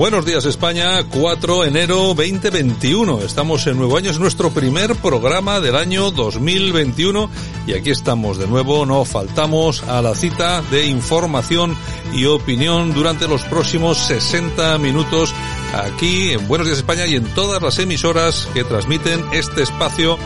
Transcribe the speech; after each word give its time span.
Buenos 0.00 0.24
días 0.24 0.46
España, 0.46 1.04
4 1.10 1.60
de 1.60 1.68
enero 1.68 2.14
2021. 2.14 3.18
Estamos 3.18 3.66
en 3.66 3.76
nuevo 3.76 3.98
año, 3.98 4.10
es 4.10 4.18
nuestro 4.18 4.48
primer 4.48 4.96
programa 4.96 5.60
del 5.60 5.76
año 5.76 6.10
2021 6.10 7.28
y 7.66 7.74
aquí 7.74 7.90
estamos 7.90 8.38
de 8.38 8.46
nuevo, 8.46 8.86
no 8.86 9.04
faltamos 9.04 9.82
a 9.82 10.00
la 10.00 10.14
cita 10.14 10.62
de 10.70 10.86
información 10.86 11.76
y 12.14 12.24
opinión 12.24 12.94
durante 12.94 13.28
los 13.28 13.42
próximos 13.42 13.98
60 13.98 14.78
minutos 14.78 15.34
aquí 15.74 16.32
en 16.32 16.48
Buenos 16.48 16.66
días 16.66 16.78
España 16.78 17.06
y 17.06 17.16
en 17.16 17.26
todas 17.34 17.60
las 17.60 17.78
emisoras 17.78 18.48
que 18.54 18.64
transmiten 18.64 19.22
este 19.32 19.64
espacio 19.64 20.16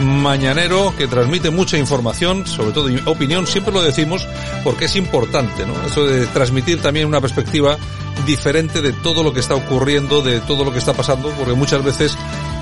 mañanero 0.00 0.94
que 0.96 1.06
transmite 1.06 1.50
mucha 1.50 1.78
información, 1.78 2.46
sobre 2.46 2.72
todo 2.72 2.88
opinión, 3.06 3.46
siempre 3.46 3.72
lo 3.72 3.82
decimos 3.82 4.26
porque 4.64 4.86
es 4.86 4.96
importante, 4.96 5.66
¿no? 5.66 5.74
Eso 5.86 6.06
de 6.06 6.26
transmitir 6.26 6.80
también 6.80 7.06
una 7.06 7.20
perspectiva 7.20 7.78
diferente 8.26 8.82
de 8.82 8.92
todo 8.92 9.22
lo 9.22 9.32
que 9.32 9.40
está 9.40 9.54
ocurriendo, 9.54 10.22
de 10.22 10.40
todo 10.40 10.64
lo 10.64 10.72
que 10.72 10.78
está 10.78 10.92
pasando, 10.92 11.30
porque 11.30 11.54
muchas 11.54 11.84
veces 11.84 12.16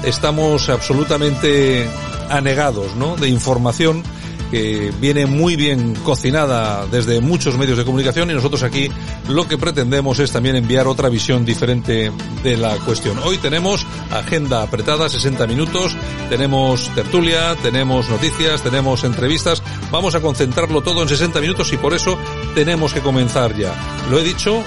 estamos 0.04 0.68
absolutamente 0.68 1.88
anegados, 2.28 2.94
¿no? 2.96 3.16
De 3.16 3.28
información 3.28 4.02
que 4.50 4.92
viene 5.00 5.26
muy 5.26 5.56
bien 5.56 5.94
cocinada 6.04 6.86
desde 6.86 7.20
muchos 7.20 7.56
medios 7.58 7.78
de 7.78 7.84
comunicación 7.84 8.30
y 8.30 8.34
nosotros 8.34 8.62
aquí 8.62 8.90
lo 9.28 9.46
que 9.46 9.58
pretendemos 9.58 10.18
es 10.18 10.32
también 10.32 10.56
enviar 10.56 10.86
otra 10.86 11.08
visión 11.08 11.44
diferente 11.44 12.12
de 12.42 12.56
la 12.56 12.76
cuestión. 12.78 13.18
Hoy 13.24 13.38
tenemos 13.38 13.86
agenda 14.10 14.62
apretada, 14.62 15.08
60 15.08 15.46
minutos, 15.46 15.96
tenemos 16.28 16.90
tertulia, 16.94 17.56
tenemos 17.62 18.08
noticias, 18.08 18.62
tenemos 18.62 19.04
entrevistas, 19.04 19.62
vamos 19.90 20.14
a 20.14 20.20
concentrarlo 20.20 20.82
todo 20.82 21.02
en 21.02 21.08
60 21.08 21.40
minutos 21.40 21.72
y 21.72 21.76
por 21.76 21.94
eso 21.94 22.18
tenemos 22.54 22.92
que 22.92 23.00
comenzar 23.00 23.56
ya. 23.56 23.74
Lo 24.10 24.18
he 24.18 24.24
dicho, 24.24 24.62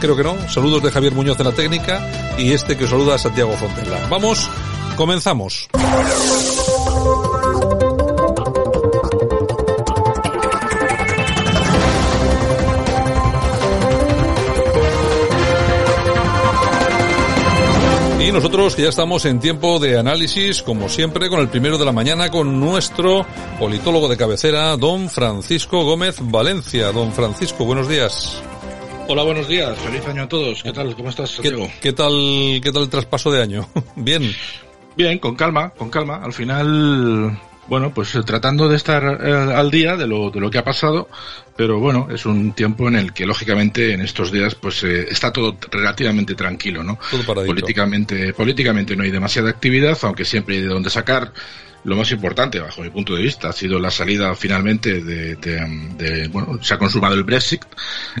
creo 0.00 0.16
que 0.16 0.24
no, 0.24 0.36
saludos 0.48 0.82
de 0.82 0.90
Javier 0.90 1.14
Muñoz 1.14 1.38
de 1.38 1.44
la 1.44 1.52
técnica 1.52 2.36
y 2.38 2.52
este 2.52 2.76
que 2.76 2.86
saluda 2.86 3.14
a 3.14 3.18
Santiago 3.18 3.52
Fontella. 3.52 4.06
Vamos, 4.08 4.50
comenzamos. 4.96 5.68
Y 18.26 18.32
nosotros 18.32 18.74
que 18.74 18.82
ya 18.82 18.88
estamos 18.88 19.24
en 19.24 19.38
tiempo 19.38 19.78
de 19.78 19.96
análisis, 19.96 20.60
como 20.60 20.88
siempre, 20.88 21.28
con 21.28 21.38
el 21.38 21.46
primero 21.46 21.78
de 21.78 21.84
la 21.84 21.92
mañana, 21.92 22.28
con 22.28 22.58
nuestro 22.58 23.24
politólogo 23.56 24.08
de 24.08 24.16
cabecera, 24.16 24.76
don 24.76 25.08
Francisco 25.08 25.84
Gómez 25.84 26.16
Valencia. 26.20 26.90
Don 26.90 27.12
Francisco, 27.12 27.64
buenos 27.64 27.88
días. 27.88 28.42
Hola, 29.06 29.22
buenos 29.22 29.46
días. 29.46 29.78
Feliz 29.78 30.04
año 30.08 30.24
a 30.24 30.28
todos. 30.28 30.60
¿Qué 30.60 30.72
tal? 30.72 30.96
¿Cómo 30.96 31.10
estás, 31.10 31.30
Santiago? 31.30 31.68
¿Qué, 31.74 31.80
qué 31.80 31.92
tal, 31.92 32.60
qué 32.60 32.72
tal 32.72 32.82
el 32.82 32.90
traspaso 32.90 33.30
de 33.30 33.42
año? 33.42 33.68
Bien. 33.94 34.34
Bien, 34.96 35.20
con 35.20 35.36
calma, 35.36 35.70
con 35.70 35.88
calma. 35.88 36.16
Al 36.16 36.32
final, 36.32 37.38
bueno, 37.68 37.92
pues 37.92 38.14
eh, 38.14 38.22
tratando 38.24 38.68
de 38.68 38.76
estar 38.76 39.20
eh, 39.22 39.32
al 39.32 39.70
día 39.70 39.96
de 39.96 40.06
lo, 40.06 40.30
de 40.30 40.40
lo 40.40 40.50
que 40.50 40.58
ha 40.58 40.64
pasado, 40.64 41.08
pero 41.56 41.78
bueno, 41.78 42.08
es 42.10 42.26
un 42.26 42.52
tiempo 42.52 42.88
en 42.88 42.96
el 42.96 43.12
que 43.12 43.26
lógicamente 43.26 43.92
en 43.92 44.00
estos 44.00 44.30
días 44.30 44.54
pues 44.54 44.82
eh, 44.84 45.06
está 45.10 45.32
todo 45.32 45.56
relativamente 45.70 46.34
tranquilo, 46.34 46.82
¿no? 46.82 46.98
Todo. 47.10 47.46
Políticamente, 47.46 48.32
políticamente 48.32 48.94
no 48.96 49.02
hay 49.02 49.10
demasiada 49.10 49.50
actividad, 49.50 49.96
aunque 50.02 50.24
siempre 50.24 50.56
hay 50.56 50.62
de 50.62 50.68
dónde 50.68 50.90
sacar. 50.90 51.32
Lo 51.86 51.94
más 51.94 52.10
importante, 52.10 52.58
bajo 52.58 52.82
mi 52.82 52.90
punto 52.90 53.14
de 53.14 53.22
vista, 53.22 53.50
ha 53.50 53.52
sido 53.52 53.78
la 53.78 53.92
salida 53.92 54.34
finalmente 54.34 55.04
de, 55.04 56.28
bueno, 56.32 56.58
se 56.60 56.74
ha 56.74 56.78
consumado 56.78 57.14
el 57.14 57.22
Brexit, 57.22 57.62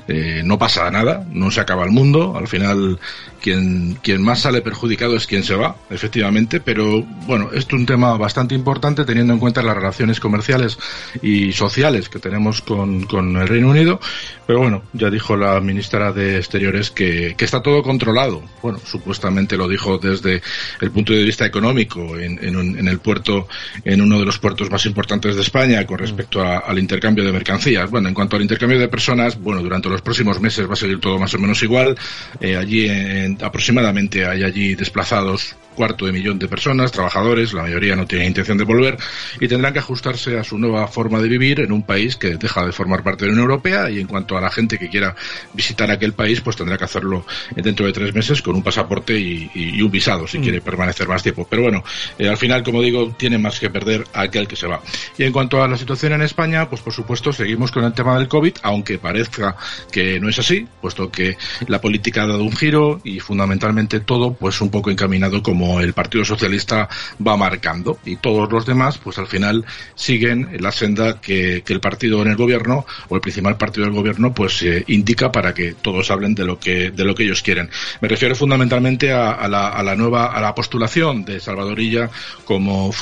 eh, 0.06 0.42
no 0.44 0.56
pasa 0.56 0.88
nada, 0.88 1.26
no 1.32 1.50
se 1.50 1.60
acaba 1.60 1.82
el 1.82 1.90
mundo, 1.90 2.36
al 2.36 2.46
final 2.46 3.00
quien, 3.42 3.98
quien 4.04 4.22
más 4.22 4.42
sale 4.42 4.62
perjudicado 4.62 5.16
es 5.16 5.26
quien 5.26 5.42
se 5.42 5.56
va, 5.56 5.74
efectivamente, 5.90 6.60
pero 6.60 7.02
bueno, 7.26 7.50
esto 7.52 7.74
es 7.74 7.80
un 7.80 7.86
tema 7.86 8.16
bastante 8.16 8.54
importante 8.54 9.04
teniendo 9.04 9.32
en 9.32 9.40
cuenta 9.40 9.62
las 9.62 9.74
relaciones 9.74 10.20
comerciales 10.20 10.78
y 11.20 11.52
sociales 11.52 12.08
que 12.08 12.20
tenemos 12.20 12.62
con, 12.62 13.02
con 13.02 13.36
el 13.36 13.48
Reino 13.48 13.70
Unido, 13.70 13.98
pero 14.46 14.60
bueno, 14.60 14.84
ya 14.92 15.10
dijo 15.10 15.36
la 15.36 15.58
ministra 15.58 16.12
de 16.12 16.36
Exteriores 16.36 16.92
que, 16.92 17.34
que 17.36 17.44
está 17.44 17.62
todo 17.62 17.82
controlado, 17.82 18.44
bueno, 18.62 18.78
supuestamente 18.84 19.56
lo 19.56 19.66
dijo 19.66 19.98
desde 19.98 20.40
el 20.80 20.92
punto 20.92 21.12
de 21.12 21.24
vista 21.24 21.44
económico 21.44 22.16
en, 22.16 22.38
en, 22.44 22.78
en 22.78 22.86
el 22.86 23.00
puerto 23.00 23.48
en 23.84 24.00
uno 24.00 24.18
de 24.18 24.24
los 24.24 24.38
puertos 24.38 24.70
más 24.70 24.86
importantes 24.86 25.36
de 25.36 25.42
España 25.42 25.84
con 25.86 25.98
respecto 25.98 26.42
a, 26.42 26.58
al 26.58 26.78
intercambio 26.78 27.24
de 27.24 27.32
mercancías. 27.32 27.90
Bueno, 27.90 28.08
en 28.08 28.14
cuanto 28.14 28.36
al 28.36 28.42
intercambio 28.42 28.78
de 28.78 28.88
personas, 28.88 29.40
bueno, 29.40 29.62
durante 29.62 29.88
los 29.88 30.02
próximos 30.02 30.40
meses 30.40 30.68
va 30.68 30.74
a 30.74 30.76
seguir 30.76 31.00
todo 31.00 31.18
más 31.18 31.34
o 31.34 31.38
menos 31.38 31.62
igual. 31.62 31.96
Eh, 32.40 32.56
allí 32.56 32.88
en, 32.88 33.38
aproximadamente 33.42 34.26
hay 34.26 34.42
allí 34.42 34.74
desplazados 34.74 35.56
cuarto 35.76 36.06
de 36.06 36.12
millón 36.12 36.38
de 36.38 36.48
personas, 36.48 36.90
trabajadores, 36.90 37.52
la 37.52 37.62
mayoría 37.62 37.94
no 37.94 38.06
tiene 38.06 38.26
intención 38.26 38.58
de 38.58 38.64
volver 38.64 38.96
y 39.38 39.46
tendrán 39.46 39.72
que 39.74 39.78
ajustarse 39.78 40.38
a 40.38 40.42
su 40.42 40.58
nueva 40.58 40.88
forma 40.88 41.20
de 41.20 41.28
vivir 41.28 41.60
en 41.60 41.70
un 41.70 41.82
país 41.82 42.16
que 42.16 42.36
deja 42.36 42.64
de 42.64 42.72
formar 42.72 43.02
parte 43.04 43.24
de 43.24 43.30
la 43.30 43.34
Unión 43.34 43.50
Europea 43.50 43.90
y 43.90 44.00
en 44.00 44.06
cuanto 44.06 44.36
a 44.36 44.40
la 44.40 44.50
gente 44.50 44.78
que 44.78 44.88
quiera 44.88 45.14
visitar 45.52 45.90
aquel 45.90 46.14
país, 46.14 46.40
pues 46.40 46.56
tendrá 46.56 46.78
que 46.78 46.84
hacerlo 46.84 47.26
dentro 47.54 47.86
de 47.86 47.92
tres 47.92 48.14
meses 48.14 48.42
con 48.42 48.56
un 48.56 48.62
pasaporte 48.62 49.16
y, 49.18 49.50
y, 49.54 49.76
y 49.76 49.82
un 49.82 49.90
visado 49.90 50.26
si 50.26 50.38
mm. 50.38 50.42
quiere 50.42 50.60
permanecer 50.62 51.06
más 51.06 51.22
tiempo. 51.22 51.46
Pero 51.48 51.62
bueno, 51.62 51.84
eh, 52.18 52.28
al 52.28 52.38
final, 52.38 52.62
como 52.64 52.80
digo, 52.80 53.14
tiene 53.16 53.35
más 53.42 53.60
que 53.60 53.70
perder 53.70 54.04
aquel 54.12 54.48
que 54.48 54.56
se 54.56 54.66
va. 54.66 54.80
Y 55.18 55.24
en 55.24 55.32
cuanto 55.32 55.62
a 55.62 55.68
la 55.68 55.76
situación 55.76 56.12
en 56.12 56.22
España, 56.22 56.68
pues 56.68 56.80
por 56.80 56.92
supuesto 56.92 57.32
seguimos 57.32 57.70
con 57.70 57.84
el 57.84 57.92
tema 57.92 58.18
del 58.18 58.28
COVID, 58.28 58.54
aunque 58.62 58.98
parezca 58.98 59.56
que 59.90 60.20
no 60.20 60.28
es 60.28 60.38
así, 60.38 60.66
puesto 60.80 61.10
que 61.10 61.36
la 61.68 61.80
política 61.80 62.22
ha 62.22 62.26
dado 62.26 62.42
un 62.42 62.52
giro 62.52 63.00
y 63.04 63.20
fundamentalmente 63.20 64.00
todo 64.00 64.34
pues 64.34 64.60
un 64.60 64.70
poco 64.70 64.90
encaminado 64.90 65.42
como 65.42 65.80
el 65.80 65.92
Partido 65.92 66.24
Socialista 66.24 66.88
va 67.24 67.36
marcando 67.36 67.98
y 68.04 68.16
todos 68.16 68.50
los 68.50 68.66
demás 68.66 68.98
pues 68.98 69.18
al 69.18 69.26
final 69.26 69.64
siguen 69.94 70.56
la 70.60 70.72
senda 70.72 71.20
que, 71.20 71.62
el 71.66 71.80
partido 71.80 72.22
en 72.22 72.28
el 72.28 72.36
gobierno 72.36 72.86
o 73.08 73.16
el 73.16 73.20
principal 73.20 73.58
partido 73.58 73.84
del 73.84 73.94
gobierno 73.94 74.32
pues 74.32 74.62
eh, 74.62 74.84
indica 74.86 75.30
para 75.30 75.52
que 75.52 75.74
todos 75.74 76.10
hablen 76.10 76.34
de 76.34 76.44
lo 76.44 76.58
que 76.58 76.90
de 76.90 77.04
lo 77.04 77.14
que 77.14 77.24
ellos 77.24 77.42
quieren. 77.42 77.68
Me 78.00 78.08
refiero 78.08 78.34
fundamentalmente 78.34 79.12
a, 79.12 79.32
a, 79.32 79.48
la, 79.48 79.68
a 79.68 79.82
la, 79.82 79.94
nueva 79.94 80.26
a 80.26 80.40
la 80.40 80.54
postulación 80.54 81.24
de 81.24 81.40
Salvadorilla 81.40 82.10
como 82.44 82.92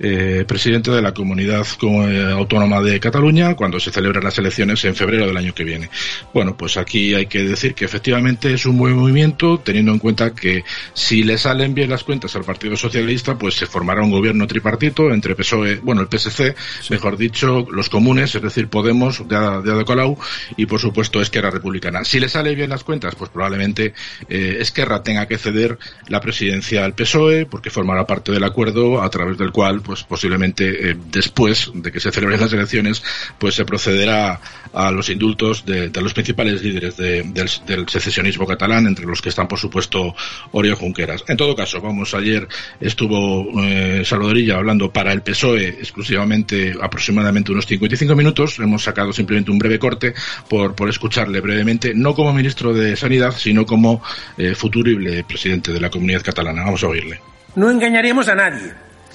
eh, 0.00 0.44
presidente 0.46 0.90
de 0.90 1.02
la 1.02 1.12
comunidad 1.12 1.66
eh, 1.82 2.32
autónoma 2.32 2.80
de 2.80 3.00
Cataluña 3.00 3.54
cuando 3.54 3.80
se 3.80 3.90
celebran 3.90 4.24
las 4.24 4.38
elecciones 4.38 4.84
en 4.84 4.94
febrero 4.94 5.26
del 5.26 5.36
año 5.36 5.54
que 5.54 5.64
viene. 5.64 5.90
Bueno, 6.32 6.56
pues 6.56 6.76
aquí 6.76 7.14
hay 7.14 7.26
que 7.26 7.42
decir 7.42 7.74
que 7.74 7.84
efectivamente 7.84 8.52
es 8.52 8.66
un 8.66 8.78
buen 8.78 8.94
movimiento 8.94 9.58
teniendo 9.58 9.92
en 9.92 9.98
cuenta 9.98 10.34
que 10.34 10.64
si 10.92 11.22
le 11.22 11.38
salen 11.38 11.74
bien 11.74 11.90
las 11.90 12.04
cuentas 12.04 12.34
al 12.36 12.44
Partido 12.44 12.76
Socialista, 12.76 13.36
pues 13.38 13.54
se 13.54 13.66
formará 13.66 14.02
un 14.02 14.10
gobierno 14.10 14.46
tripartito 14.46 15.12
entre 15.12 15.34
PSOE, 15.34 15.76
bueno, 15.76 16.02
el 16.02 16.08
PSC, 16.08 16.54
sí. 16.80 16.92
mejor 16.92 17.16
dicho, 17.16 17.66
los 17.70 17.88
comunes, 17.88 18.34
es 18.34 18.42
decir, 18.42 18.68
Podemos 18.68 19.26
de, 19.28 19.62
de 19.62 19.84
Colau, 19.84 20.18
y 20.56 20.66
por 20.66 20.80
supuesto 20.80 21.20
Esquerra 21.20 21.50
Republicana. 21.50 22.04
Si 22.04 22.20
le 22.20 22.28
sale 22.28 22.54
bien 22.54 22.70
las 22.70 22.84
cuentas, 22.84 23.14
pues 23.14 23.30
probablemente 23.30 23.94
eh, 24.28 24.58
Esquerra 24.60 25.02
tenga 25.02 25.26
que 25.26 25.38
ceder 25.38 25.78
la 26.08 26.20
presidencia 26.20 26.84
al 26.84 26.94
PSOE, 26.94 27.46
porque 27.46 27.70
formará 27.70 28.06
parte 28.06 28.32
del 28.32 28.44
acuerdo 28.44 29.02
a 29.02 29.10
través 29.14 29.38
del 29.38 29.52
cual, 29.52 29.80
pues 29.80 30.02
posiblemente 30.02 30.90
eh, 30.90 30.96
después 31.10 31.70
de 31.72 31.92
que 31.92 32.00
se 32.00 32.10
celebren 32.10 32.40
las 32.40 32.52
elecciones, 32.52 33.02
pues 33.38 33.54
se 33.54 33.64
procederá 33.64 34.40
a 34.72 34.90
los 34.90 35.08
indultos 35.08 35.64
de, 35.64 35.88
de 35.88 36.00
los 36.02 36.12
principales 36.12 36.62
líderes 36.62 36.96
de, 36.96 37.22
del, 37.22 37.48
del, 37.66 37.88
secesionismo 37.88 38.46
catalán, 38.46 38.86
entre 38.86 39.06
los 39.06 39.22
que 39.22 39.28
están, 39.28 39.46
por 39.46 39.58
supuesto, 39.58 40.14
Oriol 40.50 40.74
Junqueras. 40.74 41.24
En 41.28 41.36
todo 41.36 41.54
caso, 41.54 41.80
vamos, 41.80 42.12
ayer 42.14 42.48
estuvo 42.80 43.62
eh, 43.62 44.02
Salvadorilla 44.04 44.56
hablando 44.56 44.90
para 44.90 45.12
el 45.12 45.22
PSOE 45.22 45.68
exclusivamente 45.68 46.74
aproximadamente 46.80 47.52
unos 47.52 47.66
55 47.66 48.16
minutos. 48.16 48.58
Hemos 48.58 48.82
sacado 48.82 49.12
simplemente 49.12 49.50
un 49.50 49.58
breve 49.58 49.78
corte 49.78 50.12
por, 50.48 50.74
por 50.74 50.88
escucharle 50.88 51.40
brevemente, 51.40 51.92
no 51.94 52.14
como 52.14 52.32
ministro 52.32 52.74
de 52.74 52.96
Sanidad, 52.96 53.34
sino 53.36 53.64
como 53.64 54.02
eh, 54.36 54.54
futurible 54.56 55.22
presidente 55.22 55.72
de 55.72 55.80
la 55.80 55.90
comunidad 55.90 56.22
catalana. 56.22 56.64
Vamos 56.64 56.82
a 56.82 56.88
oírle. 56.88 57.20
No 57.54 57.70
engañaremos 57.70 58.28
a 58.28 58.34
nadie. 58.34 58.72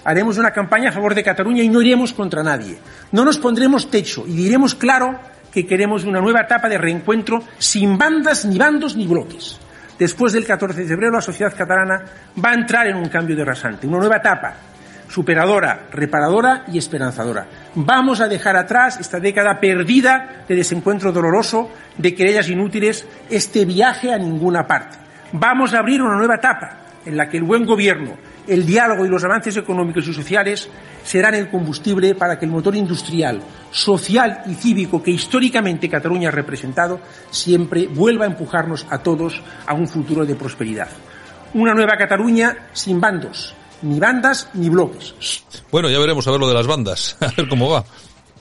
Haremos 0.09 0.39
una 0.39 0.49
campaña 0.49 0.89
a 0.89 0.91
favor 0.91 1.13
de 1.13 1.23
Cataluña 1.23 1.61
y 1.61 1.69
no 1.69 1.83
iremos 1.83 2.13
contra 2.13 2.41
nadie. 2.41 2.79
No 3.11 3.23
nos 3.23 3.37
pondremos 3.37 3.91
techo 3.91 4.25
y 4.25 4.31
diremos 4.31 4.73
claro 4.73 5.19
que 5.53 5.67
queremos 5.67 6.03
una 6.03 6.19
nueva 6.19 6.41
etapa 6.41 6.67
de 6.67 6.79
reencuentro 6.79 7.43
sin 7.59 7.95
bandas, 7.95 8.43
ni 8.43 8.57
bandos, 8.57 8.95
ni 8.95 9.05
bloques. 9.05 9.59
Después 9.99 10.33
del 10.33 10.47
14 10.47 10.81
de 10.81 10.87
febrero, 10.87 11.11
la 11.11 11.21
sociedad 11.21 11.53
catalana 11.55 12.03
va 12.43 12.49
a 12.49 12.53
entrar 12.55 12.87
en 12.87 12.95
un 12.95 13.07
cambio 13.07 13.35
de 13.35 13.45
rasante, 13.45 13.85
una 13.85 13.99
nueva 13.99 14.15
etapa, 14.15 14.55
superadora, 15.07 15.81
reparadora 15.91 16.63
y 16.73 16.79
esperanzadora. 16.79 17.45
Vamos 17.75 18.19
a 18.19 18.27
dejar 18.27 18.55
atrás 18.55 18.99
esta 18.99 19.19
década 19.19 19.59
perdida 19.59 20.43
de 20.47 20.55
desencuentro 20.55 21.11
doloroso, 21.11 21.69
de 21.99 22.15
querellas 22.15 22.49
inútiles, 22.49 23.05
este 23.29 23.63
viaje 23.63 24.11
a 24.11 24.17
ninguna 24.17 24.65
parte. 24.65 24.97
Vamos 25.33 25.75
a 25.75 25.79
abrir 25.79 26.01
una 26.01 26.17
nueva 26.17 26.37
etapa 26.37 26.77
en 27.05 27.15
la 27.15 27.29
que 27.29 27.37
el 27.37 27.43
buen 27.43 27.67
gobierno, 27.67 28.17
el 28.49 28.65
diálogo 28.65 29.05
y 29.05 29.09
los 29.09 29.23
avances 29.23 29.55
económicos 29.57 30.07
y 30.07 30.13
sociales 30.13 30.69
serán 31.03 31.35
el 31.35 31.49
combustible 31.49 32.15
para 32.15 32.37
que 32.37 32.45
el 32.45 32.51
motor 32.51 32.75
industrial, 32.75 33.41
social 33.71 34.41
y 34.47 34.55
cívico 34.55 35.01
que 35.01 35.11
históricamente 35.11 35.89
Cataluña 35.89 36.29
ha 36.29 36.31
representado 36.31 36.99
siempre 37.29 37.87
vuelva 37.87 38.25
a 38.25 38.27
empujarnos 38.27 38.85
a 38.89 38.99
todos 38.99 39.41
a 39.65 39.73
un 39.73 39.87
futuro 39.87 40.25
de 40.25 40.35
prosperidad. 40.35 40.89
Una 41.53 41.73
nueva 41.73 41.97
Cataluña 41.97 42.69
sin 42.73 42.99
bandos, 42.99 43.53
ni 43.81 43.99
bandas 43.99 44.49
ni 44.53 44.69
bloques. 44.69 45.15
Bueno, 45.71 45.89
ya 45.89 45.99
veremos 45.99 46.27
a 46.27 46.31
ver 46.31 46.39
lo 46.39 46.47
de 46.47 46.53
las 46.53 46.67
bandas, 46.67 47.17
a 47.21 47.31
ver 47.35 47.47
cómo 47.47 47.69
va. 47.69 47.85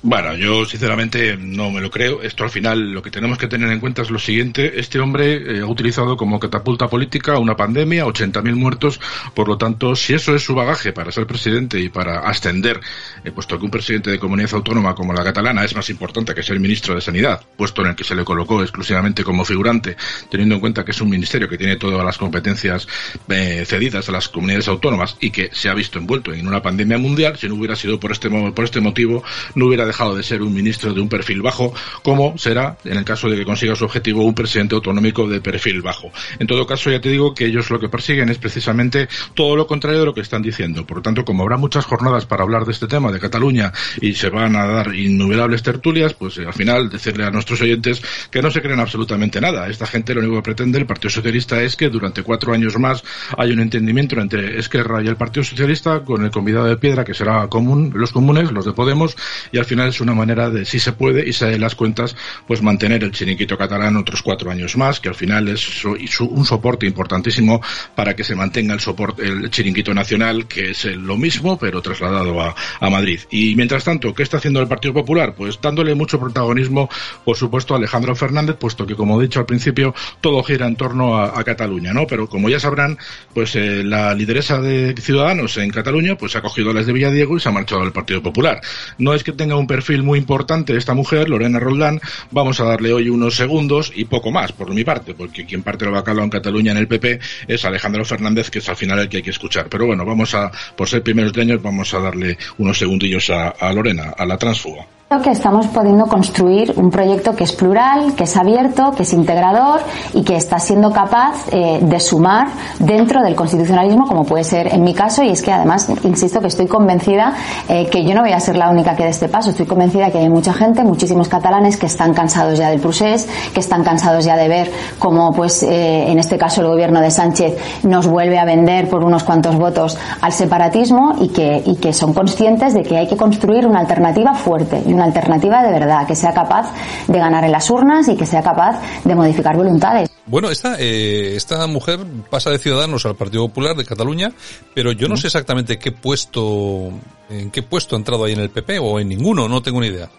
Bueno, 0.01 0.33
yo 0.37 0.65
sinceramente 0.65 1.37
no 1.37 1.73
me 1.73 1.81
lo 1.81 1.91
creo. 1.91 2.23
Esto 2.23 2.45
al 2.45 2.51
final 2.51 2.93
lo 2.93 3.03
que 3.03 3.11
tenemos 3.11 3.37
que 3.37 3.49
tener 3.49 3.69
en 3.73 3.81
cuenta 3.81 4.03
es 4.03 4.11
lo 4.11 4.21
siguiente. 4.21 4.79
Este 4.79 5.01
hombre 5.01 5.59
eh, 5.59 5.61
ha 5.61 5.67
utilizado 5.67 6.17
como 6.17 6.39
catapulta 6.39 6.87
política 6.87 7.37
una 7.39 7.57
pandemia, 7.57 8.07
80.000 8.07 8.55
muertos. 8.55 9.01
Por 9.35 9.49
lo 9.49 9.59
tanto, 9.59 9.97
si 9.97 10.15
eso 10.15 10.37
es 10.37 10.45
su 10.45 10.55
bagaje 10.55 10.93
para 10.93 11.11
ser 11.11 11.27
presidente 11.27 11.81
y 11.81 11.89
para 11.89 12.21
ascender, 12.21 12.81
eh, 13.25 13.33
puesto 13.33 13.59
que 13.59 13.65
un 13.65 13.73
presidente 13.73 14.09
de 14.13 14.21
comunidad 14.21 14.55
autónoma 14.55 14.95
como 14.95 15.13
la 15.13 15.25
catalana 15.25 15.65
es 15.65 15.75
más 15.75 15.91
importante 15.91 16.33
que 16.33 16.45
ser 16.45 16.61
ministro 16.61 16.95
de 16.95 17.01
Sanidad, 17.01 17.43
puesto 17.57 17.83
en 17.83 17.89
el 17.89 17.97
que 17.97 18.05
se 18.05 18.15
le 18.15 18.25
colocó 18.25 18.63
exclusivamente 18.63 19.25
como 19.25 19.45
figurante, 19.45 19.97
teniendo 20.31 20.55
en 20.55 20.61
cuenta 20.61 20.85
que 20.85 20.93
es 20.93 21.01
un 21.01 21.11
ministerio 21.11 21.49
que 21.49 21.59
tiene 21.59 21.75
todas 21.75 22.05
las 22.05 22.19
competencias 22.19 22.87
eh, 23.29 23.65
cedidas 23.67 24.09
a 24.09 24.13
las 24.13 24.29
comunidades 24.29 24.69
autónomas 24.69 25.17
y 25.21 25.31
que 25.31 25.51
se 25.53 25.69
ha 25.69 25.75
visto 25.75 25.99
envuelto 25.99 26.33
en 26.33 26.47
una 26.47 26.63
pandemia 26.63 26.99
mundial, 26.99 27.37
si 27.37 27.49
no 27.49 27.57
hubiera 27.57 27.75
sido 27.75 27.99
por 27.99 28.13
este, 28.13 28.31
por 28.31 28.65
este 28.65 28.81
motivo, 28.81 29.25
no 29.57 29.67
hubiera 29.67 29.88
dejado 29.89 30.15
de 30.15 30.23
ser 30.23 30.43
un 30.43 30.55
ministro 30.55 30.95
de 30.95 31.01
un 31.01 31.09
perfil 31.09 31.43
bajo, 31.43 31.75
como 32.03 32.39
será, 32.39 32.79
en 32.85 32.97
el 32.97 33.05
caso 33.05 33.29
de 33.29 33.37
que 33.37 33.45
consiga 33.45 33.75
su 33.75 33.85
objetivo, 33.85 34.25
un 34.25 34.35
presidente 34.35 34.77
autonómico 34.77 35.27
de 35.27 35.41
perfil 35.41 35.83
bajo. 35.83 36.13
En 36.39 36.47
todo 36.47 36.67
caso, 36.67 36.91
ya 36.91 37.01
te 37.01 37.09
digo 37.09 37.35
que 37.35 37.47
ellos 37.47 37.71
lo 37.71 37.81
que 37.81 37.89
persiguen 37.89 38.29
es 38.29 38.39
precisamente 38.39 39.09
todo 39.35 39.57
lo 39.57 39.67
contrario 39.67 40.01
de 40.01 40.07
lo 40.07 40.15
que 40.15 40.21
están 40.21 40.43
diciendo. 40.43 40.87
Por 40.87 40.99
lo 40.99 41.03
tanto, 41.03 41.25
como 41.25 41.43
habrá 41.43 41.57
muchas 41.57 41.85
jornadas 41.85 42.27
para 42.27 42.45
hablar 42.45 42.65
de 42.65 42.73
este 42.73 42.87
tema 42.87 43.11
de 43.11 43.19
Cataluña 43.19 43.73
y 44.01 44.15
se 44.15 44.31
van 44.31 44.55
a 44.57 44.67
dar 44.67 44.95
innumerables 44.95 45.63
tertulias, 45.63 46.15
pues 46.15 46.39
eh, 46.39 46.47
al 46.47 46.55
final 46.55 46.89
decirle 46.91 47.25
a 47.25 47.31
nuestros 47.31 47.61
oyentes 47.61 48.03
que 48.31 48.43
no 48.43 48.51
se 48.51 48.63
creen 48.63 48.81
absolutamente 48.81 49.41
nada. 49.41 49.69
Esta 49.69 49.87
gente 49.87 50.15
lo 50.15 50.21
único 50.21 50.37
que 50.37 50.43
pretende 50.43 50.79
el 50.79 50.87
Partido 50.87 51.11
Socialista 51.11 51.63
es 51.63 51.77
que 51.77 51.89
durante 51.89 52.23
cuatro 52.23 52.53
años 52.53 52.79
más 52.79 53.03
haya 53.37 53.53
un 53.53 53.61
entendimiento 53.61 54.21
entre 54.21 54.59
Esquerra 54.59 55.03
y 55.03 55.09
el 55.09 55.17
Partido 55.17 55.45
Socialista 55.45 56.01
con 56.01 56.25
el 56.25 56.31
convidado 56.31 56.67
de 56.67 56.77
piedra 56.77 57.05
que 57.05 57.15
será 57.15 57.49
común, 57.49 57.93
los 57.95 58.13
comunes, 58.13 58.53
los 58.53 58.65
de 58.65 58.73
Podemos, 58.73 59.17
y 59.53 59.59
al 59.59 59.65
final 59.65 59.78
es 59.87 60.01
una 60.01 60.15
manera 60.15 60.51
de, 60.51 60.65
si 60.65 60.79
se 60.79 60.93
puede 60.93 61.29
y 61.29 61.33
se 61.33 61.47
de 61.47 61.59
las 61.59 61.75
cuentas, 61.75 62.17
pues 62.47 62.63
mantener 62.63 63.05
el 63.05 63.13
chiringuito 63.13 63.57
catalán 63.57 63.97
otros 63.97 64.23
cuatro 64.23 64.51
años 64.51 64.77
más, 64.77 65.01
que 65.01 65.09
al 65.09 65.15
final 65.15 65.49
es 65.49 65.85
un 65.85 66.45
soporte 66.45 66.87
importantísimo 66.87 67.61
para 67.95 68.15
que 68.15 68.25
se 68.25 68.35
mantenga 68.35 68.75
el 68.75 68.81
soporte, 68.81 69.27
el 69.27 69.51
chiringuito 69.51 69.95
nacional, 69.95 70.47
que 70.47 70.71
es 70.71 70.85
lo 70.85 71.17
mismo, 71.17 71.59
pero 71.59 71.83
trasladado 71.83 72.41
a, 72.41 72.55
a, 72.81 72.91
Madrid. 72.91 73.21
Y 73.31 73.55
mientras 73.55 73.85
tanto, 73.85 74.15
¿qué 74.15 74.23
está 74.23 74.39
haciendo 74.39 74.61
el 74.61 74.69
Partido 74.69 74.95
Popular? 74.95 75.35
Pues 75.35 75.59
dándole 75.61 75.95
mucho 75.95 76.19
protagonismo, 76.19 76.89
por 77.25 77.37
supuesto, 77.37 77.75
a 77.75 77.77
Alejandro 77.77 78.15
Fernández, 78.15 78.57
puesto 78.57 78.87
que, 78.87 78.95
como 78.95 79.21
he 79.21 79.25
dicho 79.25 79.41
al 79.41 79.47
principio, 79.47 79.95
todo 80.21 80.43
gira 80.43 80.67
en 80.67 80.77
torno 80.77 81.17
a, 81.17 81.39
a 81.39 81.45
Cataluña, 81.45 81.93
¿no? 81.93 82.07
Pero 82.07 82.29
como 82.29 82.49
ya 82.49 82.61
sabrán, 82.61 82.99
pues 83.35 83.55
eh, 83.57 83.85
la 83.85 84.15
lideresa 84.15 84.61
de 84.61 84.95
Ciudadanos 85.01 85.57
en 85.57 85.71
Cataluña, 85.71 86.17
pues 86.17 86.37
ha 86.37 86.43
cogido 86.43 86.73
las 86.73 86.87
de 86.87 86.93
Villadiego 86.93 87.37
y 87.37 87.41
se 87.41 87.49
ha 87.49 87.53
marchado 87.53 87.83
al 87.83 87.93
Partido 87.93 88.23
Popular. 88.23 88.61
No 88.99 89.15
es 89.15 89.25
que 89.25 89.33
tenga 89.33 89.57
un 89.57 89.67
perfil 89.69 90.03
muy 90.03 90.19
importante 90.19 90.77
esta 90.77 90.95
mujer, 90.95 91.29
Lorena 91.29 91.61
Roldán. 91.61 92.01
Vamos 92.33 92.59
a 92.59 92.65
darle 92.65 92.93
hoy 92.93 93.09
unos 93.09 93.37
segundos 93.37 93.93
y 93.95 94.07
poco 94.07 94.33
más, 94.33 94.51
por 94.51 94.75
mi 94.75 94.83
parte, 94.83 95.15
porque 95.15 95.47
quien 95.47 95.63
parte 95.63 95.85
el 95.85 95.93
bacalao 95.93 96.25
en 96.25 96.31
Cataluña 96.31 96.73
en 96.73 96.79
el 96.79 96.89
PP 96.89 97.21
es 97.47 97.65
Alejandro 97.65 98.05
Fernández, 98.05 98.51
que 98.51 98.59
es 98.59 98.69
al 98.69 98.77
final 98.77 98.99
el 98.99 99.09
que 99.09 99.19
hay 99.19 99.23
que 99.23 99.31
escuchar. 99.31 99.69
Pero 99.69 99.87
bueno, 99.87 100.05
vamos 100.05 100.35
a, 100.35 100.51
por 100.75 100.89
ser 100.89 101.05
primeros 101.05 101.33
de 101.33 101.43
años, 101.43 101.63
vamos 101.63 101.95
a 101.95 102.01
darle 102.01 102.37
unos 102.59 102.77
segundillos 102.77 103.31
a, 103.31 103.51
a 103.51 103.73
Lorena, 103.73 104.15
a 104.19 104.27
la 104.27 104.37
transfuga. 104.37 104.85
Creo 105.09 105.23
que 105.23 105.31
estamos 105.31 105.67
pudiendo 105.69 106.05
construir 106.05 106.75
un 106.77 106.91
proyecto 106.91 107.35
que 107.35 107.45
es 107.45 107.53
plural, 107.53 108.15
que 108.15 108.25
es 108.25 108.37
abierto, 108.37 108.93
que 108.95 109.05
es 109.05 109.13
integrador 109.15 109.81
y 110.13 110.23
que 110.23 110.37
está 110.37 110.59
siendo 110.59 110.93
capaz 110.93 111.47
eh, 111.51 111.79
de 111.81 111.99
sumar 111.99 112.49
dentro 112.79 113.23
del 113.23 113.35
constitucionalismo, 113.35 114.07
como 114.07 114.25
puede 114.25 114.45
ser 114.45 114.67
en 114.67 114.85
mi 114.85 114.93
caso, 114.93 115.23
y 115.23 115.31
es 115.31 115.41
que 115.41 115.51
además, 115.51 115.89
insisto, 116.05 116.43
que 116.43 116.49
estoy 116.49 116.67
convencida 116.67 117.33
eh, 117.71 117.89
que 117.91 118.05
yo 118.05 118.15
no 118.15 118.21
voy 118.21 118.33
a 118.33 118.41
ser 118.41 118.59
la 118.59 118.69
única 118.69 118.95
que 118.95 119.05
dé 119.05 119.09
este 119.09 119.31
paso. 119.31 119.49
Estoy 119.59 119.67
convencida 119.71 120.13
que 120.13 120.19
hay 120.19 120.29
mucha 120.29 120.53
gente, 120.53 120.85
muchísimos 120.85 121.27
catalanes 121.27 121.77
que 121.77 121.87
están 121.87 122.15
cansados 122.15 122.57
ya 122.57 122.71
del 122.71 122.79
procés, 122.79 123.29
que 123.53 123.59
están 123.59 123.83
cansados 123.83 124.25
ya 124.25 124.37
de 124.37 124.47
ver 124.47 124.71
cómo, 125.01 125.33
pues, 125.33 125.65
eh, 125.65 126.13
en 126.13 126.21
este 126.21 126.39
caso, 126.39 126.61
el 126.61 126.69
gobierno 126.69 127.01
de 127.01 127.11
Sánchez 127.11 127.57
nos 127.83 128.07
vuelve 128.07 128.39
a 128.39 128.45
vender 128.45 128.89
por 128.89 129.03
unos 129.03 129.25
cuantos 129.25 129.57
votos 129.57 129.99
al 130.21 130.31
separatismo 130.31 131.17
y 131.21 131.31
que, 131.31 131.61
y 131.67 131.75
que 131.75 131.93
son 131.93 132.15
conscientes 132.15 132.73
de 132.73 132.85
que 132.85 132.99
hay 132.99 133.09
que 133.09 133.17
construir 133.17 133.67
una 133.67 133.81
alternativa 133.81 134.33
fuerte 134.33 134.81
y 134.87 134.93
una 134.93 135.03
alternativa 135.03 135.61
de 135.65 135.73
verdad, 135.73 136.07
que 136.07 136.15
sea 136.15 136.33
capaz 136.33 136.71
de 137.09 137.19
ganar 137.19 137.43
en 137.43 137.51
las 137.51 137.69
urnas 137.69 138.07
y 138.07 138.15
que 138.15 138.27
sea 138.27 138.45
capaz 138.45 138.81
de 139.03 139.17
modificar 139.17 139.57
voluntades. 139.57 140.08
Bueno, 140.29 140.51
esta, 140.51 140.79
eh, 140.79 141.37
esta 141.37 141.67
mujer 141.67 142.01
pasa 142.29 142.51
de 142.51 142.59
Ciudadanos 142.59 143.07
al 143.07 143.17
Partido 143.17 143.49
Popular 143.49 143.75
de 143.75 143.87
Cataluña, 143.87 144.33
pero 144.75 144.93
yo 144.93 145.09
no 145.09 145.17
sé 145.17 145.29
exactamente 145.29 145.79
qué 145.79 145.91
puesto, 145.91 146.93
en 147.31 147.51
qué 147.51 147.63
puesto 147.63 147.97
ha 147.97 147.99
entrado 147.99 148.25
ahí 148.25 148.35
en 148.35 148.41
el 148.41 148.51
PP 148.51 148.79
o 148.79 149.01
en 149.01 149.09
ninguno, 149.09 149.49
no 149.49 149.63
tengo 149.63 149.81
ni 149.81 149.87
idea. 149.87 150.11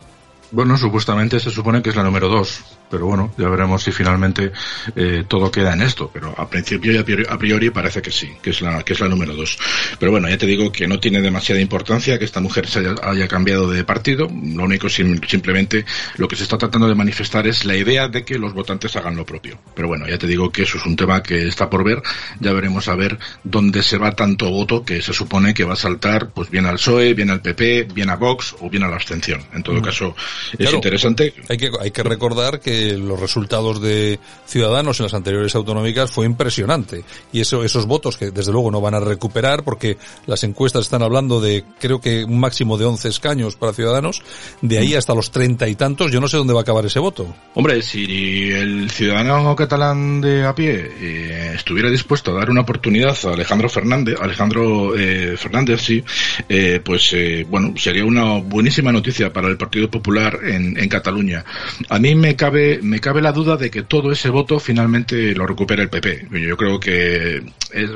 Bueno, 0.51 0.77
supuestamente 0.77 1.39
se 1.39 1.51
supone 1.51 1.81
que 1.81 1.91
es 1.91 1.95
la 1.95 2.03
número 2.03 2.27
dos, 2.27 2.63
pero 2.89 3.05
bueno, 3.05 3.31
ya 3.37 3.47
veremos 3.49 3.83
si 3.83 3.91
finalmente 3.91 4.51
eh, 4.95 5.23
todo 5.27 5.51
queda 5.51 5.73
en 5.73 5.81
esto. 5.81 6.09
Pero 6.11 6.33
a 6.35 6.49
principio 6.49 6.91
y 6.91 6.97
a 6.97 7.05
priori, 7.05 7.25
a 7.29 7.37
priori, 7.37 7.69
parece 7.69 8.01
que 8.01 8.11
sí, 8.11 8.29
que 8.41 8.49
es 8.49 8.61
la 8.61 8.83
que 8.83 8.93
es 8.93 8.99
la 8.99 9.07
número 9.07 9.35
dos. 9.35 9.57
Pero 9.99 10.11
bueno, 10.11 10.27
ya 10.27 10.37
te 10.37 10.47
digo 10.47 10.71
que 10.71 10.87
no 10.87 10.99
tiene 10.99 11.21
demasiada 11.21 11.61
importancia 11.61 12.17
que 12.17 12.25
esta 12.25 12.39
mujer 12.39 12.67
se 12.67 12.79
haya, 12.79 12.95
haya 13.03 13.27
cambiado 13.27 13.69
de 13.69 13.83
partido. 13.83 14.27
Lo 14.27 14.63
único 14.63 14.89
sim, 14.89 15.19
simplemente 15.27 15.85
lo 16.17 16.27
que 16.27 16.35
se 16.35 16.43
está 16.43 16.57
tratando 16.57 16.87
de 16.87 16.95
manifestar 16.95 17.45
es 17.45 17.65
la 17.65 17.75
idea 17.75 18.07
de 18.07 18.25
que 18.25 18.39
los 18.39 18.53
votantes 18.53 18.95
hagan 18.95 19.15
lo 19.15 19.25
propio. 19.25 19.59
Pero 19.75 19.87
bueno, 19.87 20.07
ya 20.07 20.17
te 20.17 20.25
digo 20.25 20.51
que 20.51 20.63
eso 20.63 20.77
es 20.77 20.85
un 20.85 20.95
tema 20.95 21.21
que 21.21 21.47
está 21.47 21.69
por 21.69 21.83
ver. 21.83 22.01
Ya 22.39 22.53
veremos 22.53 22.87
a 22.87 22.95
ver 22.95 23.19
dónde 23.43 23.83
se 23.83 23.97
va 23.97 24.15
tanto 24.15 24.49
voto 24.49 24.83
que 24.83 25.01
se 25.03 25.13
supone 25.13 25.53
que 25.53 25.63
va 25.63 25.73
a 25.73 25.77
saltar, 25.77 26.31
pues 26.31 26.49
bien 26.49 26.65
al 26.65 26.75
PSOE, 26.75 27.13
bien 27.13 27.29
al 27.29 27.41
PP, 27.41 27.89
bien 27.93 28.09
a 28.09 28.15
Vox 28.15 28.55
o 28.59 28.69
bien 28.69 28.83
a 28.83 28.87
la 28.87 28.95
abstención. 28.95 29.41
En 29.53 29.61
todo 29.61 29.79
mm. 29.79 29.83
caso, 29.83 30.15
es 30.57 30.73
interesante. 30.73 31.33
Hay 31.47 31.57
que, 31.57 31.69
hay 31.79 31.91
que 31.91 32.03
recordar 32.03 32.59
que 32.59 32.97
los 32.97 33.19
resultados 33.19 33.81
de 33.81 34.19
Ciudadanos 34.45 34.99
en 34.99 35.05
las 35.05 35.13
anteriores 35.13 35.55
autonómicas 35.55 36.11
fue 36.11 36.25
impresionante. 36.25 37.03
Y 37.31 37.41
eso, 37.41 37.63
esos 37.63 37.85
votos 37.85 38.17
que 38.17 38.31
desde 38.31 38.51
luego 38.51 38.71
no 38.71 38.81
van 38.81 38.95
a 38.95 38.99
recuperar 38.99 39.63
porque 39.63 39.97
las 40.25 40.43
encuestas 40.43 40.85
están 40.85 41.03
hablando 41.03 41.41
de 41.41 41.63
creo 41.79 42.01
que 42.01 42.23
un 42.23 42.39
máximo 42.39 42.77
de 42.77 42.85
11 42.85 43.09
escaños 43.09 43.55
para 43.55 43.73
Ciudadanos, 43.73 44.21
de 44.61 44.77
ahí 44.77 44.95
hasta 44.95 45.13
los 45.13 45.31
treinta 45.31 45.67
y 45.67 45.75
tantos, 45.75 46.11
yo 46.11 46.19
no 46.19 46.27
sé 46.27 46.37
dónde 46.37 46.53
va 46.53 46.61
a 46.61 46.63
acabar 46.63 46.85
ese 46.85 46.99
voto. 46.99 47.33
Hombre, 47.53 47.81
si 47.81 48.51
el 48.51 48.89
ciudadano 48.89 49.55
catalán 49.55 50.21
de 50.21 50.45
a 50.45 50.53
pie 50.55 50.91
eh, 50.99 51.51
estuviera 51.55 51.89
dispuesto 51.89 52.31
a 52.31 52.39
dar 52.39 52.49
una 52.49 52.61
oportunidad 52.61 53.17
a 53.25 53.33
Alejandro 53.33 53.69
Fernández, 53.69 54.17
Alejandro 54.19 54.97
eh, 54.97 55.35
Fernández, 55.37 55.81
sí, 55.81 56.03
eh, 56.47 56.81
pues 56.83 57.15
bueno, 57.47 57.73
sería 57.77 58.05
una 58.05 58.39
buenísima 58.39 58.91
noticia 58.91 59.31
para 59.31 59.47
el 59.47 59.57
Partido 59.57 59.89
Popular 59.89 60.28
En, 60.43 60.89
Cataluña. 60.89 61.45
A 61.89 61.99
mí 61.99 62.15
me 62.15 62.35
cabe, 62.35 62.79
me 62.81 62.99
cabe 62.99 63.21
la 63.21 63.31
duda 63.31 63.57
de 63.57 63.69
que 63.69 63.83
todo 63.83 64.11
ese 64.11 64.29
voto 64.29 64.59
finalmente 64.59 65.35
lo 65.35 65.45
recupere 65.45 65.83
el 65.83 65.89
PP. 65.89 66.27
Yo 66.31 66.57
creo 66.57 66.79
que 66.79 67.43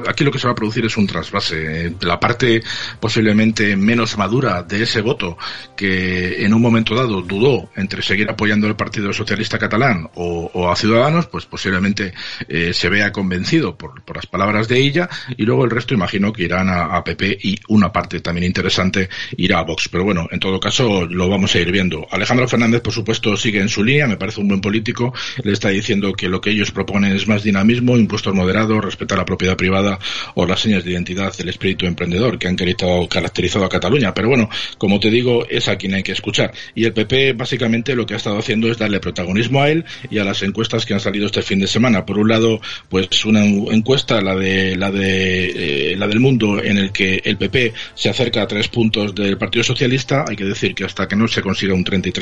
aquí 0.07 0.23
lo 0.23 0.31
que 0.31 0.39
se 0.39 0.47
va 0.47 0.53
a 0.53 0.55
producir 0.55 0.85
es 0.85 0.97
un 0.97 1.07
trasvase. 1.07 1.95
La 2.01 2.19
parte 2.19 2.61
posiblemente 2.99 3.75
menos 3.75 4.17
madura 4.17 4.63
de 4.63 4.83
ese 4.83 5.01
voto, 5.01 5.37
que 5.75 6.45
en 6.45 6.53
un 6.53 6.61
momento 6.61 6.95
dado 6.95 7.21
dudó 7.21 7.69
entre 7.75 8.01
seguir 8.01 8.29
apoyando 8.29 8.67
al 8.67 8.75
Partido 8.75 9.11
Socialista 9.13 9.57
Catalán 9.57 10.09
o, 10.15 10.69
a 10.69 10.75
Ciudadanos, 10.75 11.27
pues 11.27 11.45
posiblemente 11.45 12.13
eh, 12.47 12.73
se 12.73 12.89
vea 12.89 13.11
convencido 13.11 13.75
por, 13.77 14.03
las 14.13 14.25
palabras 14.27 14.67
de 14.67 14.77
ella 14.77 15.09
y 15.37 15.43
luego 15.43 15.65
el 15.65 15.71
resto 15.71 15.93
imagino 15.93 16.31
que 16.31 16.43
irán 16.43 16.69
a, 16.69 16.95
a, 16.95 17.03
PP 17.03 17.39
y 17.41 17.59
una 17.69 17.91
parte 17.91 18.19
también 18.19 18.45
interesante 18.45 19.09
irá 19.37 19.59
a 19.59 19.63
Vox. 19.63 19.89
Pero 19.89 20.03
bueno, 20.03 20.27
en 20.31 20.39
todo 20.39 20.59
caso 20.59 21.05
lo 21.05 21.29
vamos 21.29 21.55
a 21.55 21.59
ir 21.59 21.71
viendo. 21.71 22.07
Alejandro 22.23 22.47
Fernández, 22.47 22.81
por 22.81 22.93
supuesto, 22.93 23.35
sigue 23.35 23.59
en 23.59 23.67
su 23.67 23.83
línea, 23.83 24.07
me 24.07 24.15
parece 24.15 24.39
un 24.39 24.47
buen 24.47 24.61
político. 24.61 25.13
Le 25.43 25.51
está 25.51 25.67
diciendo 25.67 26.13
que 26.13 26.29
lo 26.29 26.39
que 26.39 26.51
ellos 26.51 26.71
proponen 26.71 27.13
es 27.13 27.27
más 27.27 27.43
dinamismo, 27.43 27.97
impuestos 27.97 28.33
moderados, 28.33 28.81
respetar 28.81 29.17
la 29.17 29.25
propiedad 29.25 29.57
privada 29.57 29.99
o 30.35 30.45
las 30.45 30.61
señas 30.61 30.85
de 30.85 30.91
identidad 30.91 31.35
del 31.35 31.49
espíritu 31.49 31.85
emprendedor 31.85 32.39
que 32.39 32.47
han 32.47 32.55
caracterizado 32.55 33.65
a 33.65 33.69
Cataluña. 33.69 34.13
Pero 34.13 34.29
bueno, 34.29 34.49
como 34.77 35.01
te 35.01 35.09
digo, 35.09 35.45
es 35.49 35.67
a 35.67 35.75
quien 35.75 35.95
hay 35.95 36.03
que 36.03 36.13
escuchar. 36.13 36.53
Y 36.73 36.85
el 36.85 36.93
PP 36.93 37.33
básicamente 37.33 37.93
lo 37.93 38.05
que 38.05 38.13
ha 38.13 38.17
estado 38.17 38.39
haciendo 38.39 38.71
es 38.71 38.77
darle 38.77 39.01
protagonismo 39.01 39.61
a 39.61 39.69
él 39.69 39.83
y 40.09 40.19
a 40.19 40.23
las 40.23 40.41
encuestas 40.43 40.85
que 40.85 40.93
han 40.93 41.01
salido 41.01 41.25
este 41.25 41.41
fin 41.41 41.59
de 41.59 41.67
semana. 41.67 42.05
Por 42.05 42.19
un 42.19 42.29
lado, 42.29 42.61
pues 42.87 43.25
una 43.25 43.43
encuesta, 43.43 44.21
la 44.21 44.35
de 44.35 44.77
la 44.77 44.93
eh, 44.95 45.95
la 45.97 46.07
del 46.07 46.21
mundo, 46.21 46.63
en 46.63 46.77
el 46.77 46.93
que 46.93 47.21
el 47.25 47.35
PP 47.35 47.73
se 47.95 48.09
acerca 48.09 48.43
a 48.43 48.47
tres 48.47 48.69
puntos 48.69 49.13
del 49.13 49.37
Partido 49.37 49.63
Socialista. 49.63 50.23
Hay 50.25 50.37
que 50.37 50.45
decir 50.45 50.73
que 50.73 50.85
hasta 50.85 51.05
que 51.05 51.17
no 51.17 51.27
se 51.27 51.41
consiga 51.41 51.73
un 51.73 51.83
33% 51.83 52.12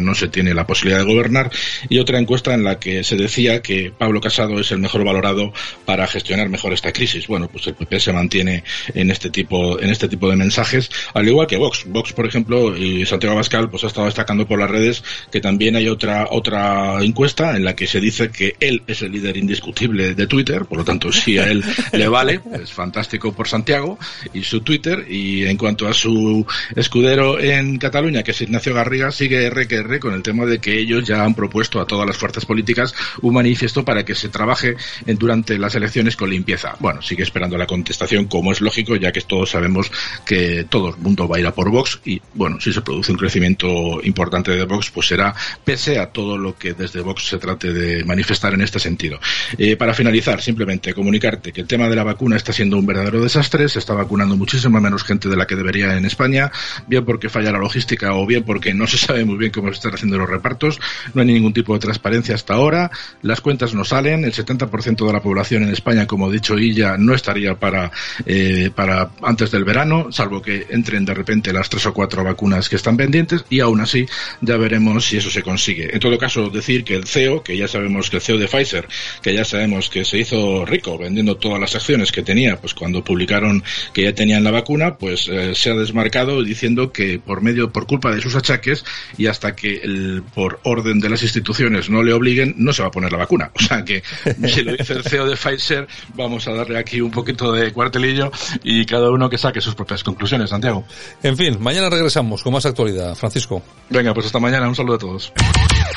no 0.00 0.14
se 0.14 0.28
tiene 0.28 0.54
la 0.54 0.66
posibilidad 0.66 1.00
de 1.00 1.12
gobernar. 1.12 1.50
Y 1.88 1.98
otra 1.98 2.18
encuesta 2.18 2.54
en 2.54 2.64
la 2.64 2.78
que 2.78 3.04
se 3.04 3.16
decía 3.16 3.62
que 3.62 3.92
Pablo 3.96 4.20
Casado 4.20 4.58
es 4.60 4.70
el 4.72 4.78
mejor 4.78 5.04
valorado 5.04 5.52
para 5.84 6.06
gestionar 6.06 6.48
mejor 6.48 6.72
esta 6.72 6.92
crisis. 6.92 7.26
Bueno, 7.26 7.48
pues 7.48 7.66
el 7.66 7.74
PP 7.74 8.00
se 8.00 8.12
mantiene 8.12 8.64
en 8.94 9.10
este 9.10 9.30
tipo 9.30 9.80
en 9.80 9.90
este 9.90 10.08
tipo 10.08 10.28
de 10.30 10.36
mensajes, 10.36 10.90
al 11.14 11.28
igual 11.28 11.46
que 11.46 11.56
Vox. 11.56 11.84
Vox, 11.86 12.12
por 12.12 12.26
ejemplo, 12.26 12.76
y 12.76 13.06
Santiago 13.06 13.34
Abascal, 13.34 13.70
pues 13.70 13.84
ha 13.84 13.88
estado 13.88 14.06
destacando 14.06 14.46
por 14.46 14.58
las 14.58 14.70
redes 14.70 15.02
que 15.30 15.40
también 15.40 15.76
hay 15.76 15.88
otra 15.88 16.28
otra 16.30 17.02
encuesta 17.02 17.56
en 17.56 17.64
la 17.64 17.74
que 17.74 17.86
se 17.86 18.00
dice 18.00 18.30
que 18.30 18.56
él 18.60 18.82
es 18.86 19.02
el 19.02 19.12
líder 19.12 19.36
indiscutible 19.36 20.14
de 20.14 20.26
Twitter, 20.26 20.64
por 20.64 20.78
lo 20.78 20.84
tanto, 20.84 21.12
si 21.12 21.38
a 21.38 21.48
él 21.48 21.64
le 21.92 22.08
vale, 22.08 22.40
es 22.60 22.72
fantástico 22.72 23.32
por 23.32 23.48
Santiago 23.48 23.98
y 24.32 24.42
su 24.42 24.60
Twitter. 24.60 25.06
Y 25.08 25.44
en 25.44 25.56
cuanto 25.56 25.86
a 25.86 25.92
su 25.92 26.46
escudero 26.74 27.38
en 27.38 27.78
Cataluña, 27.78 28.22
que 28.22 28.30
es 28.32 28.40
Ignacio 28.40 28.74
Garriga, 28.74 29.12
sigue 29.16 29.46
R 29.46 29.66
que 29.66 29.76
R 29.76 29.98
con 29.98 30.14
el 30.14 30.22
tema 30.22 30.46
de 30.46 30.58
que 30.58 30.78
ellos 30.78 31.04
ya 31.04 31.24
han 31.24 31.34
propuesto 31.34 31.80
a 31.80 31.86
todas 31.86 32.06
las 32.06 32.16
fuerzas 32.16 32.44
políticas 32.44 32.94
un 33.22 33.34
manifiesto 33.34 33.84
para 33.84 34.04
que 34.04 34.14
se 34.14 34.28
trabaje 34.28 34.76
durante 35.06 35.58
las 35.58 35.74
elecciones 35.74 36.16
con 36.16 36.30
limpieza. 36.30 36.76
Bueno, 36.80 37.02
sigue 37.02 37.22
esperando 37.22 37.56
la 37.56 37.66
contestación, 37.66 38.26
como 38.26 38.52
es 38.52 38.60
lógico, 38.60 38.96
ya 38.96 39.12
que 39.12 39.20
todos 39.22 39.50
sabemos 39.50 39.90
que 40.24 40.66
todo 40.68 40.90
el 40.90 40.96
mundo 40.96 41.28
va 41.28 41.36
a 41.36 41.40
ir 41.40 41.46
a 41.46 41.54
por 41.54 41.70
Vox 41.70 42.00
y, 42.04 42.20
bueno, 42.34 42.60
si 42.60 42.72
se 42.72 42.82
produce 42.82 43.12
un 43.12 43.18
crecimiento 43.18 44.00
importante 44.02 44.52
de 44.52 44.64
Vox, 44.64 44.90
pues 44.90 45.06
será 45.06 45.34
pese 45.64 45.98
a 45.98 46.06
todo 46.06 46.38
lo 46.38 46.56
que 46.56 46.74
desde 46.74 47.00
Vox 47.00 47.28
se 47.28 47.38
trate 47.38 47.72
de 47.72 48.04
manifestar 48.04 48.54
en 48.54 48.60
este 48.60 48.78
sentido. 48.78 49.18
Eh, 49.58 49.76
para 49.76 49.94
finalizar, 49.94 50.40
simplemente 50.42 50.94
comunicarte 50.94 51.52
que 51.52 51.62
el 51.62 51.66
tema 51.66 51.88
de 51.88 51.96
la 51.96 52.04
vacuna 52.04 52.36
está 52.36 52.52
siendo 52.52 52.76
un 52.76 52.86
verdadero 52.86 53.22
desastre, 53.22 53.68
se 53.68 53.78
está 53.78 53.94
vacunando 53.94 54.36
muchísima 54.36 54.80
menos 54.80 55.04
gente 55.04 55.28
de 55.28 55.36
la 55.36 55.46
que 55.46 55.56
debería 55.56 55.96
en 55.96 56.04
España, 56.04 56.50
bien 56.86 57.04
porque 57.04 57.28
falla 57.28 57.52
la 57.52 57.58
logística 57.58 58.14
o 58.14 58.26
bien 58.26 58.42
porque 58.44 58.74
no 58.74 58.86
se 58.86 58.98
sabe 59.06 59.24
muy 59.24 59.36
bien 59.36 59.52
cómo 59.52 59.68
se 59.68 59.74
están 59.74 59.94
haciendo 59.94 60.18
los 60.18 60.28
repartos, 60.28 60.80
no 61.14 61.22
hay 61.22 61.28
ningún 61.28 61.52
tipo 61.52 61.74
de 61.74 61.80
transparencia 61.80 62.34
hasta 62.34 62.54
ahora, 62.54 62.90
las 63.22 63.40
cuentas 63.40 63.74
no 63.74 63.84
salen, 63.84 64.24
el 64.24 64.32
70% 64.32 65.06
de 65.06 65.12
la 65.12 65.22
población 65.22 65.62
en 65.62 65.70
España, 65.70 66.06
como 66.06 66.26
ha 66.26 66.32
dicho 66.32 66.58
Illa, 66.58 66.96
no 66.98 67.14
estaría 67.14 67.54
para, 67.54 67.90
eh, 68.24 68.70
para 68.74 69.10
antes 69.22 69.50
del 69.50 69.64
verano, 69.64 70.08
salvo 70.10 70.42
que 70.42 70.66
entren 70.70 71.04
de 71.04 71.14
repente 71.14 71.52
las 71.52 71.68
tres 71.68 71.86
o 71.86 71.94
cuatro 71.94 72.24
vacunas 72.24 72.68
que 72.68 72.76
están 72.76 72.96
pendientes 72.96 73.44
y 73.48 73.60
aún 73.60 73.80
así 73.80 74.06
ya 74.40 74.56
veremos 74.56 75.04
si 75.04 75.16
eso 75.16 75.30
se 75.30 75.42
consigue. 75.42 75.94
En 75.94 76.00
todo 76.00 76.18
caso, 76.18 76.50
decir 76.50 76.84
que 76.84 76.94
el 76.94 77.06
CEO, 77.06 77.42
que 77.42 77.56
ya 77.56 77.68
sabemos 77.68 78.10
que 78.10 78.16
el 78.16 78.22
CEO 78.22 78.38
de 78.38 78.48
Pfizer, 78.48 78.88
que 79.22 79.34
ya 79.34 79.44
sabemos 79.44 79.88
que 79.88 80.04
se 80.04 80.18
hizo 80.18 80.64
rico 80.64 80.98
vendiendo 80.98 81.36
todas 81.36 81.60
las 81.60 81.74
acciones 81.74 82.12
que 82.12 82.22
tenía, 82.22 82.56
pues 82.56 82.74
cuando 82.74 83.04
publicaron 83.04 83.62
que 83.92 84.02
ya 84.02 84.14
tenían 84.14 84.44
la 84.44 84.50
vacuna, 84.50 84.96
pues 84.96 85.28
eh, 85.28 85.54
se 85.54 85.70
ha 85.70 85.74
desmarcado 85.74 86.42
diciendo 86.42 86.92
que 86.92 87.18
por 87.18 87.42
medio, 87.42 87.72
por 87.72 87.86
culpa 87.86 88.14
de 88.14 88.20
sus 88.20 88.34
achaques 88.34 88.84
y 89.16 89.26
hasta 89.26 89.54
que 89.54 89.76
el, 89.76 90.22
por 90.34 90.60
orden 90.64 91.00
de 91.00 91.08
las 91.08 91.22
instituciones 91.22 91.90
no 91.90 92.02
le 92.02 92.12
obliguen, 92.12 92.54
no 92.58 92.72
se 92.72 92.82
va 92.82 92.88
a 92.88 92.90
poner 92.90 93.12
la 93.12 93.18
vacuna. 93.18 93.50
O 93.54 93.60
sea 93.60 93.84
que 93.84 94.02
si 94.48 94.62
lo 94.62 94.72
dice 94.76 94.94
el 94.94 95.04
CEO 95.04 95.26
de 95.26 95.36
Pfizer, 95.36 95.86
vamos 96.14 96.46
a 96.48 96.52
darle 96.52 96.78
aquí 96.78 97.00
un 97.00 97.10
poquito 97.10 97.52
de 97.52 97.72
cuartelillo 97.72 98.30
y 98.62 98.84
cada 98.84 99.10
uno 99.10 99.28
que 99.28 99.38
saque 99.38 99.60
sus 99.60 99.74
propias 99.74 100.02
conclusiones, 100.02 100.50
Santiago. 100.50 100.84
En 101.22 101.36
fin, 101.36 101.56
mañana 101.60 101.90
regresamos 101.90 102.42
con 102.42 102.52
más 102.52 102.66
actualidad. 102.66 103.14
Francisco. 103.14 103.62
Venga, 103.90 104.14
pues 104.14 104.26
hasta 104.26 104.38
mañana. 104.38 104.68
Un 104.68 104.74
saludo 104.74 104.94
a 104.96 104.98
todos. 104.98 105.32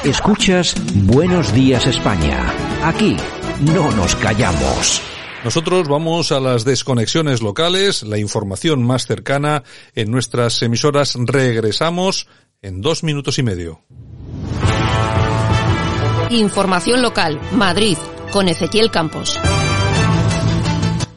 Escuchas 0.04 0.76
Buenos 0.94 1.54
Días 1.54 1.86
España. 1.88 2.54
Aquí 2.84 3.18
no 3.62 3.92
nos 3.92 4.16
callamos. 4.16 5.02
Nosotros 5.44 5.88
vamos 5.88 6.34
a 6.34 6.40
las 6.40 6.66
desconexiones 6.66 7.42
locales, 7.42 8.04
la 8.04 8.18
información 8.18 8.84
más 8.84 9.08
cercana 9.08 9.64
en 9.96 10.12
nuestras 10.12 10.62
emisoras. 10.62 11.16
Regresamos 11.18 12.28
en 12.62 12.82
dos 12.82 13.04
minutos 13.04 13.40
y 13.40 13.44
medio. 13.44 13.82
Información 16.30 17.02
local, 17.02 17.40
Madrid, 17.54 17.98
con 18.32 18.50
Ezequiel 18.50 18.92
Campos. 18.92 19.40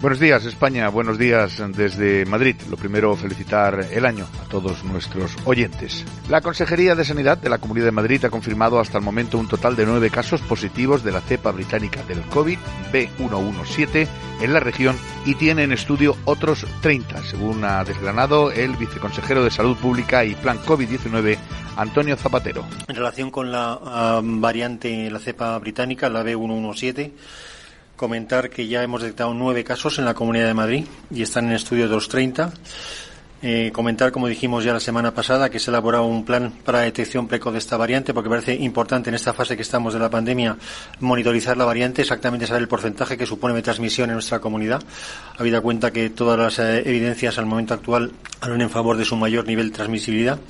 Buenos 0.02 0.18
días 0.18 0.44
España, 0.46 0.88
buenos 0.88 1.16
días 1.16 1.62
desde 1.76 2.26
Madrid. 2.26 2.56
Lo 2.68 2.76
primero, 2.76 3.14
felicitar 3.14 3.86
el 3.88 4.04
año 4.04 4.26
a 4.44 4.48
todos 4.48 4.82
nuestros 4.82 5.36
oyentes. 5.44 6.04
La 6.28 6.40
Consejería 6.40 6.96
de 6.96 7.04
Sanidad 7.04 7.38
de 7.38 7.48
la 7.48 7.58
Comunidad 7.58 7.84
de 7.84 7.92
Madrid 7.92 8.24
ha 8.24 8.28
confirmado 8.28 8.80
hasta 8.80 8.98
el 8.98 9.04
momento 9.04 9.38
un 9.38 9.46
total 9.46 9.76
de 9.76 9.86
nueve 9.86 10.10
casos 10.10 10.40
positivos 10.40 11.04
de 11.04 11.12
la 11.12 11.20
cepa 11.20 11.52
británica 11.52 12.02
del 12.02 12.20
COVID 12.22 12.58
B117 12.92 14.08
en 14.40 14.52
la 14.52 14.58
región 14.58 14.96
y 15.24 15.36
tiene 15.36 15.62
en 15.62 15.72
estudio 15.72 16.16
otros 16.24 16.66
30, 16.80 17.22
según 17.22 17.64
ha 17.64 17.84
desgranado 17.84 18.50
el 18.50 18.74
viceconsejero 18.74 19.44
de 19.44 19.52
Salud 19.52 19.76
Pública 19.76 20.24
y 20.24 20.34
Plan 20.34 20.58
COVID-19 20.58 21.38
Antonio 21.76 22.16
Zapatero. 22.16 22.64
En 22.88 22.96
relación 22.96 23.30
con 23.30 23.52
la 23.52 23.78
ah, 23.80 24.20
variante, 24.20 25.08
la 25.12 25.20
cepa 25.20 25.56
británica, 25.60 26.08
la 26.08 26.24
B117, 26.24 27.12
comentar 28.02 28.50
que 28.50 28.66
ya 28.66 28.82
hemos 28.82 29.00
detectado 29.00 29.32
nueve 29.32 29.62
casos 29.62 29.96
en 30.00 30.04
la 30.04 30.12
Comunidad 30.12 30.48
de 30.48 30.54
Madrid 30.54 30.84
y 31.14 31.22
están 31.22 31.46
en 31.46 31.52
estudio 31.52 31.84
de 31.84 31.94
los 31.94 32.08
30. 32.08 32.52
Eh, 33.42 33.70
comentar, 33.72 34.10
como 34.10 34.26
dijimos 34.26 34.64
ya 34.64 34.72
la 34.72 34.80
semana 34.80 35.14
pasada, 35.14 35.50
que 35.50 35.60
se 35.60 35.70
ha 35.70 35.72
elaborado 35.72 36.04
un 36.06 36.24
plan 36.24 36.52
para 36.64 36.80
detección 36.80 37.28
precoz 37.28 37.52
de 37.52 37.60
esta 37.60 37.76
variante, 37.76 38.12
porque 38.12 38.28
parece 38.28 38.54
importante 38.56 39.08
en 39.08 39.14
esta 39.14 39.32
fase 39.32 39.54
que 39.54 39.62
estamos 39.62 39.94
de 39.94 40.00
la 40.00 40.10
pandemia 40.10 40.56
monitorizar 40.98 41.56
la 41.56 41.64
variante, 41.64 42.02
exactamente 42.02 42.44
saber 42.48 42.62
el 42.62 42.68
porcentaje 42.68 43.16
que 43.16 43.24
supone 43.24 43.54
de 43.54 43.62
transmisión 43.62 44.10
en 44.10 44.14
nuestra 44.14 44.40
comunidad, 44.40 44.82
habida 45.38 45.60
cuenta 45.60 45.92
que 45.92 46.10
todas 46.10 46.36
las 46.36 46.58
eh, 46.58 46.82
evidencias 46.84 47.38
al 47.38 47.46
momento 47.46 47.74
actual 47.74 48.10
hablan 48.40 48.62
en 48.62 48.70
favor 48.70 48.96
de 48.96 49.04
su 49.04 49.14
mayor 49.14 49.46
nivel 49.46 49.70
de 49.70 49.76
transmisibilidad 49.76 50.40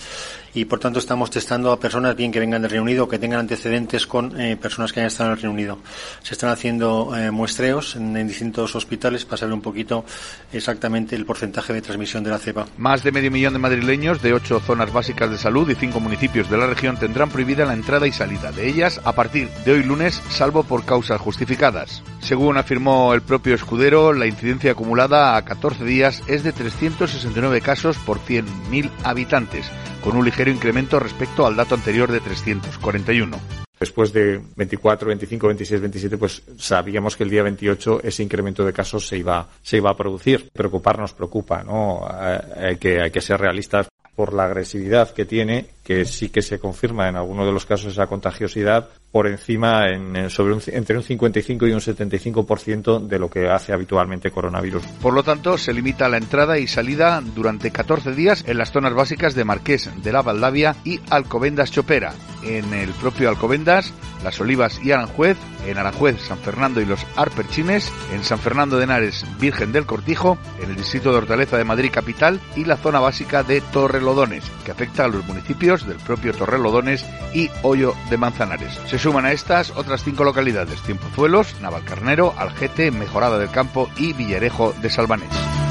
y 0.55 0.65
por 0.67 0.79
tanto 0.79 0.99
estamos 0.99 1.31
testando 1.31 1.73
a 1.73 1.81
personas 1.81 2.17
bien 2.17 2.31
que 2.31 2.41
vengan 2.41 2.63
del 2.63 2.71
Reino 2.71 2.85
Unido 2.85 3.09
que 3.09 3.19
tengan 3.19 3.41
antecedentes 3.41 4.07
con 4.07 4.39
eh, 4.41 4.57
personas 4.57 4.93
que 4.93 5.01
hayan 5.01 5.09
estado 5.09 5.31
en 5.31 5.33
el 5.33 5.43
Reino 5.43 5.53
Unido. 5.53 5.79
Se 6.23 6.35
están 6.35 6.51
haciendo 6.51 7.17
eh, 7.17 7.31
muestreos 7.31 7.97
en, 7.97 8.13
distintos 8.27 8.75
hospitales 8.77 9.25
para 9.25 9.39
saber 9.39 9.55
un 9.55 9.61
poquito 9.61 10.05
exactamente 10.53 11.17
el 11.17 11.25
porcentaje 11.25 11.73
de 11.73 11.83
transmisión 11.83 12.23
de 12.23 12.31
la 12.31 12.39
cepa. 12.39 12.67
Más 12.77 13.03
de 13.03 13.13
medio 13.13 13.31
millón 13.31 13.53
de 13.55 13.59
madrileños 13.59 14.23
de 14.23 14.33
ocho 14.33 14.61
zonas 14.61 14.93
básicas 14.93 15.31
de 15.31 15.39
salud 15.39 15.69
y 15.71 15.75
cinco 15.75 16.01
municipios 16.01 16.51
de 16.51 16.59
la 16.59 16.67
región 16.67 16.97
tendrán 16.97 17.31
prohibida 17.31 17.65
la 17.65 17.75
entrada 17.75 18.07
y 18.07 18.13
salida 18.13 18.53
de 18.53 18.69
ellas 18.69 19.01
a 19.05 19.13
partir 19.13 19.49
de 19.65 19.73
hoy 19.73 19.83
lunes, 19.83 20.23
salvo 20.29 20.63
por 20.63 20.85
causas 20.85 21.21
justificadas. 21.21 22.03
Según 22.21 22.57
afirmó 22.57 23.15
el 23.15 23.23
propio 23.23 23.55
escudero, 23.55 24.13
la 24.13 24.27
incidencia 24.27 24.73
acumulada 24.73 25.37
a 25.37 25.45
14 25.45 25.85
días 25.85 26.23
es 26.27 26.45
de 26.45 26.53
369 26.53 27.61
casos 27.61 27.97
por 27.99 28.19
100.000 28.19 28.91
habitantes 29.03 29.71
con 30.03 30.17
un 30.17 30.25
ligero 30.25 30.42
incremento 30.49 30.99
respecto 30.99 31.47
al 31.47 31.57
dato 31.57 31.75
anterior 31.75 32.11
de 32.11 32.21
341. 32.21 33.39
Después 33.79 34.13
de 34.13 34.41
24, 34.57 35.09
25, 35.09 35.47
26, 35.49 35.81
27, 35.81 36.17
pues 36.17 36.43
sabíamos 36.57 37.17
que 37.17 37.25
el 37.25 37.31
día 37.31 37.43
28 37.43 38.01
ese 38.05 38.23
incremento 38.23 38.65
de 38.65 38.73
casos 38.73 39.09
se 39.09 39.19
iba, 39.19 39.49
se 39.61 39.79
iba 39.79 39.91
a 39.91 39.97
producir. 39.97 40.51
Preocuparnos 40.53 41.13
preocupa, 41.13 41.65
¿no? 41.65 42.07
Hay 42.09 42.77
que, 42.77 43.01
hay 43.01 43.11
que 43.11 43.21
ser 43.21 43.41
realistas. 43.41 43.89
por 44.15 44.35
la 44.35 44.45
agresividad 44.45 45.11
que 45.11 45.25
tiene, 45.25 45.67
que 45.83 46.05
sí 46.05 46.29
que 46.29 46.43
se 46.43 46.59
confirma 46.59 47.09
en 47.09 47.17
algunos 47.17 47.47
de 47.47 47.53
los 47.53 47.67
casos 47.67 47.93
esa 47.93 48.07
contagiosidad 48.07 48.89
por 49.11 49.27
encima 49.27 49.89
en, 49.89 50.31
sobre 50.31 50.55
un, 50.55 50.63
entre 50.69 50.97
un 50.97 51.03
55 51.03 51.67
y 51.67 51.73
un 51.73 51.81
75% 51.81 53.07
de 53.07 53.19
lo 53.19 53.29
que 53.29 53.49
hace 53.49 53.73
habitualmente 53.73 54.31
coronavirus. 54.31 54.83
Por 55.03 55.13
lo 55.13 55.23
tanto, 55.23 55.59
se 55.59 55.75
limita 55.75 56.09
la 56.09 56.17
entrada 56.17 56.59
y 56.59 56.67
salida 56.67 57.21
durante 57.35 57.71
14 57.71 58.13
días 58.13 58.45
en 58.47 58.59
las 58.59 58.73
zonas 58.73 58.95
básicas 58.95 59.35
de 59.35 59.45
Marqués 59.45 59.91
de 60.03 60.13
la 60.13 60.23
Valdavia 60.23 60.77
y 60.85 61.01
Alcobendas 61.11 61.71
Chopera. 61.71 62.15
En 62.43 62.73
el 62.73 62.91
propio 62.91 63.29
Alcobendas, 63.29 63.93
Las 64.25 64.41
Olivas 64.41 64.81
y 64.83 64.93
Aranjuez, 64.93 65.37
en 65.67 65.79
Aranjuez, 65.79 66.21
San 66.21 66.39
Fernando 66.39 66.81
y 66.81 66.87
los 66.87 67.07
Arperchines, 67.17 67.93
en 68.13 68.25
San 68.25 68.39
Fernando 68.39 68.79
de 68.79 68.85
Henares, 68.85 69.25
Virgen 69.39 69.73
del 69.73 69.87
Cortijo, 69.87 70.39
en 70.61 70.71
el 70.71 70.77
distrito 70.77 71.13
de 71.13 71.19
Hortaleza 71.19 71.59
de 71.59 71.65
Madrid 71.65 71.91
Capital 71.93 72.41
y 72.57 72.65
la 72.65 72.77
zona 72.77 72.99
básica 72.99 73.43
de 73.43 73.61
Torrelodones, 73.61 74.45
que 74.65 74.73
afecta 74.73 75.05
a 75.05 75.09
los 75.09 75.25
municipios 75.27 75.72
del 75.81 75.97
propio 75.97 76.35
Torrelodones 76.35 77.05
y 77.33 77.51
Hoyo 77.63 77.95
de 78.11 78.19
Manzanares. 78.19 78.79
Se 78.87 78.99
suman 78.99 79.25
a 79.25 79.33
estas 79.33 79.71
otras 79.71 80.05
cinco 80.05 80.25
localidades, 80.25 80.81
Tiempozuelos, 80.83 81.59
Navalcarnero, 81.61 82.35
Algete, 82.37 82.91
Mejorada 82.91 83.39
del 83.39 83.51
Campo 83.51 83.89
y 83.97 84.13
Villarejo 84.13 84.75
de 84.83 84.91
Salvanés. 84.91 85.62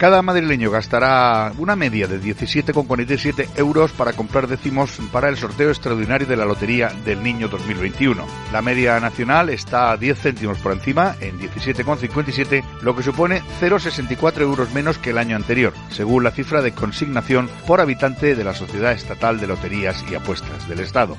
Cada 0.00 0.22
madrileño 0.22 0.70
gastará 0.70 1.52
una 1.58 1.76
media 1.76 2.06
de 2.06 2.18
17,47 2.22 3.58
euros 3.58 3.92
para 3.92 4.14
comprar 4.14 4.46
décimos 4.46 4.98
para 5.12 5.28
el 5.28 5.36
sorteo 5.36 5.68
extraordinario 5.68 6.26
de 6.26 6.38
la 6.38 6.46
Lotería 6.46 6.90
del 7.04 7.22
Niño 7.22 7.48
2021. 7.48 8.24
La 8.50 8.62
media 8.62 8.98
nacional 8.98 9.50
está 9.50 9.90
a 9.90 9.98
10 9.98 10.18
céntimos 10.18 10.56
por 10.56 10.72
encima, 10.72 11.16
en 11.20 11.38
17,57, 11.38 12.64
lo 12.80 12.96
que 12.96 13.02
supone 13.02 13.42
0,64 13.60 14.40
euros 14.40 14.72
menos 14.72 14.96
que 14.96 15.10
el 15.10 15.18
año 15.18 15.36
anterior, 15.36 15.74
según 15.90 16.24
la 16.24 16.30
cifra 16.30 16.62
de 16.62 16.72
consignación 16.72 17.50
por 17.66 17.82
habitante 17.82 18.34
de 18.34 18.44
la 18.44 18.54
Sociedad 18.54 18.92
Estatal 18.92 19.38
de 19.38 19.48
Loterías 19.48 20.02
y 20.10 20.14
Apuestas 20.14 20.66
del 20.66 20.80
Estado. 20.80 21.18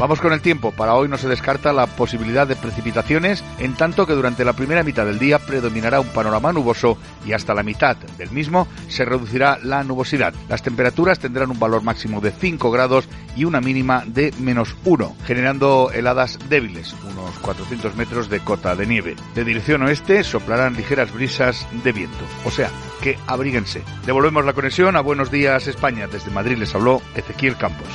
Vamos 0.00 0.22
con 0.22 0.32
el 0.32 0.40
tiempo. 0.40 0.72
Para 0.72 0.94
hoy 0.94 1.08
no 1.08 1.18
se 1.18 1.28
descarta 1.28 1.74
la 1.74 1.86
posibilidad 1.86 2.46
de 2.46 2.56
precipitaciones, 2.56 3.44
en 3.58 3.74
tanto 3.74 4.06
que 4.06 4.14
durante 4.14 4.46
la 4.46 4.54
primera 4.54 4.82
mitad 4.82 5.04
del 5.04 5.18
día 5.18 5.38
predominará 5.38 6.00
un 6.00 6.06
panorama 6.06 6.54
nuboso 6.54 6.96
y 7.26 7.34
hasta 7.34 7.52
la 7.52 7.62
mitad 7.62 7.98
del 8.16 8.30
mismo 8.30 8.66
se 8.88 9.04
reducirá 9.04 9.58
la 9.62 9.84
nubosidad. 9.84 10.32
Las 10.48 10.62
temperaturas 10.62 11.18
tendrán 11.18 11.50
un 11.50 11.60
valor 11.60 11.82
máximo 11.82 12.22
de 12.22 12.30
5 12.30 12.70
grados 12.70 13.10
y 13.36 13.44
una 13.44 13.60
mínima 13.60 14.02
de 14.06 14.32
menos 14.38 14.74
1, 14.86 15.16
generando 15.26 15.90
heladas 15.92 16.38
débiles, 16.48 16.94
unos 17.04 17.38
400 17.40 17.94
metros 17.94 18.30
de 18.30 18.40
cota 18.40 18.74
de 18.74 18.86
nieve. 18.86 19.16
De 19.34 19.44
dirección 19.44 19.82
oeste 19.82 20.24
soplarán 20.24 20.76
ligeras 20.76 21.12
brisas 21.12 21.68
de 21.84 21.92
viento. 21.92 22.24
O 22.46 22.50
sea, 22.50 22.70
que 23.02 23.18
abríguense. 23.26 23.82
Devolvemos 24.06 24.46
la 24.46 24.54
conexión 24.54 24.96
a 24.96 25.02
Buenos 25.02 25.30
Días 25.30 25.66
España. 25.66 26.06
Desde 26.06 26.30
Madrid 26.30 26.56
les 26.56 26.74
habló 26.74 27.02
Ezequiel 27.14 27.58
Campos. 27.58 27.88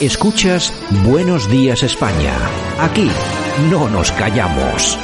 Escuchas 0.00 0.72
Buenos 1.04 1.41
Días 1.48 1.82
España. 1.82 2.34
Aquí 2.78 3.10
no 3.70 3.88
nos 3.88 4.12
callamos 4.12 4.98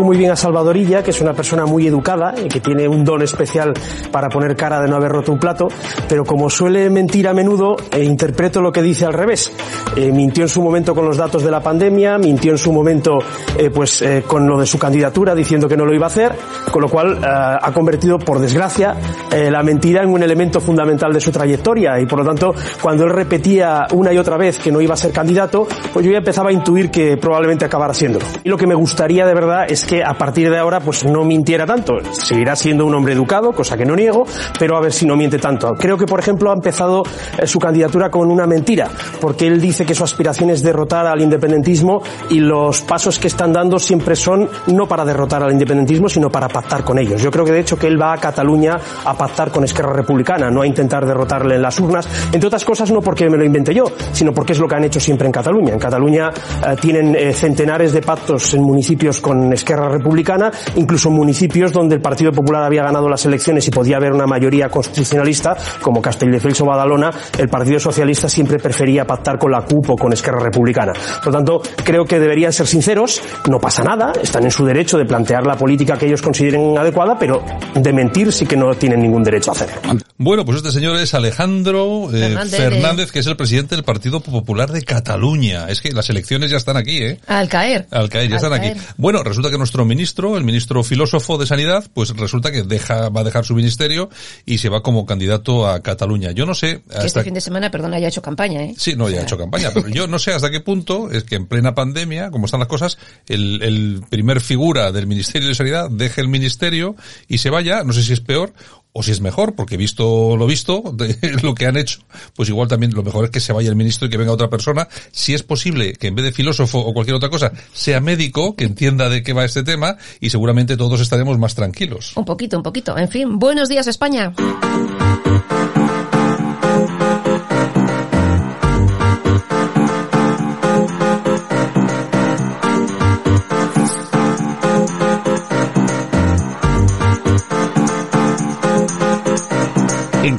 muy 0.00 0.16
bien 0.16 0.30
a 0.30 0.36
Salvadorilla, 0.36 1.02
que 1.02 1.10
es 1.10 1.20
una 1.20 1.34
persona 1.34 1.66
muy 1.66 1.86
educada 1.86 2.34
y 2.42 2.48
que 2.48 2.60
tiene 2.60 2.88
un 2.88 3.04
don 3.04 3.20
especial 3.20 3.74
para 4.10 4.28
poner 4.28 4.56
cara 4.56 4.80
de 4.80 4.88
no 4.88 4.96
haber 4.96 5.12
roto 5.12 5.32
un 5.32 5.38
plato, 5.38 5.68
pero 6.08 6.24
como 6.24 6.48
suele 6.48 6.88
mentir 6.88 7.28
a 7.28 7.34
menudo, 7.34 7.76
eh, 7.90 8.02
interpreto 8.02 8.60
lo 8.62 8.72
que 8.72 8.80
dice 8.80 9.04
al 9.04 9.12
revés. 9.12 9.52
Eh, 9.96 10.10
mintió 10.10 10.44
en 10.44 10.48
su 10.48 10.62
momento 10.62 10.94
con 10.94 11.04
los 11.04 11.16
datos 11.16 11.42
de 11.42 11.50
la 11.50 11.60
pandemia, 11.60 12.16
mintió 12.16 12.52
en 12.52 12.58
su 12.58 12.72
momento 12.72 13.18
eh, 13.58 13.70
pues 13.70 14.00
eh, 14.02 14.24
con 14.26 14.46
lo 14.46 14.58
de 14.58 14.66
su 14.66 14.78
candidatura 14.78 15.34
diciendo 15.34 15.68
que 15.68 15.76
no 15.76 15.84
lo 15.84 15.94
iba 15.94 16.06
a 16.06 16.08
hacer, 16.08 16.32
con 16.70 16.80
lo 16.80 16.88
cual 16.88 17.18
eh, 17.22 17.26
ha 17.26 17.72
convertido, 17.72 18.18
por 18.18 18.38
desgracia, 18.38 18.94
eh, 19.30 19.50
la 19.50 19.62
mentira 19.62 20.02
en 20.02 20.10
un 20.10 20.22
elemento 20.22 20.60
fundamental 20.60 21.12
de 21.12 21.20
su 21.20 21.30
trayectoria 21.30 22.00
y 22.00 22.06
por 22.06 22.20
lo 22.20 22.24
tanto, 22.24 22.54
cuando 22.80 23.04
él 23.04 23.10
repetía 23.10 23.86
una 23.92 24.12
y 24.12 24.18
otra 24.18 24.36
vez 24.36 24.58
que 24.58 24.72
no 24.72 24.80
iba 24.80 24.94
a 24.94 24.96
ser 24.96 25.12
candidato, 25.12 25.66
pues 25.92 26.06
yo 26.06 26.12
ya 26.12 26.18
empezaba 26.18 26.50
a 26.50 26.52
intuir 26.52 26.90
que 26.90 27.16
probablemente 27.16 27.64
acabara 27.64 27.94
siéndolo. 27.94 28.24
Y 28.44 28.48
lo 28.48 28.56
que 28.56 28.66
me 28.66 28.74
gustaría 28.74 29.26
de 29.26 29.34
verdad 29.34 29.66
es 29.68 29.81
que 29.84 30.02
a 30.02 30.14
partir 30.14 30.50
de 30.50 30.58
ahora 30.58 30.80
pues 30.80 31.04
no 31.04 31.24
mintiera 31.24 31.66
tanto. 31.66 31.94
Seguirá 32.12 32.56
siendo 32.56 32.86
un 32.86 32.94
hombre 32.94 33.12
educado, 33.12 33.52
cosa 33.52 33.76
que 33.76 33.84
no 33.84 33.94
niego, 33.94 34.24
pero 34.58 34.76
a 34.76 34.80
ver 34.80 34.92
si 34.92 35.06
no 35.06 35.16
miente 35.16 35.38
tanto. 35.38 35.72
Creo 35.78 35.96
que, 35.96 36.06
por 36.06 36.20
ejemplo, 36.20 36.50
ha 36.50 36.54
empezado 36.54 37.02
eh, 37.38 37.46
su 37.46 37.58
candidatura 37.58 38.10
con 38.10 38.30
una 38.30 38.46
mentira, 38.46 38.88
porque 39.20 39.46
él 39.46 39.60
dice 39.60 39.84
que 39.84 39.94
su 39.94 40.04
aspiración 40.04 40.50
es 40.50 40.62
derrotar 40.62 41.06
al 41.06 41.20
independentismo 41.20 42.02
y 42.30 42.40
los 42.40 42.82
pasos 42.82 43.18
que 43.18 43.28
están 43.28 43.52
dando 43.52 43.78
siempre 43.78 44.16
son 44.16 44.48
no 44.68 44.86
para 44.86 45.04
derrotar 45.04 45.42
al 45.42 45.52
independentismo, 45.52 46.08
sino 46.08 46.30
para 46.30 46.48
pactar 46.48 46.84
con 46.84 46.98
ellos. 46.98 47.22
Yo 47.22 47.30
creo 47.30 47.44
que 47.44 47.52
de 47.52 47.60
hecho 47.60 47.78
que 47.78 47.86
él 47.86 48.00
va 48.00 48.12
a 48.12 48.18
Cataluña 48.18 48.78
a 49.04 49.14
pactar 49.14 49.50
con 49.50 49.64
Esquerra 49.64 49.92
Republicana, 49.92 50.50
no 50.50 50.62
a 50.62 50.66
intentar 50.66 51.06
derrotarle 51.06 51.56
en 51.56 51.62
las 51.62 51.78
urnas, 51.80 52.08
entre 52.32 52.46
otras 52.46 52.64
cosas 52.64 52.90
no 52.90 53.00
porque 53.00 53.28
me 53.28 53.36
lo 53.36 53.44
inventé 53.44 53.74
yo, 53.74 53.84
sino 54.12 54.32
porque 54.32 54.52
es 54.52 54.58
lo 54.58 54.68
que 54.68 54.74
han 54.74 54.84
hecho 54.84 55.00
siempre 55.00 55.26
en 55.26 55.32
Cataluña. 55.32 55.72
En 55.72 55.78
Cataluña 55.78 56.30
eh, 56.30 56.76
tienen 56.80 57.14
eh, 57.14 57.32
centenares 57.32 57.92
de 57.92 58.02
pactos 58.02 58.54
en 58.54 58.62
municipios 58.62 59.20
con 59.20 59.52
Esquerra 59.52 59.71
Republicana, 59.76 60.50
incluso 60.76 61.08
en 61.08 61.14
municipios 61.14 61.72
donde 61.72 61.96
el 61.96 62.00
Partido 62.00 62.32
Popular 62.32 62.62
había 62.62 62.82
ganado 62.82 63.08
las 63.08 63.24
elecciones 63.26 63.66
y 63.68 63.70
podía 63.70 63.96
haber 63.96 64.12
una 64.12 64.26
mayoría 64.26 64.68
constitucionalista, 64.68 65.56
como 65.80 66.00
Castelldefels 66.02 66.60
o 66.60 66.66
Badalona, 66.66 67.10
el 67.38 67.48
Partido 67.48 67.78
Socialista 67.80 68.28
siempre 68.28 68.58
prefería 68.58 69.06
pactar 69.06 69.38
con 69.38 69.50
la 69.52 69.62
CUP 69.62 69.90
o 69.90 69.96
con 69.96 70.12
Esquerra 70.12 70.40
Republicana. 70.40 70.92
Por 70.92 71.26
lo 71.26 71.32
tanto, 71.32 71.62
creo 71.84 72.04
que 72.04 72.18
deberían 72.18 72.52
ser 72.52 72.66
sinceros, 72.66 73.22
no 73.48 73.58
pasa 73.58 73.82
nada, 73.82 74.12
están 74.22 74.44
en 74.44 74.50
su 74.50 74.64
derecho 74.64 74.98
de 74.98 75.04
plantear 75.04 75.46
la 75.46 75.56
política 75.56 75.96
que 75.96 76.06
ellos 76.06 76.22
consideren 76.22 76.76
adecuada, 76.78 77.18
pero 77.18 77.42
de 77.74 77.92
mentir 77.92 78.32
sí 78.32 78.46
que 78.46 78.56
no 78.56 78.74
tienen 78.74 79.00
ningún 79.02 79.22
derecho 79.22 79.50
a 79.50 79.54
hacerlo. 79.54 79.74
Bueno, 80.18 80.44
pues 80.44 80.58
este 80.58 80.70
señor 80.70 80.96
es 80.96 81.14
Alejandro 81.14 82.08
eh, 82.12 82.18
Fernández. 82.20 82.56
Fernández, 82.60 83.12
que 83.12 83.18
es 83.20 83.26
el 83.26 83.36
presidente 83.36 83.74
del 83.74 83.84
Partido 83.84 84.20
Popular 84.20 84.70
de 84.70 84.82
Cataluña. 84.82 85.66
Es 85.68 85.80
que 85.80 85.92
las 85.92 86.08
elecciones 86.10 86.50
ya 86.50 86.56
están 86.56 86.76
aquí, 86.76 86.98
¿eh? 86.98 87.18
Al 87.26 87.48
caer. 87.48 87.86
Al 87.90 88.08
caer, 88.08 88.28
ya 88.28 88.36
Al 88.36 88.42
están 88.44 88.58
caer. 88.58 88.76
aquí. 88.76 88.86
Bueno, 88.96 89.22
resulta 89.22 89.50
que 89.50 89.58
nuestro 89.62 89.84
ministro, 89.84 90.36
el 90.36 90.42
ministro 90.42 90.82
filósofo 90.82 91.38
de 91.38 91.46
Sanidad, 91.46 91.88
pues 91.94 92.10
resulta 92.16 92.50
que 92.50 92.64
deja, 92.64 93.10
va 93.10 93.20
a 93.20 93.24
dejar 93.24 93.44
su 93.44 93.54
ministerio 93.54 94.10
y 94.44 94.58
se 94.58 94.68
va 94.68 94.82
como 94.82 95.06
candidato 95.06 95.68
a 95.68 95.80
Cataluña. 95.80 96.32
Yo 96.32 96.46
no 96.46 96.54
sé 96.54 96.82
Que 96.88 96.94
hasta 96.94 97.06
este 97.06 97.24
fin 97.24 97.34
de 97.34 97.40
semana, 97.40 97.70
perdona, 97.70 97.98
haya 97.98 98.08
hecho 98.08 98.22
campaña, 98.22 98.60
¿eh? 98.64 98.74
Sí, 98.76 98.96
no, 98.96 99.08
ya 99.08 99.20
ha 99.20 99.22
hecho 99.22 99.38
campaña, 99.38 99.70
pero 99.72 99.88
yo 99.88 100.08
no 100.08 100.18
sé 100.18 100.32
hasta 100.32 100.50
qué 100.50 100.60
punto 100.60 101.12
es 101.12 101.22
que 101.22 101.36
en 101.36 101.46
plena 101.46 101.76
pandemia, 101.76 102.32
como 102.32 102.46
están 102.46 102.58
las 102.58 102.68
cosas, 102.68 102.98
el, 103.28 103.62
el 103.62 104.02
primer 104.10 104.40
figura 104.40 104.90
del 104.90 105.06
Ministerio 105.06 105.48
de 105.48 105.54
Sanidad 105.54 105.88
deje 105.90 106.20
el 106.20 106.28
ministerio 106.28 106.96
y 107.28 107.38
se 107.38 107.50
vaya, 107.50 107.84
no 107.84 107.92
sé 107.92 108.02
si 108.02 108.12
es 108.12 108.20
peor 108.20 108.52
o 108.92 109.02
si 109.02 109.10
es 109.10 109.20
mejor, 109.20 109.54
porque 109.54 109.76
visto 109.76 110.36
lo 110.36 110.46
visto, 110.46 110.82
de 110.92 111.16
lo 111.42 111.54
que 111.54 111.66
han 111.66 111.76
hecho, 111.76 112.00
pues 112.36 112.48
igual 112.48 112.68
también 112.68 112.92
lo 112.94 113.02
mejor 113.02 113.24
es 113.24 113.30
que 113.30 113.40
se 113.40 113.52
vaya 113.52 113.68
el 113.68 113.76
ministro 113.76 114.06
y 114.06 114.10
que 114.10 114.16
venga 114.16 114.32
otra 114.32 114.50
persona. 114.50 114.88
Si 115.10 115.34
es 115.34 115.42
posible 115.42 115.94
que 115.94 116.08
en 116.08 116.14
vez 116.14 116.24
de 116.24 116.32
filósofo 116.32 116.78
o 116.78 116.92
cualquier 116.92 117.16
otra 117.16 117.30
cosa, 117.30 117.52
sea 117.72 118.00
médico, 118.00 118.54
que 118.54 118.64
entienda 118.64 119.08
de 119.08 119.22
qué 119.22 119.32
va 119.32 119.44
este 119.44 119.62
tema 119.62 119.96
y 120.20 120.30
seguramente 120.30 120.76
todos 120.76 121.00
estaremos 121.00 121.38
más 121.38 121.54
tranquilos. 121.54 122.12
Un 122.16 122.24
poquito, 122.24 122.56
un 122.56 122.62
poquito. 122.62 122.96
En 122.98 123.08
fin, 123.08 123.38
buenos 123.38 123.68
días 123.68 123.86
España. 123.86 124.34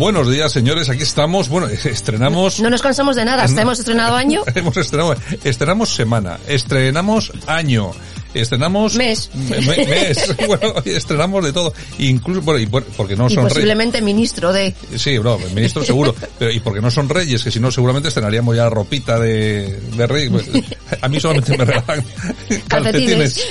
Buenos 0.00 0.30
días, 0.30 0.50
señores. 0.50 0.88
Aquí 0.88 1.02
estamos. 1.02 1.50
Bueno, 1.50 1.66
estrenamos. 1.84 2.58
No 2.60 2.70
nos 2.70 2.80
cansamos 2.80 3.16
de 3.16 3.24
nada, 3.26 3.44
hasta 3.44 3.60
hemos 3.62 3.78
estrenado 3.78 4.16
año. 4.16 4.42
Hemos 4.54 4.74
estrenado, 4.78 5.14
estrenamos 5.44 5.94
semana, 5.94 6.38
estrenamos 6.48 7.30
año, 7.46 7.90
estrenamos 8.32 8.94
Mes. 8.94 9.28
me- 9.34 9.60
me- 9.60 9.86
mes. 9.86 10.34
bueno, 10.46 10.72
estrenamos 10.86 11.44
de 11.44 11.52
todo, 11.52 11.74
incluso 11.98 12.40
bueno, 12.40 12.60
y 12.60 12.66
por- 12.66 12.84
porque 12.84 13.14
no 13.14 13.26
Y 13.26 13.34
son 13.34 13.44
reyes. 13.44 13.52
posiblemente 13.52 14.00
ministro 14.00 14.54
de... 14.54 14.74
Sí, 14.96 15.18
no, 15.22 15.36
ministro 15.54 15.84
seguro, 15.84 16.14
pero 16.38 16.50
y 16.50 16.60
porque 16.60 16.80
no 16.80 16.90
son 16.90 17.06
reyes, 17.10 17.44
que 17.44 17.50
si 17.50 17.60
no 17.60 17.70
seguramente 17.70 18.08
estrenaríamos 18.08 18.56
ya 18.56 18.70
ropita 18.70 19.18
de, 19.18 19.78
de 19.96 20.06
rey. 20.06 20.30
Pues, 20.30 20.46
a 21.02 21.08
mí 21.08 21.20
solamente 21.20 21.58
me 21.58 21.64
regalan 21.66 22.02
calcetines. 22.68 23.34
Calcetines. 23.34 23.46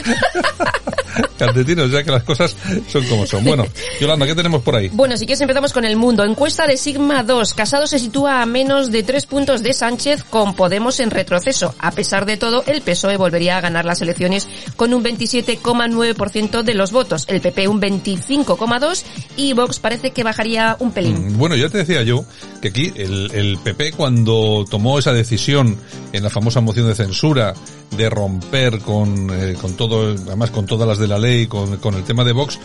Calcetines, 1.40 1.90
ya 1.92 2.04
que 2.04 2.12
las 2.12 2.24
cosas 2.24 2.56
son 2.88 3.04
como 3.06 3.26
son. 3.26 3.44
Bueno, 3.44 3.66
Yolanda, 4.00 4.28
¿qué 4.28 4.36
tenemos 4.36 4.62
por 4.62 4.76
ahí? 4.76 4.90
Bueno, 4.94 5.18
si 5.18 5.26
quieres 5.26 5.42
empezamos 5.42 5.74
con 5.74 5.86
el 5.86 5.96
mundo. 5.96 6.24
Encuesta 6.24 6.68
de 6.68 6.78
Sigma 6.78 7.24
2. 7.24 7.54
Casado 7.56 7.88
se 7.88 7.98
sitúa 7.98 8.42
a 8.42 8.46
menos 8.46 8.92
de 8.92 9.02
tres 9.04 9.26
puntos 9.26 9.64
de 9.64 9.74
Sánchez 9.74 10.24
con 10.24 10.56
Podemos 10.56 11.00
en 11.00 11.10
retroceso. 11.10 11.74
A 11.80 11.92
pesar 11.92 12.26
de 12.26 12.38
todo, 12.38 12.64
el 12.68 12.82
PSOE 12.82 13.18
volvería 13.18 13.58
a 13.58 13.62
ganar 13.62 13.86
las 13.86 14.02
elecciones 14.02 14.48
con 14.76 14.94
un 14.94 15.04
27,9% 15.04 16.64
de 16.64 16.74
los 16.74 16.92
votos. 16.92 17.26
El 17.28 17.42
PP 17.42 17.68
un 17.68 17.82
25,2% 17.82 19.04
y 19.38 19.54
Vox 19.54 19.80
parece 19.80 20.12
que 20.12 20.24
bajaría 20.24 20.76
un 20.80 20.92
pelín. 20.92 21.34
Mm, 21.34 21.38
Bueno, 21.38 21.56
ya 21.56 21.70
te 21.70 21.80
decía 21.80 22.04
yo 22.04 22.26
que 22.62 22.70
aquí 22.70 22.92
el, 22.96 23.32
el 23.32 23.58
PP 23.58 23.94
cuando 23.94 24.66
tomó 24.70 25.00
esa 25.00 25.14
decisión 25.14 25.78
en 26.14 26.24
la 26.24 26.30
famosa 26.30 26.62
moción 26.62 26.88
de 26.88 26.96
censura 26.96 27.54
de 27.96 28.10
romper 28.10 28.80
con, 28.80 29.30
eh, 29.32 29.56
con 29.60 29.74
todo, 29.74 30.14
además 30.14 30.52
con 30.52 30.66
todas 30.66 30.88
las 30.88 30.98
de 31.00 31.08
la 31.08 31.18
ley, 31.18 31.48
con, 31.48 31.78
con 31.78 31.96
el 31.96 32.04
tema 32.04 32.24
de 32.24 32.34
Vox, 32.34 32.60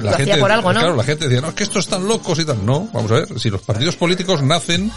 Lo 0.00 0.10
hacía 0.10 0.38
por 0.38 0.52
algo, 0.52 0.72
¿no? 0.72 0.80
Claro, 0.80 0.96
la 0.96 1.04
gente 1.04 1.28
decía, 1.28 1.40
no, 1.40 1.48
es 1.48 1.54
que 1.54 1.64
estos 1.64 1.84
están 1.84 2.06
locos 2.06 2.38
y 2.38 2.44
tal. 2.44 2.64
No, 2.64 2.88
vamos 2.92 3.10
a 3.10 3.14
ver, 3.14 3.40
si 3.40 3.50
los 3.50 3.62
partidos 3.62 3.96
políticos 3.96 4.42
nacen 4.42 4.90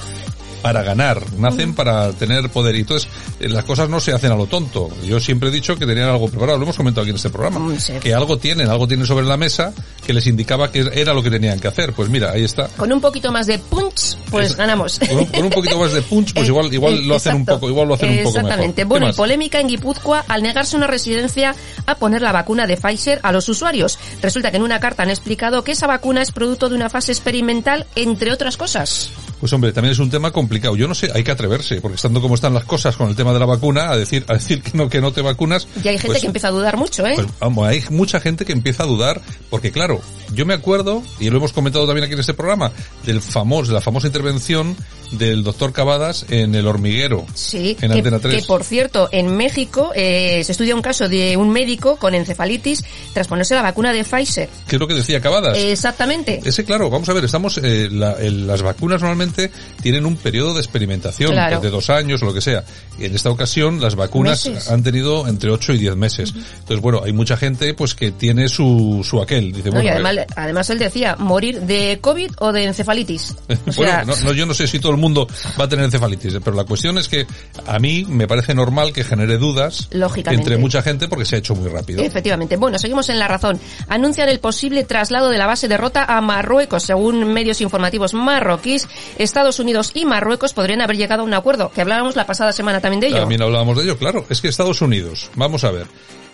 para 0.62 0.84
ganar, 0.84 1.22
nacen 1.38 1.74
para 1.74 2.12
tener 2.12 2.50
poder. 2.50 2.76
Y 2.76 2.80
entonces, 2.82 3.10
eh, 3.40 3.50
las 3.50 3.64
cosas 3.64 3.90
no 3.90 4.00
se 4.00 4.12
hacen 4.12 4.32
a 4.32 4.36
lo 4.36 4.48
tonto. 4.48 4.90
Yo 5.06 5.20
siempre 5.20 5.50
he 5.50 5.52
dicho 5.52 5.78
que 5.78 5.86
tenían 5.86 6.10
algo 6.10 6.28
preparado, 6.30 6.58
lo 6.58 6.64
hemos 6.64 6.78
comentado 6.78 7.04
aquí 7.04 7.12
en 7.12 7.16
este 7.16 7.30
programa, 7.30 7.80
sí. 7.80 7.94
que 8.02 8.14
algo 8.14 8.38
tienen, 8.38 8.70
algo 8.70 8.88
tienen 8.88 9.06
sobre 9.06 9.26
la 9.26 9.38
mesa 9.38 9.74
que 10.06 10.14
les 10.14 10.28
indicaba 10.28 10.72
que 10.72 10.90
era 10.94 11.14
lo 11.14 11.24
que 11.24 11.32
tenían 11.32 11.60
que 11.60 11.68
hacer. 11.68 11.94
Pues 11.94 12.10
mira, 12.10 12.32
ahí 12.32 12.44
está. 12.44 12.68
Con 12.68 12.92
un 12.92 13.00
poquito 13.00 13.32
más 13.32 13.48
de 13.48 13.60
punch, 13.60 14.18
pues 14.30 14.56
ganamos. 14.56 15.00
Con 15.00 15.18
un, 15.20 15.26
con 15.26 15.44
un 15.44 15.50
poquito 15.50 15.80
más 15.80 15.94
de 15.94 16.02
punch, 16.02 16.34
pues 16.34 16.50
Eh, 16.50 16.52
igual, 16.52 16.74
igual 16.74 17.08
lo 17.08 17.16
hacen 17.16 17.36
un 17.36 17.46
poco, 17.46 17.70
igual 17.70 17.88
lo 17.88 17.94
hacen 17.94 18.10
un 18.10 18.24
poco. 18.24 18.40
Exactamente. 18.40 18.82
¿Qué 18.82 18.86
Bueno, 18.86 19.08
y 19.08 19.10
más? 19.10 19.16
polémica 19.16 19.60
en 19.60 19.68
Guipúzcoa 19.68 20.26
al 20.28 20.44
negarse 20.44 20.76
una 20.76 20.88
residencia 20.88 21.56
a 21.86 21.96
poner 21.96 22.22
la 22.22 22.32
vacuna 22.32 22.68
de 22.68 22.78
Pfizer 22.78 23.20
a 23.24 23.32
los 23.32 23.48
usuarios. 23.50 24.00
Resulta 24.22 24.52
que 24.52 24.58
en 24.58 24.64
una 24.64 24.80
carta 24.80 25.04
han 25.04 25.10
explicado 25.10 25.64
que 25.64 25.74
esa 25.74 25.88
vacuna 25.88 26.22
es 26.22 26.32
producto 26.32 26.70
de 26.70 26.76
una 26.76 26.90
fase 26.90 27.12
experimental, 27.12 27.86
entre 27.96 28.32
otras 28.32 28.58
cosas. 28.58 29.12
Pues 29.40 29.54
hombre, 29.54 29.72
también 29.72 29.94
es 29.94 30.00
un 30.00 30.10
tema 30.10 30.32
complicado. 30.32 30.49
Yo 30.50 30.88
no 30.88 30.96
sé, 30.96 31.10
hay 31.14 31.24
que 31.24 31.32
atreverse, 31.32 31.82
porque 31.82 31.96
estando 31.96 32.22
como 32.22 32.36
están 32.36 32.54
las 32.54 32.64
cosas 32.66 32.96
con 32.96 33.10
el 33.10 33.16
tema 33.16 33.34
de 33.34 33.40
la 33.40 33.46
vacuna, 33.46 33.90
a 33.92 33.98
decir, 33.98 34.26
a 34.28 34.34
decir 34.34 34.62
que 34.62 34.78
no, 34.78 34.90
que 34.90 35.02
no 35.02 35.12
te 35.12 35.22
vacunas. 35.22 35.68
Y 35.84 35.88
hay 35.88 35.96
gente 35.98 36.08
pues- 36.08 36.22
que 36.22 36.28
empieza 36.28 36.48
a 36.48 36.52
dudar 36.52 36.78
mucho, 36.78 37.06
¿eh? 37.06 37.14
Pues 37.16 37.28
vamos, 37.40 37.68
hay 37.68 37.84
mucha 37.90 38.20
gente 38.20 38.46
que 38.46 38.54
empieza 38.54 38.84
a 38.84 38.86
dudar, 38.86 39.22
porque 39.50 39.72
claro, 39.72 40.02
yo 40.34 40.46
me 40.46 40.54
acuerdo, 40.54 41.04
y 41.20 41.30
lo 41.30 41.38
hemos 41.38 41.54
comentado 41.54 41.86
también 41.86 42.06
aquí 42.06 42.14
en 42.14 42.20
este 42.20 42.34
programa, 42.34 42.72
del 43.06 43.22
famoso, 43.22 43.68
de 43.72 43.76
la 43.76 43.82
famosa 43.82 44.08
intervención 44.08 44.76
del 45.12 45.44
doctor 45.44 45.74
Cavadas 45.74 46.26
en 46.30 46.54
el 46.54 46.68
hormiguero. 46.68 47.26
Sí, 47.34 47.76
en 47.82 47.92
que, 47.92 47.98
Antena 47.98 48.20
3. 48.20 48.42
que, 48.42 48.48
por 48.48 48.64
cierto, 48.64 49.10
en 49.12 49.36
México 49.36 49.92
eh, 49.96 50.44
se 50.44 50.52
estudia 50.52 50.76
un 50.76 50.84
caso 50.84 51.10
de 51.10 51.36
un 51.36 51.50
médico 51.50 51.96
con 51.98 52.14
encefalitis 52.14 52.84
tras 53.14 53.28
ponerse 53.28 53.56
la 53.56 53.64
vacuna 53.64 53.92
de 53.92 54.04
Pfizer. 54.04 54.50
¿Qué 54.68 54.76
es 54.76 54.80
lo 54.80 54.88
que 54.88 54.94
decía 54.94 55.20
Cavadas? 55.20 55.58
Exactamente. 55.58 56.42
Ese, 56.46 56.64
claro, 56.64 56.90
vamos 56.92 57.10
a 57.10 57.14
ver, 57.14 57.26
estamos, 57.26 57.58
eh, 57.64 57.90
la- 57.92 58.14
el- 58.14 58.46
las 58.46 58.62
vacunas 58.62 59.02
normalmente 59.02 59.50
tienen 59.82 60.06
un 60.06 60.16
periodo 60.16 60.39
de 60.54 60.60
experimentación 60.60 61.32
Claro. 61.32 61.60
de 61.60 61.70
dos 61.70 61.90
años 61.90 62.22
o 62.24 62.26
lo 62.26 62.34
que 62.34 62.42
sea. 62.42 62.64
Y 62.98 63.06
en 63.06 63.16
esta 63.16 63.30
ocasión 63.30 63.80
las 63.82 63.96
vacunas 63.96 64.46
Meses. 64.48 64.70
han 64.70 64.84
tenido 64.84 65.28
entre 65.28 65.52
8 65.52 65.74
y 65.74 65.78
10 65.78 65.96
meses. 65.96 66.34
Entonces, 66.36 66.82
bueno, 66.82 67.02
hay 67.04 67.14
mucha 67.14 67.38
gente 67.38 67.74
pues 67.74 67.96
que 67.96 68.12
tiene 68.12 68.48
su, 68.50 69.06
su 69.08 69.22
aquel. 69.22 69.52
Dice, 69.52 69.70
No, 69.70 69.76
bueno, 69.76 69.86
y 69.88 69.90
además, 69.90 70.16
además 70.36 70.70
él 70.70 70.80
decía 70.80 71.16
morir 71.18 71.62
de 71.62 72.00
COVID 72.02 72.32
o 72.40 72.52
de 72.52 72.64
encefalitis. 72.66 73.36
O 73.68 73.72
sea, 73.72 74.04
bueno, 74.04 74.16
no, 74.16 74.30
no, 74.30 74.34
yo 74.34 74.46
no 74.46 74.54
sé 74.54 74.68
si 74.68 74.80
todo 74.80 74.92
el 74.92 74.98
mundo 74.98 75.28
va 75.60 75.66
a 75.66 75.70
tener 75.70 75.86
encefalitis, 75.86 76.38
pero 76.44 76.56
la 76.56 76.64
cuestión 76.64 76.98
es 76.98 77.08
que 77.08 77.28
a 77.68 77.78
mí 77.80 78.06
me 78.08 78.28
parece 78.28 78.54
normal 78.56 78.92
que 78.94 79.04
genere 79.04 79.38
dudas 79.38 79.88
Lógicamente. 79.92 80.42
entre 80.44 80.58
mucha 80.58 80.82
gente 80.82 81.08
porque 81.08 81.26
se 81.26 81.36
ha 81.36 81.40
hecho 81.40 81.56
muy 81.56 81.70
rápido. 81.70 82.02
Efectivamente. 82.02 82.56
Bueno, 82.58 82.80
seguimos 82.80 83.10
en 83.10 83.20
la 83.20 83.28
razón. 83.28 83.60
Anuncian 83.88 84.28
el 84.30 84.40
posible 84.40 84.84
traslado 84.84 85.30
de 85.30 85.38
la 85.38 85.46
base 85.48 85.68
de 85.68 85.78
Rota 85.78 86.06
a 86.06 86.20
Marruecos. 86.22 86.84
Según 86.84 87.34
medios 87.34 87.62
informativos 87.62 88.14
marroquíes, 88.14 88.88
Estados 89.18 89.60
Unidos 89.60 89.92
y 89.94 90.06
Marruecos 90.06 90.29
podrían 90.54 90.82
haber 90.82 90.98
llegado 90.98 91.22
a 91.22 91.26
un 91.26 91.34
acuerdo, 91.34 91.72
que 91.72 91.82
hablábamos 91.82 92.16
la 92.16 92.26
pasada 92.26 92.54
semana 92.54 92.82
también 92.82 93.02
de 93.02 93.08
ello. 93.08 93.18
También 93.18 93.42
hablábamos 93.42 93.78
de 93.78 93.84
ello, 93.84 93.98
claro. 93.98 94.26
Es 94.30 94.42
que 94.42 94.48
Estados 94.48 94.82
Unidos, 94.82 95.32
vamos 95.36 95.64
a 95.64 95.72
ver, 95.72 95.88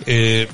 eh, 0.06 0.48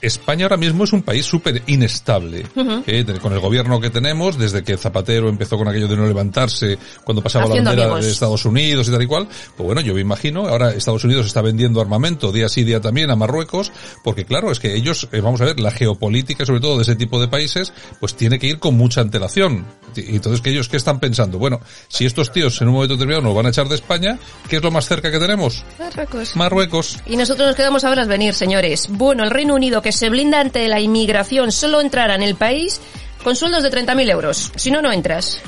España 0.00 0.46
ahora 0.46 0.56
mismo 0.56 0.84
es 0.84 0.92
un 0.92 1.02
país 1.02 1.24
súper 1.26 1.62
inestable. 1.66 2.46
Eh, 2.86 3.04
con 3.20 3.32
el 3.32 3.40
gobierno 3.40 3.80
que 3.80 3.90
tenemos, 3.90 4.38
desde 4.38 4.62
que 4.62 4.76
Zapatero 4.76 5.28
empezó 5.28 5.56
con 5.56 5.68
aquello 5.68 5.88
de 5.88 5.96
no 5.96 6.06
levantarse 6.06 6.78
cuando 7.04 7.22
pasaba 7.22 7.46
Haciendo 7.46 7.70
la 7.70 7.70
bandera 7.70 7.92
amigos. 7.92 8.04
de 8.06 8.12
Estados 8.12 8.44
Unidos 8.44 8.88
y 8.88 8.90
tal 8.90 9.02
y 9.02 9.06
cual, 9.06 9.28
pues 9.56 9.66
bueno, 9.66 9.80
yo 9.80 9.94
me 9.94 10.00
imagino, 10.00 10.46
ahora 10.46 10.70
Estados 10.70 11.04
Unidos 11.04 11.26
está 11.26 11.42
vendiendo 11.42 11.80
armamento 11.80 12.32
día 12.32 12.48
sí 12.48 12.64
día 12.64 12.80
también 12.80 13.10
a 13.10 13.16
Marruecos, 13.16 13.72
porque 14.02 14.24
claro, 14.24 14.50
es 14.50 14.60
que 14.60 14.74
ellos, 14.74 15.08
eh, 15.12 15.20
vamos 15.20 15.40
a 15.40 15.44
ver, 15.44 15.60
la 15.60 15.70
geopolítica, 15.70 16.46
sobre 16.46 16.60
todo 16.60 16.76
de 16.76 16.82
ese 16.82 16.96
tipo 16.96 17.20
de 17.20 17.28
países, 17.28 17.72
pues 17.98 18.14
tiene 18.14 18.38
que 18.38 18.46
ir 18.46 18.58
con 18.58 18.76
mucha 18.76 19.00
antelación. 19.00 19.66
Y 19.96 20.16
entonces, 20.16 20.40
que 20.40 20.50
ellos, 20.50 20.68
¿qué 20.68 20.76
están 20.76 21.00
pensando? 21.00 21.38
Bueno, 21.38 21.60
si 21.88 22.06
estos 22.06 22.32
tíos 22.32 22.60
en 22.60 22.68
un 22.68 22.74
momento 22.74 22.94
determinado 22.94 23.22
nos 23.22 23.34
van 23.34 23.46
a 23.46 23.48
echar 23.50 23.68
de 23.68 23.74
España, 23.74 24.18
¿qué 24.48 24.56
es 24.56 24.62
lo 24.62 24.70
más 24.70 24.86
cerca 24.86 25.10
que 25.10 25.18
tenemos? 25.18 25.64
Marruecos. 25.78 26.36
Marruecos. 26.36 26.98
Y 27.06 27.16
nosotros 27.16 27.48
nos 27.48 27.56
quedamos 27.56 27.84
a 27.84 27.88
verlas 27.88 28.08
venir, 28.08 28.34
señores. 28.34 28.86
Bueno, 28.88 29.24
el 29.24 29.30
Reino 29.30 29.54
Unido, 29.54 29.82
que 29.82 29.89
se 29.92 30.08
blinda 30.08 30.40
ante 30.40 30.66
la 30.68 30.80
inmigración, 30.80 31.52
solo 31.52 31.80
entrará 31.80 32.14
en 32.14 32.22
el 32.22 32.34
país 32.34 32.80
con 33.22 33.36
sueldos 33.36 33.62
de 33.62 33.70
30.000 33.70 34.10
euros. 34.10 34.52
Si 34.56 34.70
no, 34.70 34.82
no 34.82 34.92
entras. 34.92 35.42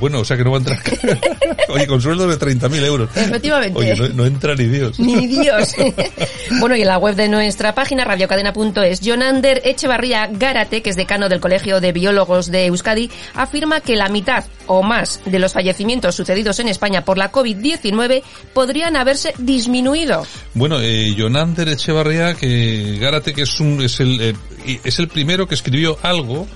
Bueno, 0.00 0.20
o 0.20 0.24
sea 0.24 0.36
que 0.36 0.44
no 0.44 0.50
va 0.50 0.56
a 0.56 0.60
entrar. 0.60 0.80
Oye, 1.68 1.86
con 1.86 2.00
sueldo 2.00 2.26
de 2.26 2.38
30.000 2.38 2.84
euros. 2.84 3.10
Efectivamente. 3.14 3.78
Oye, 3.78 3.94
no, 3.94 4.08
no 4.08 4.26
entra 4.26 4.54
ni 4.54 4.64
Dios. 4.64 4.98
Ni 4.98 5.26
Dios. 5.26 5.74
bueno, 6.60 6.74
y 6.74 6.80
en 6.80 6.86
la 6.86 6.98
web 6.98 7.14
de 7.14 7.28
nuestra 7.28 7.74
página, 7.74 8.04
radiocadena.es, 8.04 9.00
Jonander 9.00 9.60
Echevarría 9.64 10.28
Gárate, 10.32 10.82
que 10.82 10.90
es 10.90 10.96
decano 10.96 11.28
del 11.28 11.40
Colegio 11.40 11.80
de 11.80 11.92
Biólogos 11.92 12.50
de 12.50 12.66
Euskadi, 12.66 13.10
afirma 13.34 13.80
que 13.80 13.96
la 13.96 14.08
mitad 14.08 14.44
o 14.66 14.82
más 14.82 15.20
de 15.26 15.38
los 15.38 15.52
fallecimientos 15.52 16.14
sucedidos 16.14 16.58
en 16.60 16.68
España 16.68 17.04
por 17.04 17.18
la 17.18 17.30
COVID-19 17.30 18.22
podrían 18.54 18.96
haberse 18.96 19.34
disminuido. 19.38 20.26
Bueno, 20.54 20.80
eh, 20.80 21.14
Jonander 21.16 21.68
Echevarría, 21.68 22.34
que 22.34 22.98
Gárate, 23.00 23.34
que 23.34 23.42
es 23.42 23.60
un, 23.60 23.82
es 23.82 24.00
el, 24.00 24.20
eh, 24.20 24.80
es 24.84 24.98
el 24.98 25.08
primero 25.08 25.46
que 25.46 25.54
escribió 25.54 25.98
algo 26.02 26.46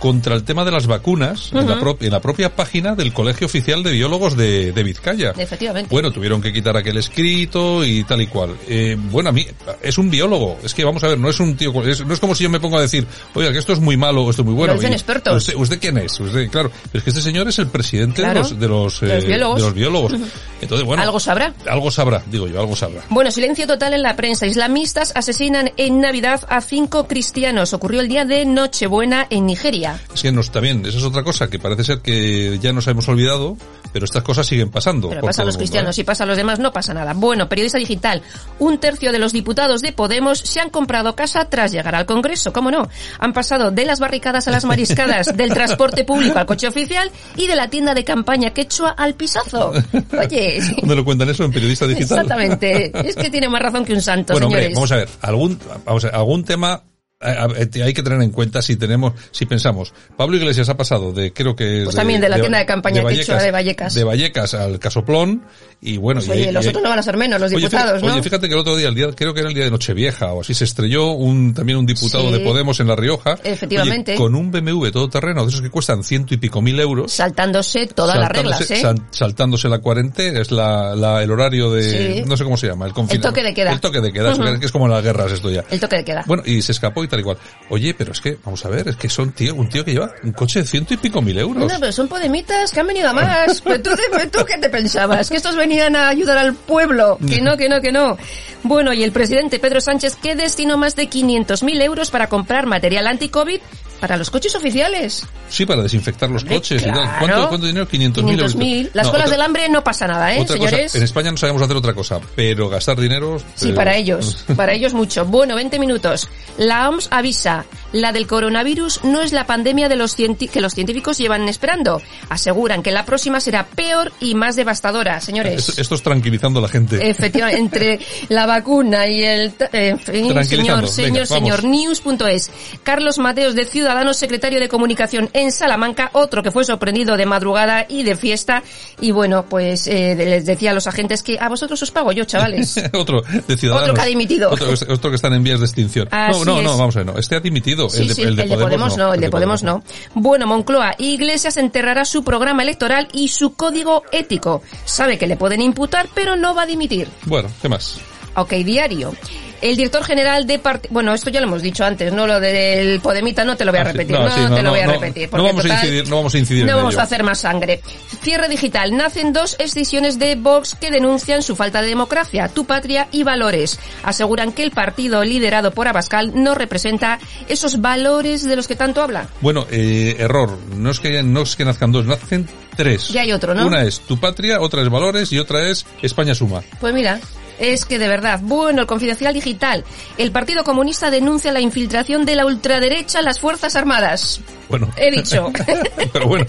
contra 0.00 0.34
el 0.34 0.42
tema 0.42 0.64
de 0.64 0.72
las 0.72 0.86
vacunas 0.88 1.50
en, 1.52 1.66
la 1.68 1.78
en 2.00 2.10
la 2.10 2.20
propia 2.20 2.56
página 2.56 2.94
del 2.96 3.12
Colegio 3.12 3.46
Oficial 3.46 3.82
de 3.84 3.92
Biólogos 3.92 4.36
de, 4.36 4.72
de 4.72 4.82
Vizcaya. 4.82 5.32
Efectivamente. 5.36 5.88
Bueno, 5.90 6.10
tuvieron 6.10 6.40
que 6.42 6.52
quitar 6.52 6.76
aquel 6.76 6.96
escrito 6.96 7.84
y 7.84 8.02
tal 8.04 8.20
y 8.22 8.26
cual. 8.26 8.56
Eh, 8.68 8.96
bueno, 8.98 9.28
a 9.28 9.32
mí 9.32 9.46
es 9.82 9.98
un 9.98 10.10
biólogo. 10.10 10.58
Es 10.64 10.74
que 10.74 10.84
vamos 10.84 11.04
a 11.04 11.08
ver, 11.08 11.18
no 11.18 11.28
es 11.30 11.38
un 11.38 11.54
tío, 11.56 11.70
es- 11.84 12.04
no 12.04 12.12
es 12.14 12.18
como 12.20 12.34
si 12.34 12.42
yo 12.44 12.50
me 12.50 12.58
pongo 12.60 12.78
a 12.78 12.80
decir, 12.82 13.06
oiga, 13.34 13.52
que 13.52 13.58
esto 13.58 13.72
es 13.72 13.78
muy 13.80 13.96
malo 13.96 14.24
o 14.24 14.30
esto 14.30 14.42
es 14.42 14.46
muy 14.46 14.54
bueno. 14.54 14.74
Expertos. 14.74 15.36
¿Usted, 15.36 15.54
usted 15.56 15.78
quién 15.80 15.98
es? 15.98 16.18
Usted, 16.18 16.50
claro, 16.50 16.70
es 16.92 17.02
que 17.02 17.10
este 17.10 17.22
señor 17.22 17.46
es 17.48 17.58
el 17.58 17.68
presidente 17.68 18.22
Claro, 18.22 18.34
de 18.34 18.40
los, 18.40 18.58
de 18.60 18.68
los, 18.68 19.00
de 19.00 19.08
los 19.14 19.24
eh, 19.24 19.26
biólogos. 19.28 19.56
de 19.56 19.62
los 19.62 19.74
biólogos. 19.74 20.12
Ujú. 20.14 20.24
Entonces, 20.62 20.86
bueno. 20.86 21.02
¿Algo 21.02 21.20
sabrá? 21.20 21.54
Algo 21.68 21.90
sabrá, 21.90 22.22
digo 22.26 22.48
yo, 22.48 22.58
algo 22.60 22.74
sabrá. 22.74 23.02
Bueno, 23.10 23.30
silencio 23.30 23.66
total 23.66 23.92
en 23.94 24.02
la 24.02 24.16
prensa. 24.16 24.46
Islamistas 24.46 25.12
asesinan 25.14 25.70
en 25.76 26.00
Navidad 26.00 26.40
a 26.48 26.60
cinco 26.60 27.06
cristianos. 27.06 27.72
Ocurrió 27.72 28.00
el 28.00 28.08
día 28.08 28.24
de 28.24 28.44
Nochebuena 28.44 29.26
en 29.30 29.46
Nigeria. 29.46 29.89
Es 30.14 30.22
que 30.22 30.32
no 30.32 30.40
está 30.40 30.60
bien, 30.60 30.84
esa 30.86 30.98
es 30.98 31.04
otra 31.04 31.22
cosa 31.22 31.48
que 31.48 31.58
parece 31.58 31.84
ser 31.84 32.00
que 32.00 32.58
ya 32.60 32.72
nos 32.72 32.86
hemos 32.86 33.08
olvidado, 33.08 33.56
pero 33.92 34.04
estas 34.04 34.22
cosas 34.22 34.46
siguen 34.46 34.70
pasando. 34.70 35.08
Pero 35.08 35.22
pasa 35.22 35.42
a 35.42 35.44
los 35.44 35.54
mundo, 35.54 35.60
cristianos 35.60 35.98
¿eh? 35.98 36.00
y 36.00 36.04
pasa 36.04 36.24
a 36.24 36.26
los 36.26 36.36
demás, 36.36 36.58
no 36.58 36.72
pasa 36.72 36.94
nada. 36.94 37.12
Bueno, 37.14 37.48
periodista 37.48 37.78
digital. 37.78 38.22
Un 38.58 38.78
tercio 38.78 39.12
de 39.12 39.18
los 39.18 39.32
diputados 39.32 39.82
de 39.82 39.92
Podemos 39.92 40.38
se 40.38 40.60
han 40.60 40.70
comprado 40.70 41.14
casa 41.14 41.46
tras 41.48 41.72
llegar 41.72 41.94
al 41.94 42.06
Congreso. 42.06 42.52
¿Cómo 42.52 42.70
no? 42.70 42.88
Han 43.18 43.32
pasado 43.32 43.70
de 43.70 43.84
las 43.84 44.00
barricadas 44.00 44.48
a 44.48 44.50
las 44.50 44.64
mariscadas, 44.64 45.36
del 45.36 45.52
transporte 45.52 46.04
público 46.04 46.38
al 46.38 46.46
coche 46.46 46.68
oficial 46.68 47.10
y 47.36 47.46
de 47.46 47.56
la 47.56 47.68
tienda 47.68 47.94
de 47.94 48.04
campaña 48.04 48.50
quechua 48.50 48.90
al 48.90 49.14
pisazo. 49.14 49.72
Oye, 50.18 50.60
¿Dónde 50.78 50.96
lo 50.96 51.04
cuentan 51.04 51.28
eso? 51.28 51.44
¿En 51.44 51.52
periodista 51.52 51.86
digital? 51.86 52.20
exactamente. 52.20 52.92
Es 53.08 53.16
que 53.16 53.30
tiene 53.30 53.48
más 53.48 53.62
razón 53.62 53.84
que 53.84 53.92
un 53.92 54.02
santo, 54.02 54.34
Bueno, 54.34 54.46
hombre, 54.46 54.70
vamos 54.74 54.92
a 54.92 54.96
ver, 54.96 55.08
algún, 55.22 55.58
vamos 55.84 56.04
a 56.04 56.08
ver, 56.08 56.16
algún 56.16 56.44
tema 56.44 56.82
eh, 56.84 56.89
hay 57.24 57.92
que 57.92 58.02
tener 58.02 58.22
en 58.22 58.30
cuenta 58.30 58.62
si 58.62 58.76
tenemos, 58.76 59.12
si 59.30 59.44
pensamos, 59.44 59.92
Pablo 60.16 60.38
Iglesias 60.38 60.68
ha 60.70 60.76
pasado 60.76 61.12
de, 61.12 61.32
creo 61.34 61.54
que 61.54 61.80
es 61.80 61.84
Pues 61.84 61.96
también 61.96 62.20
de 62.20 62.30
la 62.30 62.40
tienda 62.40 62.58
de 62.58 62.64
campaña 62.66 63.04
quechua 63.04 63.42
de 63.42 63.50
Vallecas. 63.50 63.92
de 63.94 64.04
Vallecas 64.04 64.54
al 64.54 64.78
Casoplón, 64.78 65.42
y 65.82 65.98
bueno, 65.98 66.20
Pues 66.24 66.28
y- 66.38 66.42
oye, 66.42 66.52
los 66.52 66.64
y- 66.64 66.68
otros 66.68 66.82
no 66.82 66.88
van 66.88 66.98
a 66.98 67.02
ser 67.02 67.16
menos, 67.18 67.38
los 67.40 67.52
Oye, 67.52 67.60
diputados, 67.60 67.92
fíjate, 67.92 68.06
¿no? 68.06 68.12
oye, 68.14 68.22
fíjate 68.22 68.48
que 68.48 68.54
el 68.54 68.60
otro 68.60 68.76
día, 68.76 68.88
el 68.88 68.94
día, 68.94 69.08
creo 69.14 69.34
que 69.34 69.40
era 69.40 69.48
el 69.50 69.54
día 69.54 69.64
de 69.64 69.70
Nochevieja 69.70 70.32
o 70.32 70.40
así, 70.40 70.54
se 70.54 70.64
estrelló 70.64 71.10
un, 71.12 71.52
también 71.52 71.78
un 71.78 71.84
diputado 71.86 72.28
Sí. 72.28 72.32
de 72.32 72.40
Podemos 72.40 72.80
en 72.80 72.88
La 72.88 72.96
Rioja. 72.96 73.36
Efectivamente. 73.44 74.12
Oye, 74.12 74.18
con 74.18 74.34
un 74.34 74.50
BMW 74.50 74.90
todoterreno, 74.90 75.42
de 75.44 75.48
esos 75.50 75.60
que 75.60 75.68
cuestan 75.70 76.02
ciento 76.02 76.32
y 76.32 76.38
pico 76.38 76.62
mil 76.62 76.80
euros. 76.80 77.12
Saltándose 77.12 77.86
todas 77.86 78.18
las 78.18 78.30
reglas, 78.30 78.70
¿eh? 78.70 78.80
sal- 78.80 79.02
saltándose 79.10 79.68
la 79.68 79.78
cuarentena, 79.78 80.40
es 80.40 80.50
la, 80.50 80.94
la- 80.96 81.22
el 81.22 81.30
horario 81.30 81.70
de, 81.70 81.82
Sí. 82.14 82.22
no 82.26 82.36
sé 82.38 82.44
cómo 82.44 82.56
se 82.56 82.66
llama, 82.66 82.86
el 82.86 82.92
confinamiento. 82.94 83.28
toque 83.28 83.42
de 83.42 83.52
queda. 83.54 83.72
El 83.72 83.80
toque 83.80 84.00
de 84.00 84.10
queda, 84.12 84.32
eso 84.32 84.42
Ujú. 84.42 84.58
que 84.60 84.66
es 84.66 84.72
como 84.72 84.86
en 84.86 84.92
las 84.92 85.02
guerras 85.04 85.32
esto 85.32 85.50
ya. 85.50 85.64
El 85.70 85.80
toque 85.80 85.96
de 85.96 86.04
queda. 86.04 86.24
Bueno, 86.26 86.42
y 86.46 86.62
se 86.62 86.72
escapó 86.72 87.04
y 87.04 87.08
tal 87.10 87.20
y 87.20 87.22
cual. 87.22 87.38
Oye, 87.70 87.94
pero 87.94 88.12
es 88.12 88.20
que, 88.20 88.38
vamos 88.44 88.64
a 88.64 88.68
ver, 88.68 88.88
es 88.88 88.96
que 88.96 89.08
son 89.08 89.32
tío, 89.32 89.54
un 89.54 89.68
tío 89.68 89.84
que 89.84 89.92
lleva 89.92 90.12
un 90.22 90.32
coche 90.32 90.60
de 90.60 90.66
ciento 90.66 90.94
y 90.94 90.96
pico 90.96 91.20
mil 91.20 91.38
euros. 91.38 91.70
No, 91.70 91.80
pero 91.80 91.92
son 91.92 92.08
podemitas 92.08 92.70
que 92.70 92.80
han 92.80 92.86
venido 92.86 93.08
a 93.08 93.12
más. 93.12 93.60
Pero 93.70 93.82
tú, 93.82 93.90
pero 94.10 94.28
tú 94.30 94.44
qué 94.44 94.58
te 94.58 94.68
pensabas? 94.68 95.28
¿Que 95.28 95.36
estos 95.36 95.56
venían 95.56 95.70
venían 95.70 95.94
a 95.94 96.08
ayudar 96.08 96.38
al 96.38 96.54
pueblo. 96.54 97.18
Que 97.26 97.40
no, 97.40 97.56
que 97.56 97.68
no, 97.68 97.80
que 97.80 97.92
no. 97.92 98.18
Bueno, 98.64 98.92
y 98.92 99.04
el 99.04 99.12
presidente 99.12 99.58
Pedro 99.58 99.80
Sánchez 99.80 100.16
que 100.16 100.34
destinó 100.34 100.76
más 100.76 100.96
de 100.96 101.08
500.000 101.08 101.82
euros 101.82 102.10
para 102.10 102.28
comprar 102.28 102.66
material 102.66 103.06
anti-COVID 103.06 103.60
para 104.00 104.16
los 104.16 104.30
coches 104.30 104.54
oficiales. 104.54 105.26
Sí, 105.48 105.66
para 105.66 105.82
desinfectar 105.82 106.30
los 106.30 106.44
coches 106.44 106.82
y 106.82 106.86
tal. 106.86 107.08
¿Cuánto, 107.18 107.48
cuánto 107.48 107.66
dinero? 107.66 107.86
500.000 107.88 108.30
euros. 108.32 108.56
500.000. 108.56 108.90
Las 108.94 109.06
No, 109.06 109.12
colas 109.12 109.26
otra- 109.26 109.36
del 109.36 109.42
hambre 109.42 109.68
no 109.68 109.84
pasa 109.84 110.06
nada, 110.06 110.34
¿eh, 110.34 110.38
cosa, 110.38 110.54
señores? 110.54 110.94
en 110.94 111.02
España 111.02 111.30
no 111.30 111.36
sabemos 111.36 111.62
hacer 111.62 111.76
otra 111.76 111.92
cosa, 111.92 112.20
pero 112.34 112.68
gastar 112.68 112.98
dinero... 113.00 113.38
Sí, 113.54 113.70
eh, 113.70 113.72
para 113.72 113.96
ellos, 113.96 114.44
para 114.56 114.72
ellos 114.72 114.94
mucho. 114.94 115.24
Bueno, 115.24 115.54
20 115.54 115.78
minutos. 115.78 116.28
La 116.58 116.88
OMS 116.88 117.08
avisa, 117.10 117.64
la 117.92 118.12
del 118.12 118.26
coronavirus 118.26 119.04
no 119.04 119.20
es 119.22 119.32
la 119.32 119.46
pandemia 119.46 119.88
de 119.88 119.96
los 119.96 120.14
que 120.16 120.60
los 120.60 120.74
científicos 120.74 121.18
llevan 121.18 121.48
esperando. 121.48 122.00
Aseguran 122.28 122.82
que 122.82 122.90
la 122.90 123.04
próxima 123.04 123.40
será 123.40 123.66
peor 123.66 124.12
y 124.20 124.34
más 124.34 124.56
devastadora, 124.56 125.20
señores. 125.20 125.68
Esto, 125.68 125.80
esto 125.80 125.94
es 125.94 126.02
tranquilizando 126.02 126.58
a 126.58 126.62
la 126.62 126.68
gente. 126.68 127.08
Efectivamente, 127.08 127.58
entre 127.60 128.00
la 128.28 128.46
vacuna 128.46 129.06
y 129.06 129.22
el... 129.24 129.52
En 129.72 129.98
fin, 129.98 130.44
señor, 130.44 130.88
señor, 130.88 131.12
Venga, 131.14 131.26
señor. 131.26 131.64
News.es. 131.64 132.50
Carlos 132.82 133.18
Mateos 133.18 133.54
de 133.54 133.64
Ciudadanos, 133.90 134.18
secretario 134.18 134.60
de 134.60 134.68
Comunicación 134.68 135.28
en 135.32 135.50
Salamanca, 135.50 136.10
otro 136.12 136.44
que 136.44 136.52
fue 136.52 136.64
sorprendido 136.64 137.16
de 137.16 137.26
madrugada 137.26 137.86
y 137.88 138.04
de 138.04 138.14
fiesta. 138.14 138.62
Y 139.00 139.10
bueno, 139.10 139.46
pues 139.48 139.88
eh, 139.88 140.14
les 140.16 140.46
decía 140.46 140.70
a 140.70 140.74
los 140.74 140.86
agentes 140.86 141.24
que 141.24 141.40
a 141.40 141.48
vosotros 141.48 141.82
os 141.82 141.90
pago 141.90 142.12
yo, 142.12 142.24
chavales. 142.24 142.80
otro 142.92 143.20
de 143.20 143.56
Ciudadanos. 143.56 143.88
Otro 143.90 143.94
que 143.94 144.00
ha 144.00 144.06
dimitido. 144.06 144.48
Otro, 144.48 144.68
otro 144.70 145.10
que 145.10 145.16
están 145.16 145.32
en 145.32 145.42
vías 145.42 145.58
de 145.58 145.66
extinción. 145.66 146.06
Así 146.12 146.38
no, 146.38 146.44
no, 146.44 146.58
es. 146.58 146.64
no, 146.66 146.78
vamos 146.78 146.94
a 146.94 147.00
ver, 147.00 147.06
no. 147.06 147.18
Este 147.18 147.34
ha 147.34 147.40
dimitido. 147.40 147.90
Sí, 147.90 148.02
el, 148.02 148.08
de, 148.08 148.14
sí, 148.14 148.22
el 148.22 148.36
de 148.36 148.46
Podemos, 148.46 148.96
no, 148.96 149.12
el 149.12 149.20
de 149.20 149.28
Podemos 149.28 149.64
no. 149.64 149.82
Bueno, 150.14 150.46
Moncloa, 150.46 150.94
Iglesias 150.98 151.56
enterrará 151.56 152.04
su 152.04 152.22
programa 152.22 152.62
electoral 152.62 153.08
y 153.12 153.26
su 153.26 153.54
código 153.54 154.04
ético. 154.12 154.62
Sabe 154.84 155.18
que 155.18 155.26
le 155.26 155.36
pueden 155.36 155.62
imputar, 155.62 156.08
pero 156.14 156.36
no 156.36 156.54
va 156.54 156.62
a 156.62 156.66
dimitir. 156.66 157.08
Bueno, 157.24 157.48
¿qué 157.60 157.68
más? 157.68 157.96
Ok, 158.36 158.52
diario. 158.52 159.12
El 159.60 159.76
director 159.76 160.02
general 160.04 160.46
de 160.46 160.58
part... 160.58 160.86
Bueno, 160.90 161.12
esto 161.12 161.28
ya 161.30 161.40
lo 161.40 161.46
hemos 161.46 161.60
dicho 161.62 161.84
antes, 161.84 162.12
¿no? 162.12 162.26
Lo 162.26 162.40
del 162.40 163.00
Podemita 163.00 163.44
no 163.44 163.56
te 163.56 163.64
lo 163.64 163.72
voy 163.72 163.78
a 163.78 163.82
Ah, 163.82 163.92
repetir. 163.92 164.16
No, 164.16 164.24
No, 164.28 164.34
sí, 164.34 164.40
no, 164.48 164.54
te 164.56 164.62
lo 164.62 164.70
voy 164.70 164.80
a 164.80 164.86
repetir. 164.86 165.28
No 165.32 165.44
vamos 165.44 165.64
a 165.64 165.68
incidir- 165.68 166.06
no 166.08 166.16
vamos 166.16 166.34
a 166.34 166.38
incidir 166.38 166.64
No 166.64 166.70
en 166.72 166.76
vamos 166.78 166.94
ello. 166.94 167.00
a 167.00 167.04
hacer 167.04 167.22
más 167.22 167.40
sangre. 167.40 167.80
Cierre 168.22 168.48
digital. 168.48 168.96
Nacen 168.96 169.32
dos 169.32 169.56
excisiones 169.58 170.18
de 170.18 170.34
Vox 170.36 170.74
que 170.74 170.90
denuncian 170.90 171.42
su 171.42 171.56
falta 171.56 171.82
de 171.82 171.88
democracia, 171.88 172.48
tu 172.48 172.64
patria 172.64 173.08
y 173.12 173.22
valores. 173.22 173.78
Aseguran 174.02 174.52
que 174.52 174.62
el 174.62 174.70
partido 174.70 175.24
liderado 175.24 175.72
por 175.72 175.88
Abascal 175.88 176.32
no 176.34 176.54
representa 176.54 177.18
esos 177.48 177.80
valores 177.80 178.44
de 178.44 178.56
los 178.56 178.66
que 178.66 178.76
tanto 178.76 179.02
habla. 179.02 179.26
Bueno, 179.40 179.66
eh, 179.70 180.16
error. 180.18 180.56
No 180.76 180.90
es 180.90 181.00
que 181.00 181.22
no 181.22 181.42
es 181.42 181.56
que 181.56 181.64
nazcan 181.64 181.92
dos, 181.92 182.06
nacen 182.06 182.48
tres. 182.76 183.08
Ya 183.08 183.22
hay 183.22 183.32
otro, 183.32 183.54
¿no? 183.54 183.66
Una 183.66 183.82
es 183.82 184.00
tu 184.00 184.18
patria, 184.18 184.60
otra 184.60 184.80
es 184.82 184.88
valores 184.88 185.32
y 185.32 185.38
otra 185.38 185.68
es 185.68 185.84
España 186.02 186.34
suma. 186.34 186.62
Pues 186.80 186.94
mira, 186.94 187.20
es 187.60 187.84
que 187.84 187.98
de 187.98 188.08
verdad, 188.08 188.40
bueno, 188.42 188.80
el 188.80 188.86
Confidencial 188.86 189.34
Digital, 189.34 189.84
el 190.18 190.32
Partido 190.32 190.64
Comunista 190.64 191.10
denuncia 191.10 191.52
la 191.52 191.60
infiltración 191.60 192.24
de 192.24 192.34
la 192.34 192.46
ultraderecha 192.46 193.20
en 193.20 193.26
las 193.26 193.38
Fuerzas 193.38 193.76
Armadas. 193.76 194.40
Bueno. 194.68 194.90
He 194.96 195.10
dicho. 195.10 195.52
Pero 196.12 196.26
bueno, 196.26 196.46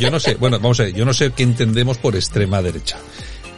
yo 0.00 0.10
no 0.10 0.20
sé, 0.20 0.36
bueno, 0.36 0.58
vamos 0.58 0.80
a 0.80 0.84
ver, 0.84 0.94
yo 0.94 1.04
no 1.04 1.12
sé 1.12 1.32
qué 1.32 1.42
entendemos 1.42 1.98
por 1.98 2.14
extrema 2.14 2.62
derecha. 2.62 2.96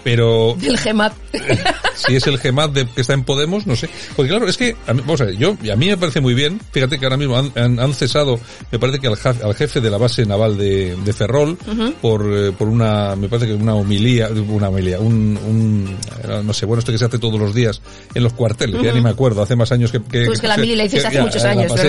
Pero 0.05 0.57
Del 0.59 0.79
GEMAT. 0.79 1.13
si 1.95 2.15
es 2.17 2.27
el 2.27 2.39
GEMAT 2.39 2.73
de, 2.73 2.87
que 2.87 3.01
está 3.01 3.15
en 3.15 3.25
Podemos, 3.25 3.67
no 3.67 3.77
sé. 3.77 3.89
Porque 4.17 4.31
claro, 4.31 4.49
es 4.49 4.57
que, 4.57 4.77
a 4.87 4.95
mí, 4.95 5.01
vamos 5.01 5.21
a 5.21 5.25
ver, 5.25 5.37
yo, 5.37 5.51
a 5.73 5.77
mí 5.77 5.87
me 5.89 5.97
parece 5.97 6.21
muy 6.21 6.35
bien, 6.35 6.61
fíjate 6.73 6.99
que 6.99 7.05
ahora 7.07 7.17
mismo 7.17 7.37
han, 7.37 7.53
han- 7.57 7.79
han 7.81 7.95
cesado, 7.95 8.39
me 8.71 8.79
parece 8.79 8.99
que 9.01 9.09
al, 9.09 9.17
al 9.45 9.55
jefe 9.55 9.81
de 9.81 9.91
la 9.91 9.99
base 9.99 10.25
naval 10.25 10.57
de, 10.57 10.97
de 11.05 11.13
Ferrol, 11.13 11.59
por, 12.01 12.25
eh, 12.33 12.53
por 12.53 12.69
una, 12.69 13.17
me 13.17 13.29
parece 13.29 13.49
que 13.49 13.55
una 13.55 13.75
homilía, 13.75 14.29
una 14.49 14.69
homilía, 14.69 14.99
un, 15.01 15.37
un, 15.47 15.97
eh, 16.25 16.41
no 16.45 16.53
sé, 16.53 16.65
bueno, 16.67 16.79
esto 16.81 16.93
que 16.93 16.99
se 16.99 17.05
hace 17.05 17.19
todos 17.19 17.39
los 17.41 17.55
días 17.55 17.81
en 18.15 18.23
los 18.23 18.33
cuarteles, 18.33 18.81
ya 18.83 18.93
ni 18.93 19.01
me 19.01 19.11
acuerdo, 19.11 19.43
hace 19.43 19.57
más 19.57 19.71
años 19.73 19.91
que... 19.93 20.03
que 20.03 20.27
Pues 20.27 20.41
que 20.41 20.49
la 20.49 20.57
mili 20.57 20.77
la 20.77 20.85
hiciste 20.85 21.07
hace 21.09 21.17
ya, 21.17 21.23
muchos 21.25 21.43
la 21.43 21.51
años. 21.51 21.73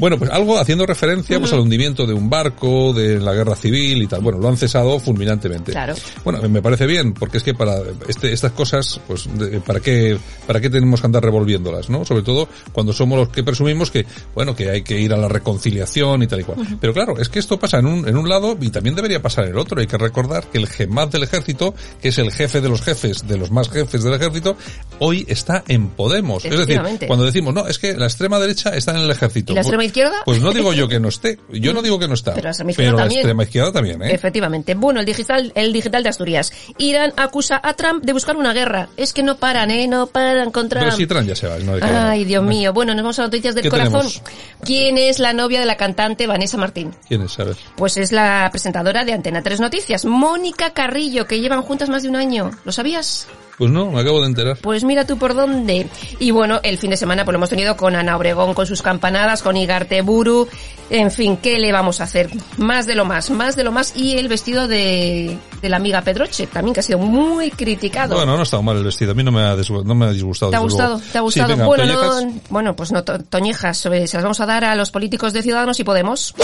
Bueno, 0.00 0.18
pues 0.18 0.28
algo 0.32 0.58
haciendo 0.58 0.86
referencia 0.86 1.38
pues 1.38 1.52
al 1.52 1.60
hundimiento 1.60 2.04
de 2.04 2.14
un 2.14 2.28
barco, 2.28 2.92
de 2.92 3.20
la 3.20 3.32
guerra 3.32 3.54
civil 3.54 4.02
y 4.02 4.06
tal. 4.08 4.22
Bueno, 4.22 4.40
lo 4.40 4.48
han 4.48 4.56
cesado 4.56 4.98
fulminantemente. 4.98 5.70
Claro. 5.70 5.94
Bueno, 6.24 6.40
me 6.48 6.60
parece 6.60 6.84
bien, 6.86 6.93
porque 7.18 7.38
es 7.38 7.42
que 7.44 7.54
para 7.54 7.76
este, 8.08 8.32
estas 8.32 8.52
cosas, 8.52 9.00
pues, 9.06 9.26
de- 9.38 9.60
¿para 9.60 9.80
qué, 9.80 10.16
para 10.46 10.60
qué 10.60 10.70
tenemos 10.70 11.00
que 11.00 11.06
andar 11.06 11.22
revolviéndolas, 11.24 11.90
no? 11.90 12.04
Sobre 12.04 12.22
todo 12.22 12.48
cuando 12.72 12.92
somos 12.92 13.18
los 13.18 13.28
que 13.28 13.42
presumimos 13.42 13.90
que, 13.90 14.06
bueno, 14.34 14.54
que 14.54 14.70
hay 14.70 14.82
que 14.82 14.98
ir 15.00 15.12
a 15.12 15.16
la 15.16 15.28
reconciliación 15.28 16.22
y 16.22 16.26
tal 16.26 16.40
y 16.40 16.44
cual. 16.44 16.58
Pero 16.80 16.92
claro, 16.92 17.18
es 17.18 17.28
que 17.28 17.38
esto 17.38 17.58
pasa 17.58 17.78
en 17.78 17.86
un, 17.86 18.08
en 18.08 18.16
un 18.16 18.28
lado 18.28 18.56
y 18.60 18.70
también 18.70 18.94
debería 18.94 19.20
pasar 19.20 19.44
en 19.44 19.50
el 19.52 19.58
otro. 19.58 19.80
Hay 19.80 19.86
que 19.86 19.98
recordar 19.98 20.44
que 20.50 20.58
el 20.58 20.66
GEMAT 20.68 21.12
del 21.12 21.24
ejército, 21.24 21.74
que 22.00 22.08
es 22.08 22.18
el 22.18 22.30
jefe 22.30 22.60
de 22.60 22.68
los 22.68 22.82
jefes, 22.82 23.26
de 23.26 23.36
los 23.36 23.50
más 23.50 23.68
jefes 23.68 24.02
del 24.02 24.14
ejército, 24.14 24.56
hoy 24.98 25.24
está 25.28 25.64
en 25.68 25.88
Podemos. 25.88 26.44
Es 26.44 26.58
decir, 26.58 26.80
cuando 27.06 27.24
decimos, 27.24 27.54
no, 27.54 27.66
es 27.66 27.78
que 27.78 27.94
la 27.96 28.06
extrema 28.06 28.38
derecha 28.38 28.70
está 28.70 28.92
en 28.92 28.98
el 28.98 29.10
ejército. 29.10 29.52
¿Y 29.52 29.54
la 29.54 29.60
Pues- 29.60 29.66
extrema 29.66 29.84
izquierda? 29.84 30.14
Pues 30.24 30.40
no 30.40 30.52
digo 30.52 30.72
yo 30.72 30.88
que 30.88 31.00
no 31.00 31.08
esté. 31.08 31.38
Yo 31.52 31.72
no 31.72 31.82
digo 31.82 31.98
que 31.98 32.08
no 32.08 32.14
está. 32.14 32.32
Pero 32.34 32.44
la 32.44 32.50
extrema 32.50 32.70
izquierda 32.72 32.88
pero 32.90 32.96
la 32.98 33.02
también. 33.04 33.20
extrema 33.20 33.42
izquierda 33.44 33.72
también, 33.72 34.02
¿eh? 34.02 34.14
Efectivamente. 34.14 34.74
Bueno, 34.74 35.00
el 35.00 35.06
digital, 35.06 35.52
el 35.54 35.72
digital 35.72 36.02
de 36.02 36.08
Asturias. 36.08 36.52
Irán 36.88 37.12
acusa 37.16 37.60
a 37.62 37.74
Trump 37.74 38.04
de 38.04 38.12
buscar 38.12 38.36
una 38.36 38.52
guerra. 38.52 38.88
Es 38.96 39.12
que 39.12 39.22
no 39.22 39.36
paran, 39.36 39.70
¿eh? 39.70 39.86
No 39.86 40.06
paran 40.06 40.50
con 40.50 40.68
Trump. 40.68 40.84
Pero 40.84 40.96
si 40.96 41.06
Trump 41.06 41.26
ya 41.26 41.36
se 41.36 41.46
va. 41.46 41.58
No 41.58 41.74
Ay, 41.80 42.24
Dios 42.24 42.44
mío. 42.44 42.72
Bueno, 42.72 42.94
nos 42.94 43.02
vamos 43.02 43.18
a 43.18 43.22
noticias 43.22 43.54
del 43.54 43.62
¿Qué 43.62 43.70
corazón. 43.70 44.02
tenemos? 44.02 44.22
¿Quién 44.64 44.98
es 44.98 45.18
la 45.18 45.32
novia 45.32 45.60
de 45.60 45.66
la 45.66 45.76
cantante 45.76 46.26
Vanessa 46.26 46.56
Martín? 46.56 46.94
¿Quién 47.08 47.22
es? 47.22 47.36
Ver. 47.36 47.56
Pues 47.76 47.96
es 47.96 48.12
la 48.12 48.48
presentadora 48.50 49.04
de 49.04 49.12
Antena 49.12 49.42
3 49.42 49.60
Noticias, 49.60 50.04
Mónica 50.04 50.70
Carrillo, 50.70 51.26
que 51.26 51.40
llevan 51.40 51.62
juntas 51.62 51.88
más 51.88 52.02
de 52.02 52.08
un 52.08 52.16
año. 52.16 52.50
¿Lo 52.64 52.72
sabías? 52.72 53.26
Pues 53.56 53.70
no, 53.70 53.90
me 53.92 54.00
acabo 54.00 54.20
de 54.20 54.26
enterar. 54.26 54.56
Pues 54.60 54.82
mira 54.82 55.06
tú 55.06 55.16
por 55.16 55.34
dónde. 55.34 55.86
Y 56.18 56.32
bueno, 56.32 56.58
el 56.64 56.76
fin 56.78 56.90
de 56.90 56.96
semana 56.96 57.24
pues 57.24 57.32
lo 57.32 57.38
hemos 57.38 57.50
tenido 57.50 57.76
con 57.76 57.94
Ana 57.94 58.16
Obregón, 58.16 58.52
con 58.52 58.66
sus 58.66 58.82
campanadas, 58.82 59.42
con 59.42 59.56
Igarte 59.56 60.02
Buru. 60.02 60.48
En 60.90 61.10
fin, 61.10 61.36
¿qué 61.36 61.58
le 61.58 61.70
vamos 61.72 62.00
a 62.00 62.04
hacer? 62.04 62.30
Más 62.58 62.86
de 62.86 62.94
lo 62.96 63.04
más, 63.04 63.30
más 63.30 63.54
de 63.54 63.62
lo 63.64 63.70
más. 63.70 63.92
Y 63.96 64.18
el 64.18 64.26
vestido 64.28 64.66
de, 64.66 65.38
de 65.62 65.68
la 65.68 65.76
amiga 65.76 66.02
Pedroche, 66.02 66.48
también 66.48 66.73
que 66.74 66.80
ha 66.80 66.82
sido 66.82 66.98
muy 66.98 67.50
criticado. 67.50 68.14
Bueno, 68.16 68.34
no 68.34 68.40
ha 68.40 68.42
estado 68.42 68.62
mal 68.62 68.76
el 68.76 68.84
vestido. 68.84 69.12
A 69.12 69.14
mí 69.14 69.22
no 69.24 69.32
me 69.32 69.40
ha, 69.42 69.56
no 69.84 69.94
me 69.94 70.04
ha 70.06 70.10
disgustado. 70.10 70.50
¿Te 70.50 70.56
ha 70.56 70.60
gustado? 70.60 71.00
¿Te 71.12 71.18
ha 71.18 71.20
gustado? 71.22 71.46
Sí, 71.46 71.52
venga, 71.52 71.66
bueno, 71.66 71.86
no, 71.86 72.32
bueno, 72.50 72.76
pues 72.76 72.92
no, 72.92 73.02
to- 73.02 73.20
toñejas, 73.20 73.86
eh, 73.86 74.06
se 74.06 74.16
las 74.16 74.24
vamos 74.24 74.40
a 74.40 74.46
dar 74.46 74.64
a 74.64 74.74
los 74.74 74.90
políticos 74.90 75.32
de 75.32 75.42
Ciudadanos 75.42 75.80
y 75.80 75.84
Podemos. 75.84 76.34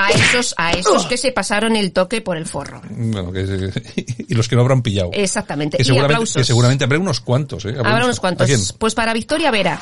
A 0.00 0.10
esos, 0.10 0.54
a 0.56 0.72
esos 0.72 1.06
que 1.06 1.16
se 1.16 1.32
pasaron 1.32 1.74
el 1.76 1.92
toque 1.92 2.20
por 2.20 2.36
el 2.36 2.46
forro. 2.46 2.80
Bueno, 2.88 3.32
que, 3.32 3.42
y 4.28 4.34
los 4.34 4.48
que 4.48 4.54
no 4.56 4.62
habrán 4.62 4.80
pillado. 4.80 5.10
Exactamente. 5.12 5.76
Que 5.76 5.82
y 5.82 5.86
seguramente, 5.86 6.14
aplausos. 6.14 6.36
que 6.36 6.44
seguramente 6.44 6.84
habrá 6.84 6.98
unos 6.98 7.20
cuantos, 7.20 7.64
¿eh? 7.64 7.74
Habrá 7.78 8.04
unos 8.04 8.18
¿A 8.18 8.20
cuantos. 8.20 8.74
Pues 8.78 8.94
para 8.94 9.12
Victoria 9.12 9.50
Vera. 9.50 9.78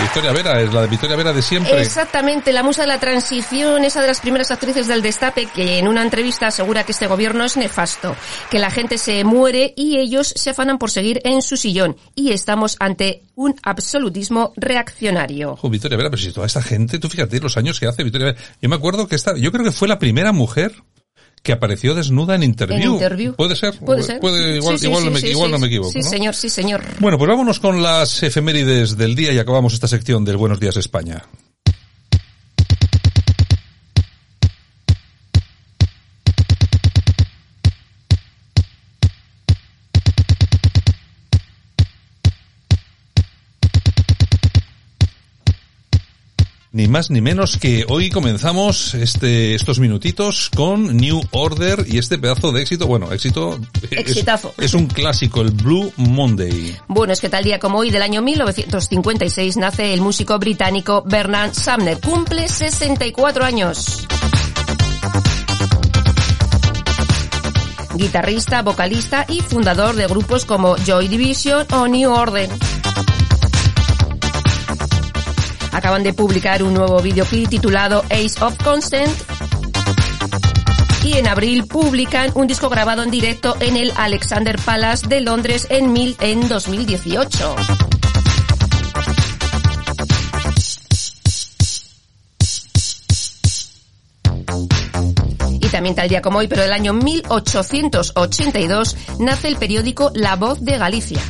Victoria 0.00 0.32
Vera, 0.32 0.60
es 0.60 0.72
la 0.72 0.82
de 0.82 0.88
Victoria 0.88 1.16
Vera 1.16 1.32
de 1.32 1.42
siempre. 1.42 1.80
Exactamente, 1.80 2.52
la 2.52 2.62
musa 2.62 2.82
de 2.82 2.88
la 2.88 2.98
transición, 2.98 3.84
esa 3.84 4.00
de 4.00 4.06
las 4.06 4.20
primeras 4.20 4.50
actrices 4.50 4.86
del 4.86 5.02
destape 5.02 5.46
que 5.46 5.78
en 5.78 5.86
una 5.86 6.02
entrevista 6.02 6.46
asegura 6.46 6.84
que 6.84 6.92
este 6.92 7.06
gobierno 7.06 7.44
es 7.44 7.56
nefasto, 7.56 8.16
que 8.50 8.58
la 8.58 8.70
gente 8.70 8.98
se 8.98 9.22
muere 9.24 9.74
y 9.76 9.98
ellos 9.98 10.32
se 10.34 10.50
afanan 10.50 10.78
por 10.78 10.90
seguir 10.90 11.20
en 11.24 11.42
su 11.42 11.56
sillón 11.56 11.96
y 12.14 12.32
estamos 12.32 12.76
ante 12.80 13.22
un 13.34 13.54
absolutismo 13.62 14.52
reaccionario. 14.56 15.58
Victoria 15.62 15.96
Vera, 15.96 16.10
pero 16.10 16.22
si 16.22 16.32
toda 16.32 16.46
esta 16.46 16.62
gente, 16.62 16.98
tú 16.98 17.08
fíjate 17.08 17.40
los 17.40 17.56
años 17.56 17.78
que 17.78 17.86
hace 17.86 18.02
Victoria 18.02 18.28
Vera. 18.28 18.38
Yo 18.60 18.68
me 18.68 18.76
acuerdo 18.76 19.06
que 19.06 19.16
esta, 19.16 19.36
yo 19.36 19.52
creo 19.52 19.64
que 19.64 19.72
fue 19.72 19.88
la 19.88 19.98
primera 19.98 20.32
mujer 20.32 20.74
que 21.42 21.52
apareció 21.52 21.94
desnuda 21.94 22.34
en 22.34 22.42
interview. 22.44 22.78
En 22.78 22.92
interview. 22.92 23.34
Puede 23.34 23.56
ser. 23.56 23.78
Puede 23.78 24.02
ser. 24.02 24.16
igual, 24.16 24.34
Sí, 24.34 24.50
sí, 24.50 24.56
igual 24.56 24.78
sí, 24.78 24.86
no, 24.86 25.10
me, 25.10 25.20
igual 25.20 25.50
no 25.50 25.58
me 25.58 25.66
equivoco. 25.66 25.92
Sí, 25.92 25.98
¿no? 25.98 26.08
señor, 26.08 26.34
sí, 26.34 26.48
señor. 26.48 26.82
Bueno, 27.00 27.18
pues 27.18 27.28
vámonos 27.28 27.58
con 27.58 27.82
las 27.82 28.22
efemérides 28.22 28.96
del 28.96 29.16
día 29.16 29.32
y 29.32 29.38
acabamos 29.38 29.74
esta 29.74 29.88
sección 29.88 30.24
del 30.24 30.36
Buenos 30.36 30.60
Días 30.60 30.76
España. 30.76 31.24
Ni 46.74 46.88
más 46.88 47.10
ni 47.10 47.20
menos 47.20 47.58
que 47.58 47.84
hoy 47.86 48.08
comenzamos 48.08 48.94
este, 48.94 49.54
estos 49.54 49.78
minutitos 49.78 50.48
con 50.56 50.96
New 50.96 51.20
Order 51.32 51.84
y 51.86 51.98
este 51.98 52.16
pedazo 52.16 52.50
de 52.50 52.62
éxito, 52.62 52.86
bueno, 52.86 53.12
éxito 53.12 53.60
es- 53.90 53.92
Exitazo. 54.00 54.54
es 54.56 54.72
un 54.72 54.86
clásico, 54.86 55.42
el 55.42 55.50
Blue 55.50 55.92
Monday. 55.96 56.74
Bueno, 56.88 57.12
es 57.12 57.20
que 57.20 57.28
tal 57.28 57.44
día 57.44 57.58
como 57.58 57.76
hoy 57.78 57.90
del 57.90 58.00
año 58.00 58.22
1956 58.22 59.58
nace 59.58 59.92
el 59.92 60.00
músico 60.00 60.38
británico 60.38 61.02
Bernard 61.06 61.52
Sumner. 61.52 61.98
Cumple 62.00 62.48
64 62.48 63.44
años. 63.44 64.06
Guitarrista, 67.96 68.62
vocalista 68.62 69.26
y 69.28 69.40
fundador 69.42 69.94
de 69.94 70.06
grupos 70.06 70.46
como 70.46 70.76
Joy 70.78 71.08
Division 71.08 71.66
o 71.72 71.86
New 71.86 72.10
Order. 72.10 72.48
Acaban 75.72 76.02
de 76.02 76.12
publicar 76.12 76.62
un 76.62 76.74
nuevo 76.74 77.00
videoclip 77.00 77.48
titulado 77.48 78.04
Ace 78.10 78.42
of 78.42 78.56
Consent 78.62 79.10
y 81.04 81.14
en 81.14 81.26
abril 81.26 81.66
publican 81.66 82.30
un 82.34 82.46
disco 82.46 82.68
grabado 82.68 83.02
en 83.02 83.10
directo 83.10 83.56
en 83.58 83.76
el 83.76 83.92
Alexander 83.96 84.56
Palace 84.64 85.08
de 85.08 85.20
Londres 85.20 85.66
en, 85.70 85.92
mil, 85.92 86.14
en 86.20 86.48
2018. 86.48 87.56
Y 95.60 95.66
también 95.68 95.96
tal 95.96 96.08
día 96.08 96.22
como 96.22 96.38
hoy, 96.38 96.48
pero 96.48 96.62
del 96.62 96.72
año 96.72 96.92
1882, 96.92 98.96
nace 99.18 99.48
el 99.48 99.56
periódico 99.56 100.12
La 100.14 100.36
Voz 100.36 100.64
de 100.64 100.78
Galicia. 100.78 101.20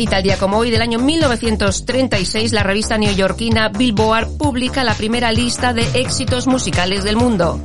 Y 0.00 0.06
tal 0.06 0.22
día 0.22 0.38
como 0.38 0.56
hoy 0.56 0.70
del 0.70 0.80
año 0.80 0.98
1936, 0.98 2.54
la 2.54 2.62
revista 2.62 2.96
neoyorquina 2.96 3.68
Billboard 3.68 4.38
publica 4.38 4.82
la 4.82 4.94
primera 4.94 5.30
lista 5.30 5.74
de 5.74 5.82
éxitos 5.92 6.46
musicales 6.46 7.04
del 7.04 7.16
mundo. 7.16 7.60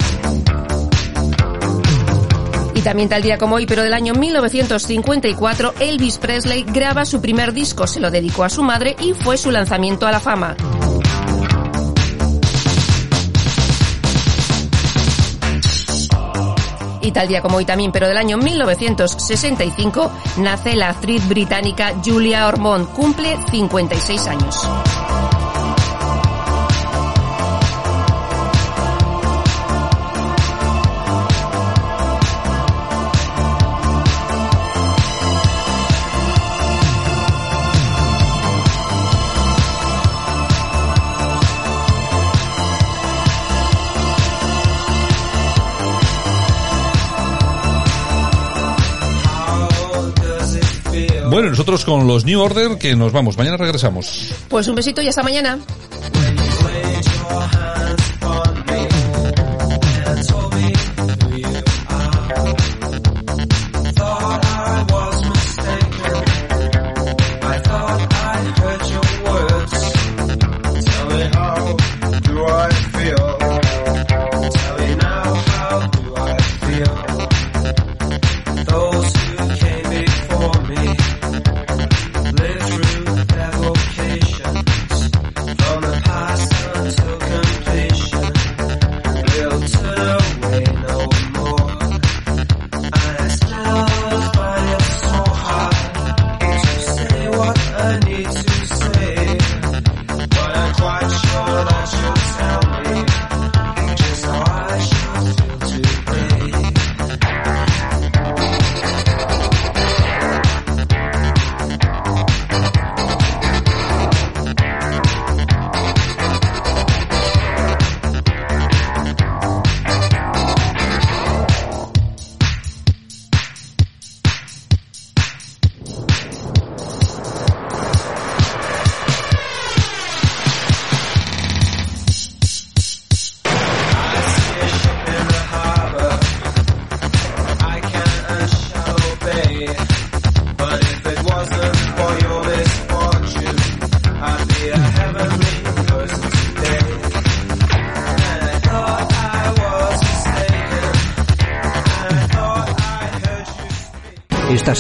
Y 2.74 2.82
también 2.82 3.08
tal 3.08 3.22
día 3.22 3.38
como 3.38 3.56
hoy, 3.56 3.66
pero 3.66 3.84
del 3.84 3.94
año 3.94 4.16
1954, 4.16 5.76
Elvis 5.80 6.18
Presley 6.18 6.64
graba 6.64 7.06
su 7.06 7.22
primer 7.22 7.54
disco, 7.54 7.88
se 7.88 8.02
lo 8.02 8.12
dedicó 8.12 8.44
a 8.44 8.50
su 8.50 8.64
madre 8.64 8.98
y 9.00 9.14
fue 9.14 9.38
su 9.38 9.50
lanzamiento 9.50 10.06
a 10.06 10.12
la 10.12 10.20
fama. 10.20 10.58
Y 17.06 17.12
tal 17.12 17.28
día 17.28 17.40
como 17.40 17.58
hoy 17.58 17.66
también, 17.66 17.92
pero 17.92 18.08
del 18.08 18.18
año 18.18 18.36
1965, 18.40 20.12
nace 20.38 20.76
la 20.76 20.90
actriz 20.90 21.28
británica 21.30 21.94
Julia 22.04 22.48
Ormond. 22.48 22.88
Cumple 22.94 23.38
56 23.52 24.26
años. 24.26 24.68
Bueno, 51.36 51.50
nosotros 51.50 51.84
con 51.84 52.08
los 52.08 52.24
New 52.24 52.40
Order 52.40 52.78
que 52.78 52.96
nos 52.96 53.12
vamos. 53.12 53.38
Mañana 53.38 53.58
regresamos. 53.58 54.32
Pues 54.48 54.70
un 54.70 54.76
besito 54.76 55.02
y 55.02 55.10
hasta 55.10 55.22
mañana. 55.22 55.60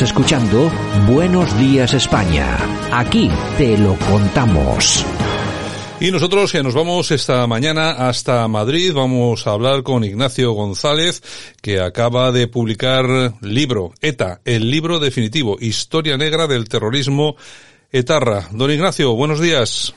Escuchando 0.01 0.69
Buenos 1.07 1.57
Días 1.57 1.93
España. 1.93 2.57
Aquí 2.91 3.29
te 3.57 3.77
lo 3.77 3.95
contamos. 3.99 5.05
Y 5.99 6.11
nosotros 6.11 6.51
que 6.51 6.61
nos 6.63 6.73
vamos 6.73 7.11
esta 7.11 7.47
mañana 7.47 7.91
hasta 7.91 8.47
Madrid, 8.47 8.93
vamos 8.93 9.47
a 9.47 9.51
hablar 9.51 9.83
con 9.83 10.03
Ignacio 10.03 10.51
González, 10.51 11.23
que 11.61 11.79
acaba 11.79 12.31
de 12.33 12.47
publicar 12.47 13.35
libro, 13.41 13.93
ETA, 14.01 14.41
el 14.43 14.69
libro 14.69 14.99
definitivo, 14.99 15.57
Historia 15.59 16.17
Negra 16.17 16.47
del 16.47 16.67
Terrorismo 16.67 17.37
Etarra. 17.91 18.49
Don 18.51 18.71
Ignacio, 18.71 19.13
buenos 19.13 19.39
días. 19.39 19.95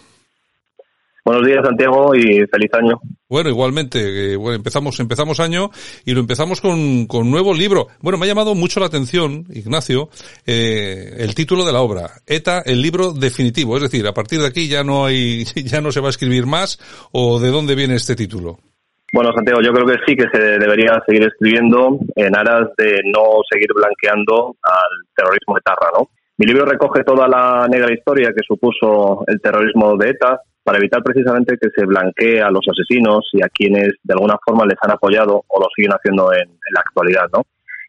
Buenos 1.28 1.46
días, 1.46 1.62
Santiago, 1.62 2.14
y 2.14 2.46
feliz 2.46 2.72
año. 2.72 2.98
Bueno, 3.28 3.50
igualmente, 3.50 4.34
bueno, 4.36 4.56
empezamos, 4.56 4.98
empezamos 4.98 5.40
año 5.40 5.68
y 6.06 6.14
lo 6.14 6.20
empezamos 6.20 6.62
con, 6.62 7.06
con 7.06 7.30
nuevo 7.30 7.52
libro. 7.52 7.88
Bueno, 8.00 8.16
me 8.16 8.24
ha 8.24 8.28
llamado 8.28 8.54
mucho 8.54 8.80
la 8.80 8.86
atención, 8.86 9.44
Ignacio, 9.50 10.08
eh, 10.46 11.16
el 11.18 11.34
título 11.34 11.66
de 11.66 11.72
la 11.74 11.82
obra, 11.82 12.12
ETA, 12.26 12.62
el 12.64 12.80
libro 12.80 13.12
definitivo. 13.12 13.76
Es 13.76 13.82
decir, 13.82 14.06
a 14.06 14.14
partir 14.14 14.40
de 14.40 14.46
aquí 14.46 14.68
ya 14.68 14.82
no 14.82 15.04
hay, 15.04 15.44
ya 15.66 15.82
no 15.82 15.92
se 15.92 16.00
va 16.00 16.06
a 16.06 16.16
escribir 16.16 16.46
más, 16.46 16.78
o 17.12 17.38
de 17.38 17.50
dónde 17.50 17.74
viene 17.74 17.96
este 17.96 18.16
título. 18.16 18.60
Bueno, 19.12 19.30
Santiago, 19.34 19.60
yo 19.60 19.74
creo 19.74 19.86
que 19.86 20.00
sí 20.06 20.16
que 20.16 20.30
se 20.32 20.58
debería 20.58 20.98
seguir 21.06 21.28
escribiendo 21.28 21.98
en 22.16 22.34
aras 22.34 22.70
de 22.78 23.02
no 23.04 23.42
seguir 23.52 23.68
blanqueando 23.74 24.56
al 24.62 25.06
terrorismo 25.14 25.56
de 25.56 25.60
Tarra, 25.60 25.90
¿no? 25.92 26.08
Mi 26.38 26.46
libro 26.46 26.64
recoge 26.64 27.02
toda 27.04 27.28
la 27.28 27.66
negra 27.68 27.92
historia 27.92 28.32
que 28.32 28.46
supuso 28.46 29.24
el 29.26 29.40
terrorismo 29.42 29.96
de 29.96 30.10
ETA, 30.10 30.40
para 30.68 30.80
evitar 30.80 31.02
precisamente 31.02 31.56
que 31.56 31.70
se 31.74 31.86
blanquee 31.86 32.42
a 32.42 32.50
los 32.50 32.60
asesinos 32.68 33.26
y 33.32 33.42
a 33.42 33.48
quienes 33.48 33.88
de 34.02 34.12
alguna 34.12 34.36
forma 34.44 34.66
les 34.66 34.76
han 34.82 34.90
apoyado 34.90 35.42
o 35.48 35.60
lo 35.60 35.66
siguen 35.74 35.92
haciendo 35.92 36.30
en, 36.30 36.42
en 36.42 36.72
la 36.74 36.80
actualidad, 36.80 37.24
¿no? 37.32 37.40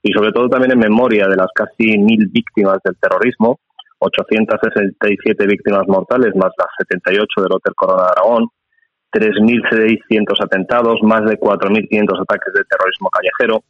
Y 0.02 0.14
sobre 0.14 0.32
todo 0.32 0.48
también 0.48 0.72
en 0.72 0.80
memoria 0.80 1.28
de 1.28 1.36
las 1.36 1.52
casi 1.54 1.98
mil 1.98 2.30
víctimas 2.32 2.78
del 2.86 2.96
terrorismo, 2.96 3.60
867 4.00 5.46
víctimas 5.46 5.84
mortales 5.90 6.34
más 6.38 6.52
las 6.58 6.70
78 6.88 7.42
del 7.42 7.52
Hotel 7.52 7.74
Corona 7.76 8.04
de 8.04 8.12
Aragón, 8.16 8.48
3.600 9.12 10.42
atentados, 10.42 11.04
más 11.04 11.26
de 11.26 11.38
4.500 11.38 12.22
ataques 12.22 12.54
de 12.54 12.64
terrorismo 12.64 13.10
callejero, 13.10 13.62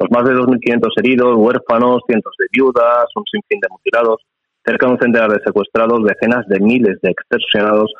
los 0.00 0.10
más 0.10 0.24
de 0.24 0.32
2.500 0.40 0.88
heridos, 1.00 1.36
huérfanos, 1.36 2.00
cientos 2.06 2.32
de 2.38 2.46
viudas, 2.50 3.04
un 3.14 3.24
sinfín 3.30 3.60
de 3.60 3.68
mutilados, 3.68 4.24
cerca 4.64 4.86
de 4.86 4.92
un 4.94 4.98
centenar 4.98 5.30
de 5.30 5.44
secuestrados, 5.44 6.02
decenas 6.02 6.48
de 6.48 6.60
miles 6.60 6.98
de 7.02 7.10
extorsionados 7.10 7.92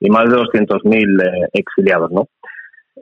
y 0.00 0.10
más 0.10 0.24
de 0.30 0.36
200.000 0.36 1.22
eh, 1.22 1.48
exiliados, 1.52 2.10
¿no? 2.10 2.28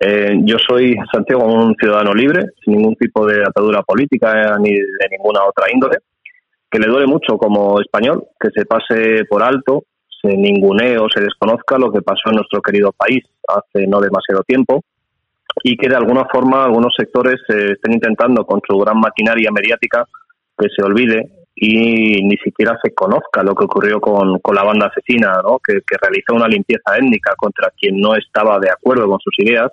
Eh, 0.00 0.40
yo 0.42 0.56
soy, 0.58 0.96
Santiago, 1.12 1.44
un 1.44 1.74
ciudadano 1.76 2.12
libre, 2.12 2.46
sin 2.64 2.76
ningún 2.76 2.96
tipo 2.96 3.26
de 3.26 3.42
atadura 3.42 3.82
política 3.82 4.42
eh, 4.42 4.60
ni 4.60 4.70
de 4.70 5.08
ninguna 5.10 5.44
otra 5.44 5.66
índole, 5.72 5.98
que 6.70 6.78
le 6.80 6.88
duele 6.88 7.06
mucho 7.06 7.38
como 7.38 7.80
español 7.80 8.24
que 8.38 8.50
se 8.50 8.66
pase 8.66 9.24
por 9.28 9.42
alto, 9.42 9.84
se 10.20 10.36
ningunee 10.36 10.98
o 10.98 11.08
se 11.08 11.20
desconozca 11.20 11.78
lo 11.78 11.92
que 11.92 12.02
pasó 12.02 12.30
en 12.30 12.36
nuestro 12.36 12.60
querido 12.60 12.92
país 12.92 13.22
hace 13.46 13.86
no 13.86 14.00
demasiado 14.00 14.42
tiempo 14.42 14.82
y 15.62 15.76
que 15.76 15.88
de 15.88 15.96
alguna 15.96 16.24
forma 16.24 16.64
algunos 16.64 16.92
sectores 16.96 17.36
eh, 17.48 17.72
estén 17.74 17.92
intentando 17.92 18.44
con 18.44 18.60
su 18.66 18.76
gran 18.78 18.98
maquinaria 18.98 19.50
mediática 19.52 20.04
que 20.58 20.68
se 20.74 20.82
olvide 20.82 21.28
y 21.56 22.22
ni 22.22 22.36
siquiera 22.38 22.78
se 22.82 22.92
conozca 22.92 23.42
lo 23.42 23.54
que 23.54 23.64
ocurrió 23.64 24.00
con, 24.00 24.38
con 24.40 24.54
la 24.54 24.64
banda 24.64 24.86
asesina, 24.86 25.40
¿no? 25.42 25.58
que, 25.58 25.80
que 25.86 25.96
realizó 26.00 26.34
una 26.34 26.48
limpieza 26.48 26.96
étnica 26.96 27.34
contra 27.36 27.70
quien 27.70 28.00
no 28.00 28.14
estaba 28.16 28.58
de 28.58 28.70
acuerdo 28.70 29.08
con 29.08 29.20
sus 29.20 29.34
ideas 29.38 29.70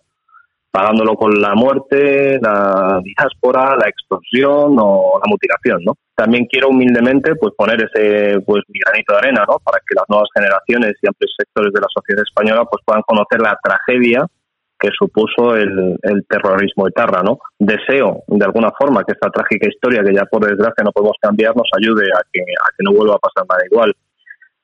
pagándolo 0.72 1.15
con 1.15 1.39
la 1.41 1.54
muerte, 1.54 2.39
la 2.41 3.02
diáspora, 3.04 3.76
la 3.76 3.89
extorsión 3.89 4.78
o 4.80 5.20
la 5.22 5.30
mutilación, 5.30 5.84
¿no? 5.84 5.96
También 6.15 6.46
quiero 6.46 6.70
humildemente 6.70 7.36
pues 7.36 7.54
poner 7.58 7.84
ese 7.84 8.39
pues 8.46 8.63
granito 8.70 9.13
de 9.13 9.20
arena, 9.20 9.44
¿no? 9.48 9.60
Para 9.60 9.80
que 9.80 9.93
las 9.93 10.05
nuevas 10.08 10.30
generaciones 10.34 10.93
y 11.01 11.08
amplios 11.08 11.34
sectores 11.38 11.74
de 11.74 11.82
la 11.82 11.88
sociedad 11.93 12.24
española 12.24 12.64
pues 12.64 12.82
puedan 12.86 13.01
conocer 13.01 13.41
la 13.41 13.60
tragedia 13.62 14.26
que 14.82 14.89
supuso 14.97 15.55
el, 15.55 15.95
el 16.01 16.25
terrorismo 16.27 16.88
etarra, 16.88 17.21
¿no? 17.21 17.38
Deseo, 17.59 18.23
de 18.27 18.45
alguna 18.45 18.69
forma, 18.77 19.03
que 19.03 19.13
esta 19.13 19.29
trágica 19.29 19.69
historia, 19.69 20.03
que 20.03 20.13
ya 20.13 20.25
por 20.25 20.43
desgracia 20.43 20.84
no 20.84 20.91
podemos 20.91 21.17
cambiar, 21.21 21.55
nos 21.55 21.69
ayude 21.77 22.05
a 22.11 22.21
que, 22.34 22.41
a 22.41 22.67
que 22.75 22.84
no 22.84 22.93
vuelva 22.93 23.15
a 23.15 23.19
pasar 23.19 23.45
nada 23.47 23.61
igual. 23.69 23.93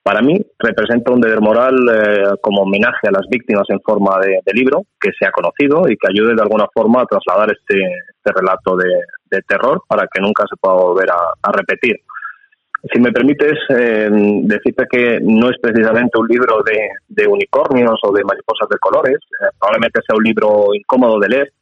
Para 0.01 0.21
mí 0.21 0.39
representa 0.57 1.11
un 1.11 1.21
deber 1.21 1.41
moral 1.41 1.75
eh, 1.93 2.23
como 2.41 2.63
homenaje 2.63 3.07
a 3.09 3.11
las 3.11 3.27
víctimas 3.29 3.65
en 3.69 3.81
forma 3.81 4.17
de, 4.19 4.39
libro, 4.53 4.83
que 4.99 5.11
sea 5.19 5.31
conocido 5.31 5.87
y 5.87 5.97
que 5.97 6.07
ayude 6.09 6.33
de 6.33 6.41
alguna 6.41 6.65
forma 6.73 7.01
a 7.01 7.05
trasladar 7.05 7.51
este, 7.51 7.77
este 7.83 8.31
relato 8.33 8.77
de, 8.77 9.41
terror 9.45 9.83
para 9.87 10.07
que 10.11 10.21
nunca 10.21 10.45
se 10.49 10.55
pueda 10.55 10.75
volver 10.75 11.09
a 11.11 11.51
repetir. 11.51 11.97
Si 12.83 12.99
me 12.99 13.11
permites 13.11 13.57
eh, 13.69 14.07
decirte 14.43 14.85
que 14.89 15.19
no 15.21 15.49
es 15.49 15.57
precisamente 15.59 16.19
un 16.19 16.27
libro 16.27 16.61
de, 16.63 16.89
de 17.07 17.27
unicornios 17.27 17.99
o 18.03 18.11
de 18.11 18.23
mariposas 18.23 18.69
de 18.69 18.77
colores, 18.77 19.17
eh, 19.17 19.47
probablemente 19.59 20.01
sea 20.05 20.15
un 20.15 20.23
libro 20.23 20.67
incómodo 20.73 21.19
de 21.19 21.27
leer, 21.27 21.53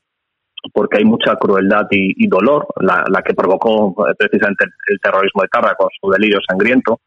porque 0.74 0.98
hay 0.98 1.06
mucha 1.06 1.36
crueldad 1.36 1.88
y, 1.92 2.28
dolor, 2.28 2.68
la, 2.82 3.22
que 3.24 3.34
provocó 3.34 3.96
eh, 4.08 4.14
precisamente 4.18 4.66
el, 4.88 5.00
terrorismo 5.00 5.42
de 5.44 5.48
Tarra 5.48 5.76
con 5.76 5.90
su 6.00 6.10
delirio 6.10 6.40
sangriento. 6.48 7.00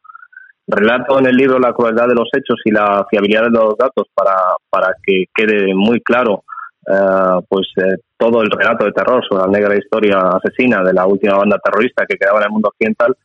Relato 0.66 1.18
en 1.18 1.26
el 1.26 1.36
libro 1.36 1.58
la 1.58 1.72
crueldad 1.72 2.08
de 2.08 2.14
los 2.14 2.28
hechos 2.32 2.60
y 2.64 2.70
la 2.70 3.06
fiabilidad 3.10 3.44
de 3.44 3.50
los 3.50 3.76
datos 3.76 4.06
para, 4.14 4.34
para 4.70 4.94
que 5.02 5.24
quede 5.34 5.74
muy 5.74 6.00
claro 6.02 6.44
uh, 6.86 7.42
pues 7.48 7.68
eh, 7.76 7.96
todo 8.18 8.42
el 8.42 8.50
relato 8.50 8.84
de 8.84 8.92
terror 8.92 9.24
sobre 9.26 9.44
la 9.44 9.48
negra 9.48 9.78
historia 9.78 10.18
asesina 10.18 10.82
de 10.82 10.92
la 10.92 11.06
última 11.06 11.38
banda 11.38 11.58
terrorista 11.58 12.04
que 12.06 12.18
quedaba 12.18 12.40
en 12.40 12.44
el 12.44 12.50
mundo 12.50 12.68
occidental 12.68 13.16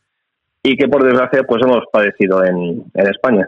y 0.66 0.76
que 0.76 0.88
por 0.88 1.04
desgracia 1.04 1.42
pues 1.46 1.62
hemos 1.62 1.84
padecido 1.92 2.42
en, 2.42 2.82
en 2.94 3.06
España. 3.06 3.46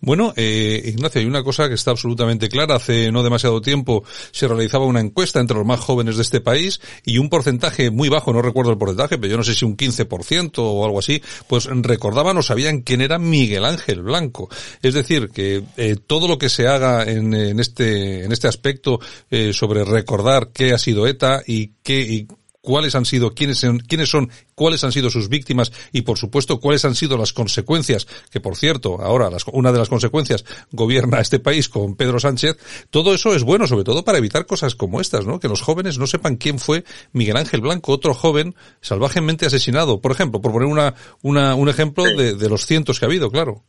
Bueno, 0.00 0.32
eh, 0.36 0.80
Ignacio, 0.84 1.20
hay 1.20 1.26
una 1.26 1.42
cosa 1.42 1.68
que 1.68 1.74
está 1.74 1.90
absolutamente 1.90 2.48
clara. 2.48 2.76
Hace 2.76 3.10
no 3.10 3.24
demasiado 3.24 3.60
tiempo 3.60 4.04
se 4.30 4.46
realizaba 4.46 4.86
una 4.86 5.00
encuesta 5.00 5.40
entre 5.40 5.56
los 5.56 5.66
más 5.66 5.80
jóvenes 5.80 6.14
de 6.16 6.22
este 6.22 6.40
país 6.40 6.80
y 7.04 7.18
un 7.18 7.28
porcentaje 7.28 7.90
muy 7.90 8.08
bajo, 8.08 8.32
no 8.32 8.40
recuerdo 8.40 8.70
el 8.70 8.78
porcentaje, 8.78 9.18
pero 9.18 9.32
yo 9.32 9.36
no 9.36 9.42
sé 9.42 9.54
si 9.54 9.64
un 9.64 9.76
15% 9.76 10.52
o 10.58 10.84
algo 10.84 11.00
así, 11.00 11.20
pues 11.48 11.66
recordaban 11.66 12.36
o 12.36 12.42
sabían 12.42 12.82
quién 12.82 13.00
era 13.00 13.18
Miguel 13.18 13.64
Ángel 13.64 14.02
Blanco. 14.02 14.48
Es 14.80 14.94
decir, 14.94 15.30
que 15.30 15.64
eh, 15.76 15.96
todo 16.06 16.28
lo 16.28 16.38
que 16.38 16.48
se 16.48 16.68
haga 16.68 17.02
en, 17.02 17.34
en, 17.34 17.58
este, 17.58 18.24
en 18.24 18.30
este 18.30 18.46
aspecto 18.46 19.00
eh, 19.28 19.52
sobre 19.52 19.84
recordar 19.84 20.50
qué 20.52 20.72
ha 20.72 20.78
sido 20.78 21.08
ETA 21.08 21.42
y 21.46 21.72
qué, 21.82 22.00
y 22.00 22.28
cuáles 22.64 22.94
han 22.94 23.04
sido, 23.04 23.34
quiénes 23.34 23.58
son, 23.58 23.78
quiénes 23.78 24.08
son, 24.08 24.30
cuáles 24.54 24.82
han 24.82 24.90
sido 24.90 25.10
sus 25.10 25.28
víctimas 25.28 25.70
y 25.92 26.02
por 26.02 26.18
supuesto 26.18 26.58
cuáles 26.58 26.84
han 26.84 26.94
sido 26.94 27.16
las 27.18 27.32
consecuencias, 27.32 28.06
que 28.32 28.40
por 28.40 28.56
cierto, 28.56 29.00
ahora 29.00 29.30
las, 29.30 29.44
una 29.52 29.70
de 29.70 29.78
las 29.78 29.90
consecuencias 29.90 30.44
gobierna 30.72 31.20
este 31.20 31.38
país 31.38 31.68
con 31.68 31.94
Pedro 31.94 32.18
Sánchez, 32.18 32.56
todo 32.90 33.14
eso 33.14 33.34
es 33.34 33.44
bueno, 33.44 33.66
sobre 33.66 33.84
todo 33.84 34.04
para 34.04 34.18
evitar 34.18 34.46
cosas 34.46 34.74
como 34.74 35.00
estas, 35.00 35.26
¿no? 35.26 35.38
Que 35.38 35.48
los 35.48 35.60
jóvenes 35.60 35.98
no 35.98 36.06
sepan 36.06 36.36
quién 36.36 36.58
fue 36.58 36.84
Miguel 37.12 37.36
Ángel 37.36 37.60
Blanco, 37.60 37.92
otro 37.92 38.14
joven 38.14 38.54
salvajemente 38.80 39.46
asesinado, 39.46 40.00
por 40.00 40.12
ejemplo, 40.12 40.40
por 40.40 40.52
poner 40.52 40.68
una, 40.68 40.94
una, 41.22 41.54
un 41.54 41.68
ejemplo 41.68 42.04
de, 42.04 42.34
de 42.34 42.48
los 42.48 42.64
cientos 42.64 42.98
que 42.98 43.04
ha 43.04 43.08
habido, 43.08 43.30
claro. 43.30 43.62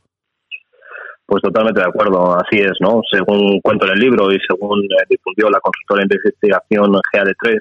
Pues 1.25 1.41
totalmente 1.41 1.81
de 1.81 1.87
acuerdo, 1.87 2.35
así 2.37 2.57
es, 2.59 2.73
¿no? 2.79 3.01
Según 3.11 3.59
cuento 3.61 3.87
en 3.87 3.93
el 3.93 3.99
libro 3.99 4.31
y 4.31 4.37
según 4.47 4.83
eh, 4.83 5.05
difundió 5.09 5.49
la 5.49 5.59
consultora 5.59 6.01
de 6.01 6.15
investigación 6.15 6.93
GAD3, 6.93 7.59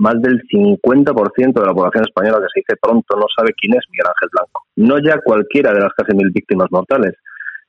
más 0.00 0.16
del 0.22 0.40
50% 0.48 1.52
de 1.52 1.66
la 1.66 1.74
población 1.74 2.04
española 2.04 2.40
que 2.40 2.48
se 2.54 2.60
dice 2.60 2.80
pronto 2.80 3.16
no 3.16 3.26
sabe 3.36 3.52
quién 3.52 3.76
es 3.76 3.84
Miguel 3.90 4.08
Ángel 4.08 4.30
Blanco. 4.32 4.64
No 4.76 4.96
ya 4.98 5.20
cualquiera 5.20 5.74
de 5.74 5.80
las 5.80 5.92
casi 5.92 6.16
mil 6.16 6.30
víctimas 6.30 6.68
mortales, 6.70 7.12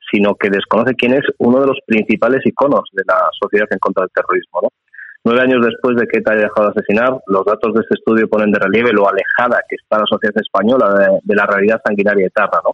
sino 0.10 0.36
que 0.36 0.50
desconoce 0.50 0.96
quién 0.96 1.14
es 1.14 1.28
uno 1.40 1.60
de 1.60 1.68
los 1.68 1.78
principales 1.86 2.40
iconos 2.46 2.88
de 2.94 3.04
la 3.06 3.20
sociedad 3.38 3.68
en 3.70 3.80
contra 3.80 4.04
del 4.04 4.16
terrorismo. 4.16 4.60
¿no? 4.64 4.70
Nueve 5.26 5.42
años 5.42 5.66
después 5.66 5.98
de 5.98 6.08
que 6.08 6.20
ETA 6.20 6.32
haya 6.32 6.48
dejado 6.48 6.72
de 6.72 6.80
asesinar, 6.80 7.20
los 7.28 7.44
datos 7.44 7.74
de 7.74 7.82
este 7.82 7.96
estudio 7.96 8.30
ponen 8.30 8.52
de 8.52 8.60
relieve 8.60 8.94
lo 8.94 9.10
alejada 9.10 9.60
que 9.68 9.76
está 9.76 10.00
la 10.00 10.08
sociedad 10.08 10.36
española 10.40 11.20
de, 11.22 11.36
la 11.36 11.46
realidad 11.46 11.82
sanguinaria 11.84 12.28
eterna. 12.28 12.64
¿no? 12.64 12.72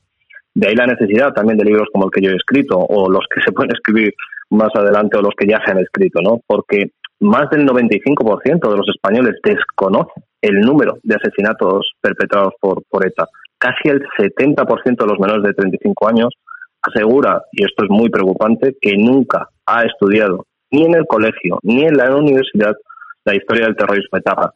De 0.53 0.67
ahí 0.67 0.75
la 0.75 0.85
necesidad 0.85 1.33
también 1.33 1.57
de 1.57 1.65
libros 1.65 1.89
como 1.91 2.05
el 2.05 2.11
que 2.11 2.21
yo 2.21 2.29
he 2.29 2.35
escrito, 2.35 2.77
o 2.77 3.09
los 3.09 3.25
que 3.33 3.41
se 3.41 3.51
pueden 3.51 3.73
escribir 3.73 4.13
más 4.51 4.69
adelante, 4.75 5.17
o 5.17 5.21
los 5.21 5.33
que 5.35 5.47
ya 5.47 5.59
se 5.65 5.71
han 5.71 5.79
escrito, 5.79 6.21
¿no? 6.21 6.39
Porque 6.47 6.91
más 7.19 7.49
del 7.49 7.65
95% 7.65 8.69
de 8.69 8.77
los 8.77 8.87
españoles 8.89 9.35
desconocen 9.43 10.23
el 10.41 10.61
número 10.61 10.97
de 11.03 11.15
asesinatos 11.15 11.93
perpetrados 12.01 12.53
por, 12.59 12.83
por 12.89 13.05
ETA. 13.05 13.27
Casi 13.57 13.89
el 13.89 14.01
70% 14.17 14.97
de 14.97 15.05
los 15.05 15.19
menores 15.19 15.43
de 15.43 15.53
35 15.53 16.07
años 16.07 16.33
asegura, 16.81 17.41
y 17.51 17.63
esto 17.63 17.85
es 17.85 17.89
muy 17.89 18.09
preocupante, 18.09 18.75
que 18.79 18.95
nunca 18.97 19.49
ha 19.65 19.83
estudiado 19.83 20.45
ni 20.71 20.85
en 20.85 20.95
el 20.95 21.05
colegio 21.05 21.59
ni 21.63 21.83
en 21.85 21.97
la 21.97 22.13
universidad 22.15 22.75
la 23.25 23.35
historia 23.35 23.65
del 23.65 23.75
terrorismo 23.75 24.17
etarra. 24.17 24.51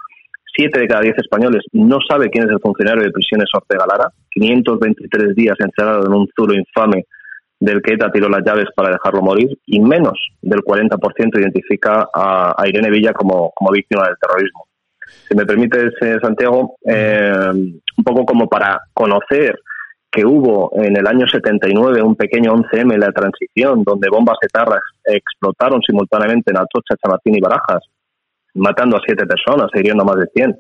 Siete 0.56 0.80
de 0.80 0.88
cada 0.88 1.02
diez 1.02 1.18
españoles 1.18 1.64
no 1.72 1.98
sabe 2.08 2.30
quién 2.30 2.46
es 2.46 2.52
el 2.52 2.60
funcionario 2.60 3.04
de 3.04 3.12
prisiones 3.12 3.50
Ortega 3.54 3.86
Lara, 3.90 4.10
523 4.32 5.36
días 5.36 5.56
encerrado 5.60 6.06
en 6.06 6.14
un 6.14 6.28
zulo 6.36 6.54
infame 6.54 7.06
del 7.62 7.82
que 7.82 7.94
ETA 7.94 8.12
tiró 8.12 8.28
las 8.28 8.44
llaves 8.44 8.66
para 8.76 8.90
dejarlo 8.90 9.22
morir 9.22 9.56
y 9.68 9.80
menos 9.80 10.20
del 10.42 10.62
40% 10.62 11.40
identifica 11.40 12.10
a, 12.14 12.56
Irene 12.68 12.90
Villa 12.90 13.14
como, 13.14 13.52
como 13.52 13.72
víctima 13.72 14.08
del 14.08 14.18
terrorismo. 14.20 14.66
Si 15.30 15.36
me 15.36 15.46
permites, 15.46 15.94
eh, 16.02 16.18
Santiago, 16.22 16.76
eh, 16.84 17.52
un 17.54 18.04
poco 18.04 18.26
como 18.26 18.50
para 18.50 18.82
conocer 18.94 19.60
que 20.12 20.26
hubo 20.26 20.72
en 20.74 20.98
el 20.98 21.06
año 21.06 21.28
79 21.28 22.02
un 22.02 22.16
pequeño 22.16 22.52
11M 22.52 22.96
en 22.96 23.00
la 23.00 23.12
transición 23.12 23.84
donde 23.84 24.10
bombas 24.10 24.38
etarras 24.42 24.82
explotaron 25.06 25.82
simultáneamente 25.84 26.52
en 26.52 26.58
Atocha, 26.58 26.96
Chamartín 27.02 27.36
y 27.38 27.42
Barajas, 27.42 27.84
matando 28.56 28.98
a 28.98 29.02
siete 29.06 29.26
personas 29.26 29.70
e 29.74 29.80
hiriendo 29.80 30.02
a 30.02 30.08
más 30.08 30.18
de 30.18 30.28
100 30.34 30.58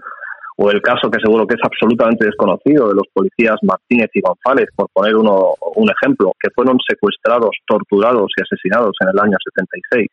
o 0.61 0.69
el 0.69 0.79
caso 0.81 1.09
que 1.09 1.19
seguro 1.19 1.47
que 1.47 1.55
es 1.55 1.63
absolutamente 1.63 2.25
desconocido 2.25 2.87
de 2.87 2.93
los 2.93 3.09
policías 3.11 3.57
Martínez 3.63 4.11
y 4.13 4.21
González, 4.21 4.69
por 4.75 4.87
poner 4.93 5.15
uno, 5.15 5.55
un 5.75 5.89
ejemplo, 5.89 6.33
que 6.39 6.51
fueron 6.53 6.77
secuestrados, 6.87 7.49
torturados 7.65 8.29
y 8.37 8.41
asesinados 8.43 8.93
en 9.01 9.09
el 9.09 9.19
año 9.19 9.37
76. 9.41 10.07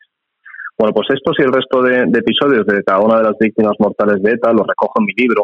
Bueno, 0.75 0.93
pues 0.95 1.07
estos 1.13 1.37
y 1.37 1.43
el 1.43 1.53
resto 1.53 1.83
de, 1.83 2.05
de 2.07 2.19
episodios 2.19 2.65
de 2.65 2.81
cada 2.83 2.99
una 2.99 3.17
de 3.17 3.25
las 3.25 3.37
víctimas 3.37 3.73
mortales 3.77 4.23
de 4.23 4.31
ETA 4.31 4.51
los 4.51 4.65
recojo 4.65 4.93
en 4.97 5.05
mi 5.05 5.13
libro, 5.13 5.43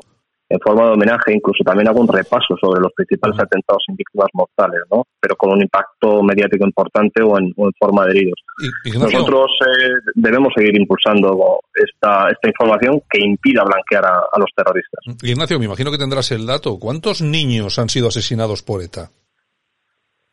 en 0.49 0.59
forma 0.59 0.85
de 0.85 0.91
homenaje, 0.91 1.33
incluso 1.33 1.63
también 1.63 1.87
hago 1.87 2.01
un 2.01 2.07
repaso 2.07 2.55
sobre 2.59 2.81
los 2.81 2.91
principales 2.93 3.39
atentados 3.39 3.83
en 3.87 3.95
víctimas 3.95 4.27
mortales, 4.33 4.81
¿no? 4.91 5.03
Pero 5.19 5.35
con 5.35 5.51
un 5.51 5.61
impacto 5.61 6.21
mediático 6.21 6.65
importante 6.65 7.23
o 7.23 7.37
en, 7.39 7.51
o 7.57 7.65
en 7.65 7.73
forma 7.79 8.05
de 8.05 8.11
heridos. 8.11 8.39
Ignacio. 8.83 9.19
Nosotros 9.19 9.51
eh, 9.61 9.91
debemos 10.13 10.53
seguir 10.55 10.79
impulsando 10.79 11.59
esta, 11.73 12.29
esta 12.29 12.47
información 12.47 13.01
que 13.09 13.25
impida 13.25 13.63
blanquear 13.63 14.05
a, 14.05 14.19
a 14.31 14.39
los 14.39 14.49
terroristas. 14.55 15.01
Ignacio, 15.23 15.59
me 15.59 15.65
imagino 15.65 15.91
que 15.91 15.97
tendrás 15.97 16.31
el 16.31 16.45
dato. 16.45 16.77
¿Cuántos 16.79 17.21
niños 17.21 17.79
han 17.79 17.89
sido 17.89 18.09
asesinados 18.09 18.61
por 18.61 18.83
ETA? 18.83 19.09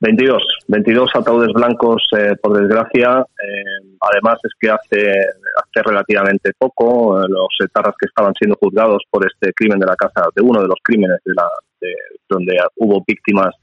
22, 0.03 0.43
22 0.67 1.11
ataúdes 1.15 1.53
blancos, 1.55 2.03
eh, 2.19 2.35
por 2.43 2.59
desgracia. 2.61 3.25
Eh, 3.41 3.97
además 4.01 4.37
es 4.43 4.51
que 4.61 4.69
hace, 4.69 5.11
hace 5.11 5.83
relativamente 5.85 6.51
poco 6.59 7.21
eh, 7.21 7.27
los 7.29 7.49
etarras 7.65 7.95
que 8.01 8.07
estaban 8.07 8.35
siendo 8.35 8.57
juzgados 8.57 9.05
por 9.09 9.25
este 9.25 9.53
crimen 9.53 9.79
de 9.79 9.87
la 9.87 9.95
casa, 9.95 10.29
de 10.35 10.43
uno 10.43 10.61
de 10.61 10.67
los 10.67 10.79
crímenes 10.83 11.19
de 11.25 11.35
la, 11.35 11.49
de, 11.81 11.95
donde 12.29 12.57
hubo 12.79 13.05
víctimas 13.07 13.55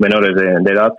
menores 0.00 0.34
de, 0.34 0.58
de 0.60 0.72
edad, 0.72 0.92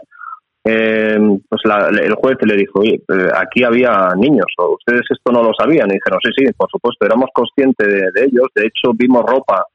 eh, 0.63 1.19
pues 1.49 1.61
la, 1.65 1.89
el 1.89 2.15
juez 2.15 2.37
le 2.45 2.55
dijo, 2.55 2.81
eh, 2.81 3.01
aquí 3.35 3.65
había 3.65 4.13
niños, 4.15 4.47
o 4.57 4.75
ustedes 4.75 5.01
esto 5.09 5.29
no 5.33 5.43
lo 5.43 5.51
sabían, 5.53 5.89
y 5.89 5.95
dijeron, 5.95 6.19
sí, 6.23 6.31
sí, 6.37 6.53
por 6.55 6.71
supuesto, 6.71 7.05
éramos 7.05 7.29
conscientes 7.33 7.85
de, 7.85 8.11
de 8.13 8.27
ellos, 8.27 8.47
de 8.55 8.67
hecho 8.67 8.93
vimos 8.93 9.25
ropa 9.27 9.65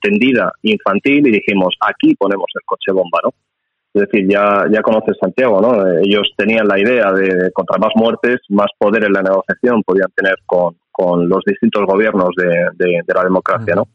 tendida 0.00 0.52
infantil 0.62 1.26
y 1.26 1.32
dijimos, 1.32 1.74
aquí 1.80 2.14
ponemos 2.14 2.46
el 2.54 2.62
coche 2.64 2.92
bomba, 2.92 3.18
¿no? 3.24 3.30
Es 3.96 4.02
decir, 4.02 4.28
ya, 4.28 4.66
ya 4.70 4.82
conoces 4.82 5.16
Santiago, 5.18 5.58
¿no? 5.58 5.72
Ellos 6.00 6.30
tenían 6.36 6.68
la 6.68 6.78
idea 6.78 7.10
de, 7.12 7.50
contra 7.52 7.78
más 7.78 7.92
muertes, 7.94 8.40
más 8.50 8.66
poder 8.76 9.04
en 9.04 9.14
la 9.14 9.22
negociación 9.22 9.82
podían 9.82 10.10
tener 10.14 10.34
con, 10.44 10.76
con 10.92 11.26
los 11.26 11.42
distintos 11.46 11.86
gobiernos 11.86 12.28
de, 12.36 12.44
de, 12.74 13.00
de 13.06 13.14
la 13.14 13.24
democracia, 13.24 13.74
¿no? 13.74 13.88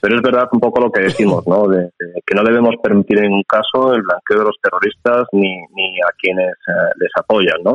Pero 0.00 0.14
es 0.14 0.22
verdad 0.22 0.48
un 0.52 0.60
poco 0.60 0.80
lo 0.80 0.92
que 0.92 1.02
decimos, 1.02 1.44
¿no? 1.48 1.66
De, 1.66 1.78
de, 1.98 2.22
que 2.24 2.36
no 2.36 2.44
debemos 2.44 2.76
permitir 2.80 3.18
en 3.18 3.24
ningún 3.24 3.42
caso 3.48 3.92
el 3.92 4.02
blanqueo 4.02 4.38
de 4.38 4.44
los 4.44 4.56
terroristas 4.62 5.26
ni, 5.32 5.50
ni 5.74 5.98
a 5.98 6.14
quienes 6.16 6.52
eh, 6.52 6.92
les 7.00 7.10
apoyan, 7.18 7.60
¿no? 7.64 7.74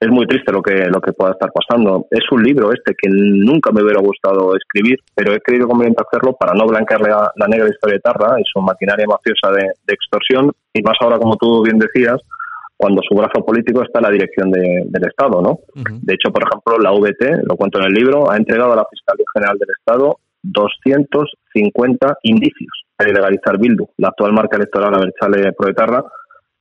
Es 0.00 0.08
muy 0.08 0.26
triste 0.26 0.52
lo 0.52 0.60
que 0.60 0.86
lo 0.86 1.00
que 1.00 1.12
pueda 1.12 1.32
estar 1.32 1.50
pasando. 1.52 2.06
Es 2.10 2.24
un 2.32 2.42
libro 2.42 2.72
este 2.72 2.94
que 3.00 3.08
nunca 3.10 3.70
me 3.72 3.82
hubiera 3.82 4.00
gustado 4.00 4.54
escribir, 4.56 4.98
pero 5.14 5.32
he 5.32 5.40
creído 5.40 5.68
conveniente 5.68 6.02
hacerlo 6.06 6.34
para 6.38 6.52
no 6.54 6.66
blanquearle 6.66 7.10
la, 7.10 7.30
la 7.36 7.46
negra 7.46 7.68
historia 7.68 7.94
de 7.94 8.00
Tarra 8.00 8.40
y 8.40 8.44
su 8.52 8.60
maquinaria 8.60 9.06
mafiosa 9.06 9.50
de, 9.52 9.68
de, 9.86 9.94
extorsión, 9.94 10.50
y 10.72 10.82
más 10.82 10.96
ahora, 11.00 11.18
como 11.18 11.36
tú 11.36 11.62
bien 11.62 11.78
decías, 11.78 12.16
cuando 12.76 13.00
su 13.08 13.14
brazo 13.14 13.44
político 13.46 13.82
está 13.82 14.00
en 14.00 14.02
la 14.02 14.10
dirección 14.10 14.50
de- 14.50 14.82
del 14.86 15.06
Estado, 15.06 15.40
¿no? 15.40 15.60
De 16.02 16.14
hecho, 16.14 16.32
por 16.32 16.42
ejemplo, 16.42 16.76
la 16.78 16.90
VT, 16.92 17.44
lo 17.46 17.54
cuento 17.56 17.78
en 17.78 17.86
el 17.86 17.92
libro, 17.92 18.28
ha 18.30 18.36
entregado 18.36 18.72
a 18.72 18.76
la 18.76 18.86
Fiscalía 18.90 19.24
General 19.32 19.56
del 19.58 19.68
Estado 19.78 20.18
250 20.42 22.18
indicios 22.22 22.72
para 22.96 23.10
ilegalizar 23.10 23.58
Bildu, 23.58 23.88
la 23.98 24.08
actual 24.08 24.32
marca 24.32 24.56
electoral 24.56 24.94
Abertzale 24.94 25.52
Proetarra, 25.52 26.02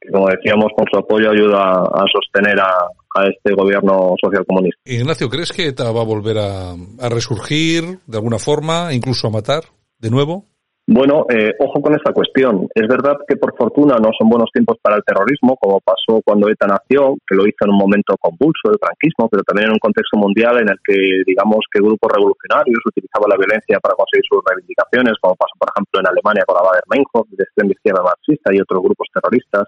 que 0.03 0.11
como 0.11 0.27
decíamos, 0.27 0.71
con 0.75 0.85
su 0.91 0.99
apoyo 0.99 1.31
ayuda 1.31 1.61
a 1.61 2.03
sostener 2.11 2.59
a, 2.59 2.87
a 3.15 3.27
este 3.27 3.53
gobierno 3.53 4.15
socialcomunista. 4.21 4.79
Ignacio, 4.85 5.29
¿crees 5.29 5.51
que 5.51 5.67
ETA 5.67 5.91
va 5.91 6.01
a 6.01 6.05
volver 6.05 6.37
a, 6.37 6.71
a 6.73 7.09
resurgir 7.09 7.99
de 8.05 8.17
alguna 8.17 8.39
forma, 8.39 8.93
incluso 8.93 9.27
a 9.27 9.31
matar 9.31 9.63
de 9.99 10.09
nuevo? 10.09 10.45
Bueno, 10.83 11.23
eh, 11.31 11.55
ojo 11.63 11.79
con 11.79 11.95
esta 11.95 12.11
cuestión. 12.11 12.67
Es 12.75 12.83
verdad 12.91 13.15
que 13.25 13.37
por 13.37 13.55
fortuna 13.55 13.95
no 14.03 14.11
son 14.19 14.27
buenos 14.27 14.51
tiempos 14.51 14.75
para 14.83 14.97
el 14.97 15.03
terrorismo, 15.07 15.55
como 15.55 15.79
pasó 15.79 16.19
cuando 16.25 16.49
ETA 16.51 16.67
nació, 16.67 17.15
que 17.23 17.39
lo 17.39 17.47
hizo 17.47 17.63
en 17.63 17.71
un 17.71 17.79
momento 17.79 18.19
convulso 18.19 18.67
del 18.67 18.83
franquismo, 18.83 19.31
pero 19.31 19.47
también 19.47 19.71
en 19.71 19.79
un 19.79 19.85
contexto 19.85 20.19
mundial 20.19 20.59
en 20.59 20.67
el 20.67 20.75
que, 20.83 21.23
digamos, 21.23 21.63
que 21.71 21.79
grupos 21.79 22.11
revolucionarios 22.11 22.83
utilizaban 22.83 23.31
la 23.31 23.39
violencia 23.39 23.79
para 23.79 23.95
conseguir 23.95 24.27
sus 24.27 24.43
reivindicaciones, 24.43 25.15
como 25.23 25.39
pasó, 25.39 25.55
por 25.55 25.71
ejemplo, 25.71 26.03
en 26.03 26.07
Alemania 26.11 26.43
con 26.43 26.59
la 26.59 26.67
Bader-Meinhof, 26.67 27.31
de 27.31 27.43
extrema 27.47 27.71
izquierda 27.71 28.03
marxista 28.03 28.51
y 28.51 28.59
otros 28.59 28.83
grupos 28.83 29.07
terroristas, 29.07 29.63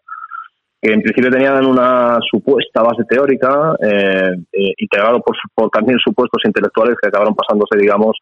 que 0.85 0.93
en 0.93 1.01
principio 1.01 1.31
tenían 1.31 1.65
una 1.65 2.19
supuesta 2.29 2.83
base 2.83 3.03
teórica, 3.09 3.75
eh, 3.81 4.35
eh, 4.53 4.73
integrado 4.77 5.19
por, 5.19 5.35
por 5.55 5.69
también 5.71 5.97
supuestos 5.97 6.43
intelectuales 6.45 6.95
que 7.01 7.07
acabaron 7.07 7.33
pasándose, 7.33 7.77
digamos, 7.77 8.15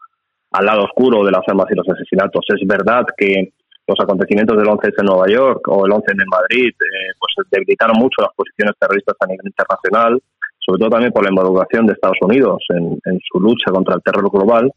al 0.52 0.66
lado 0.66 0.86
oscuro 0.86 1.26
de 1.26 1.32
las 1.32 1.44
armas 1.48 1.68
y 1.72 1.76
los 1.76 1.90
asesinatos. 1.90 2.46
Es 2.48 2.66
verdad 2.66 3.06
que 3.18 3.52
los 3.86 4.00
acontecimientos 4.00 4.58
del 4.58 4.70
11 4.70 4.88
en 4.98 5.06
Nueva 5.06 5.28
York 5.28 5.68
o 5.68 5.86
el 5.86 5.92
11 5.92 6.12
en 6.12 6.30
Madrid 6.30 6.70
eh, 6.70 7.12
pues 7.20 7.48
debilitaron 7.52 7.98
mucho 8.00 8.22
las 8.22 8.32
posiciones 8.34 8.76
terroristas 8.80 9.16
a 9.20 9.28
nivel 9.28 9.48
internacional, 9.48 10.22
sobre 10.60 10.80
todo 10.80 10.90
también 10.90 11.12
por 11.12 11.24
la 11.24 11.32
involucración 11.32 11.86
de 11.86 11.94
Estados 11.94 12.20
Unidos 12.22 12.64
en, 12.70 13.20
su 13.30 13.40
lucha 13.42 13.72
contra 13.72 13.96
el 13.96 14.02
terror 14.02 14.30
global. 14.32 14.72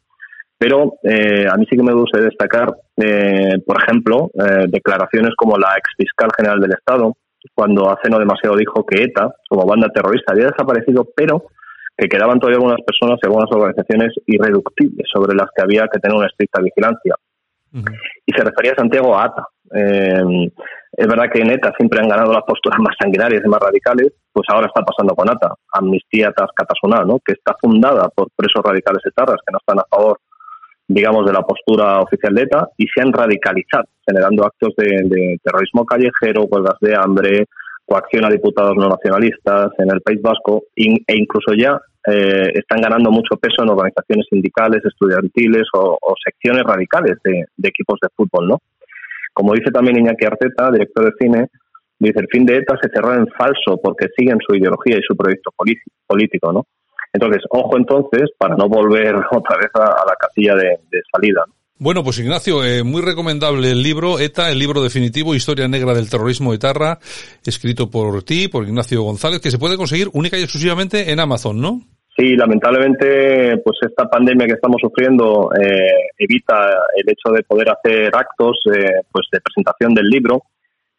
Pero 0.58 0.94
eh, 1.04 1.46
a 1.46 1.56
mí 1.56 1.66
sí 1.70 1.76
que 1.76 1.82
me 1.82 1.92
gustaría 1.92 2.26
destacar, 2.26 2.74
eh, 2.96 3.58
por 3.64 3.80
ejemplo, 3.80 4.30
eh, 4.34 4.64
declaraciones 4.68 5.34
como 5.36 5.56
la 5.56 5.74
ex 5.76 5.90
fiscal 5.96 6.30
general 6.36 6.60
del 6.60 6.72
Estado, 6.72 7.14
cuando 7.54 7.90
hace 7.90 8.08
no 8.10 8.18
demasiado 8.18 8.56
dijo 8.56 8.84
que 8.84 9.02
ETA, 9.02 9.34
como 9.48 9.66
banda 9.66 9.88
terrorista, 9.88 10.32
había 10.32 10.46
desaparecido, 10.46 11.06
pero 11.14 11.44
que 11.96 12.08
quedaban 12.08 12.38
todavía 12.38 12.58
algunas 12.58 12.80
personas 12.84 13.18
y 13.22 13.26
algunas 13.26 13.50
organizaciones 13.50 14.12
irreductibles 14.26 15.06
sobre 15.12 15.34
las 15.34 15.48
que 15.54 15.62
había 15.62 15.88
que 15.88 15.98
tener 15.98 16.16
una 16.16 16.26
estricta 16.26 16.60
vigilancia. 16.60 17.14
Y 18.24 18.32
se 18.32 18.42
refería 18.42 18.74
Santiago 18.74 19.14
a 19.16 19.24
ATA. 19.24 19.48
Eh, 19.74 20.50
es 20.92 21.06
verdad 21.06 21.26
que 21.30 21.42
en 21.42 21.50
ETA 21.50 21.74
siempre 21.76 22.00
han 22.00 22.08
ganado 22.08 22.32
las 22.32 22.44
posturas 22.44 22.78
más 22.80 22.96
sanguinarias 23.00 23.42
y 23.44 23.48
más 23.48 23.60
radicales, 23.60 24.12
pues 24.32 24.46
ahora 24.48 24.66
está 24.66 24.82
pasando 24.82 25.14
con 25.14 25.28
ATA, 25.28 25.54
Amnistía 25.72 26.32
Tascatasuna, 26.32 27.04
¿no? 27.04 27.18
que 27.24 27.32
está 27.32 27.54
fundada 27.60 28.08
por 28.14 28.28
presos 28.34 28.62
radicales 28.64 29.02
etarras 29.04 29.40
que 29.46 29.52
no 29.52 29.58
están 29.58 29.78
a 29.78 29.84
favor, 29.88 30.18
digamos, 30.88 31.26
de 31.26 31.32
la 31.32 31.42
postura 31.42 32.00
oficial 32.00 32.34
de 32.34 32.42
ETA 32.42 32.68
y 32.76 32.86
se 32.86 33.02
han 33.02 33.12
radicalizado, 33.12 33.86
generando 34.06 34.44
actos 34.44 34.74
de, 34.76 35.38
terrorismo 35.42 35.84
callejero, 35.84 36.44
huelgas 36.44 36.78
de 36.80 36.94
hambre, 36.94 37.46
coacción 37.84 38.24
a 38.24 38.30
diputados 38.30 38.74
no 38.76 38.88
nacionalistas 38.88 39.70
en 39.78 39.90
el 39.92 40.00
País 40.00 40.20
Vasco 40.22 40.64
e 40.74 41.14
incluso 41.14 41.54
ya 41.56 41.78
eh, 42.08 42.52
están 42.54 42.80
ganando 42.80 43.10
mucho 43.10 43.36
peso 43.36 43.62
en 43.62 43.70
organizaciones 43.70 44.26
sindicales, 44.30 44.84
estudiantiles 44.84 45.64
o, 45.74 45.98
secciones 46.24 46.62
radicales 46.64 47.16
de, 47.24 47.44
equipos 47.68 47.98
de 48.00 48.08
fútbol, 48.14 48.48
¿no? 48.48 48.58
Como 49.32 49.54
dice 49.54 49.70
también 49.70 49.98
Iñaki 49.98 50.24
Arteta, 50.24 50.70
director 50.70 51.04
de 51.04 51.12
cine, 51.18 51.46
dice 51.98 52.20
el 52.20 52.28
fin 52.30 52.46
de 52.46 52.56
ETA 52.56 52.78
se 52.80 52.90
cerró 52.90 53.12
en 53.14 53.26
falso 53.28 53.78
porque 53.82 54.06
siguen 54.16 54.38
su 54.46 54.54
ideología 54.54 54.98
y 54.98 55.02
su 55.02 55.16
proyecto 55.16 55.50
político, 56.06 56.52
¿no? 56.52 56.64
Entonces, 57.12 57.42
ojo 57.50 57.76
entonces 57.76 58.30
para 58.38 58.56
no 58.56 58.68
volver 58.68 59.14
otra 59.30 59.56
vez 59.56 59.70
a, 59.74 59.84
a 59.84 60.04
la 60.06 60.16
casilla 60.18 60.54
de, 60.54 60.78
de 60.90 61.02
salida. 61.12 61.44
¿no? 61.46 61.54
Bueno, 61.78 62.02
pues 62.02 62.18
Ignacio, 62.18 62.64
eh, 62.64 62.82
muy 62.82 63.02
recomendable 63.02 63.70
el 63.70 63.82
libro 63.82 64.18
ETA, 64.18 64.50
el 64.50 64.58
libro 64.58 64.82
definitivo, 64.82 65.34
Historia 65.34 65.68
Negra 65.68 65.92
del 65.92 66.08
Terrorismo 66.08 66.54
Etarra, 66.54 66.98
escrito 67.44 67.90
por 67.90 68.22
ti, 68.22 68.48
por 68.48 68.64
Ignacio 68.64 69.02
González, 69.02 69.40
que 69.40 69.50
se 69.50 69.58
puede 69.58 69.76
conseguir 69.76 70.08
única 70.14 70.38
y 70.38 70.42
exclusivamente 70.42 71.12
en 71.12 71.20
Amazon, 71.20 71.60
¿no? 71.60 71.82
Sí, 72.16 72.34
lamentablemente, 72.34 73.58
pues 73.58 73.76
esta 73.82 74.08
pandemia 74.08 74.46
que 74.46 74.54
estamos 74.54 74.80
sufriendo 74.80 75.50
eh, 75.52 76.08
evita 76.16 76.54
el 76.96 77.12
hecho 77.12 77.30
de 77.30 77.42
poder 77.42 77.68
hacer 77.68 78.10
actos, 78.16 78.56
eh, 78.74 79.02
pues 79.12 79.26
de 79.30 79.40
presentación 79.42 79.92
del 79.92 80.06
libro, 80.06 80.44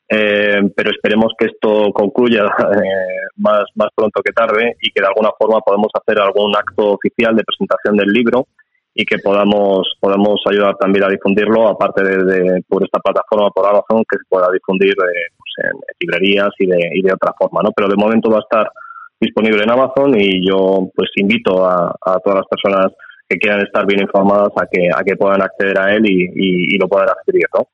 eh, 0.09 0.61
pero 0.75 0.91
esperemos 0.91 1.33
que 1.37 1.47
esto 1.47 1.91
concluya 1.93 2.43
eh, 2.45 3.27
más 3.37 3.63
más 3.75 3.89
pronto 3.95 4.21
que 4.23 4.31
tarde 4.31 4.75
y 4.81 4.91
que 4.91 5.01
de 5.01 5.07
alguna 5.07 5.31
forma 5.37 5.59
podamos 5.61 5.89
hacer 5.93 6.19
algún 6.21 6.55
acto 6.55 6.91
oficial 6.93 7.35
de 7.35 7.43
presentación 7.43 7.97
del 7.97 8.07
libro 8.09 8.47
y 8.95 9.05
que 9.05 9.19
podamos 9.19 9.93
podamos 9.99 10.41
ayudar 10.49 10.75
también 10.77 11.03
a 11.05 11.09
difundirlo, 11.09 11.67
aparte 11.67 12.03
de, 12.03 12.23
de- 12.23 12.61
por 12.67 12.83
esta 12.83 12.99
plataforma 12.99 13.49
por 13.51 13.65
Amazon, 13.67 14.03
que 14.09 14.17
se 14.17 14.23
pueda 14.29 14.47
difundir 14.51 14.91
eh, 14.91 15.27
pues 15.37 15.69
en, 15.71 15.79
librerías 15.99 16.49
y 16.59 16.65
de, 16.67 16.79
y 16.95 17.01
de 17.01 17.13
otra 17.13 17.33
forma, 17.37 17.61
¿no? 17.63 17.71
Pero 17.75 17.89
de 17.89 17.95
momento 17.95 18.29
va 18.31 18.37
a 18.37 18.47
estar 18.47 18.71
disponible 19.19 19.63
en 19.63 19.71
Amazon 19.71 20.19
y 20.19 20.47
yo 20.47 20.89
pues 20.95 21.09
invito 21.17 21.65
a, 21.65 21.89
a 22.05 22.19
todas 22.23 22.39
las 22.39 22.47
personas 22.47 22.91
que 23.29 23.37
quieran 23.37 23.61
estar 23.61 23.85
bien 23.85 24.01
informadas 24.01 24.49
a 24.55 24.65
que 24.71 24.89
a 24.95 25.03
que 25.03 25.15
puedan 25.15 25.41
acceder 25.41 25.77
a 25.79 25.93
él 25.95 26.05
y, 26.05 26.23
y- 26.35 26.75
y 26.75 26.77
lo 26.77 26.87
puedan 26.87 27.09
adquirir, 27.09 27.45
¿no? 27.53 27.67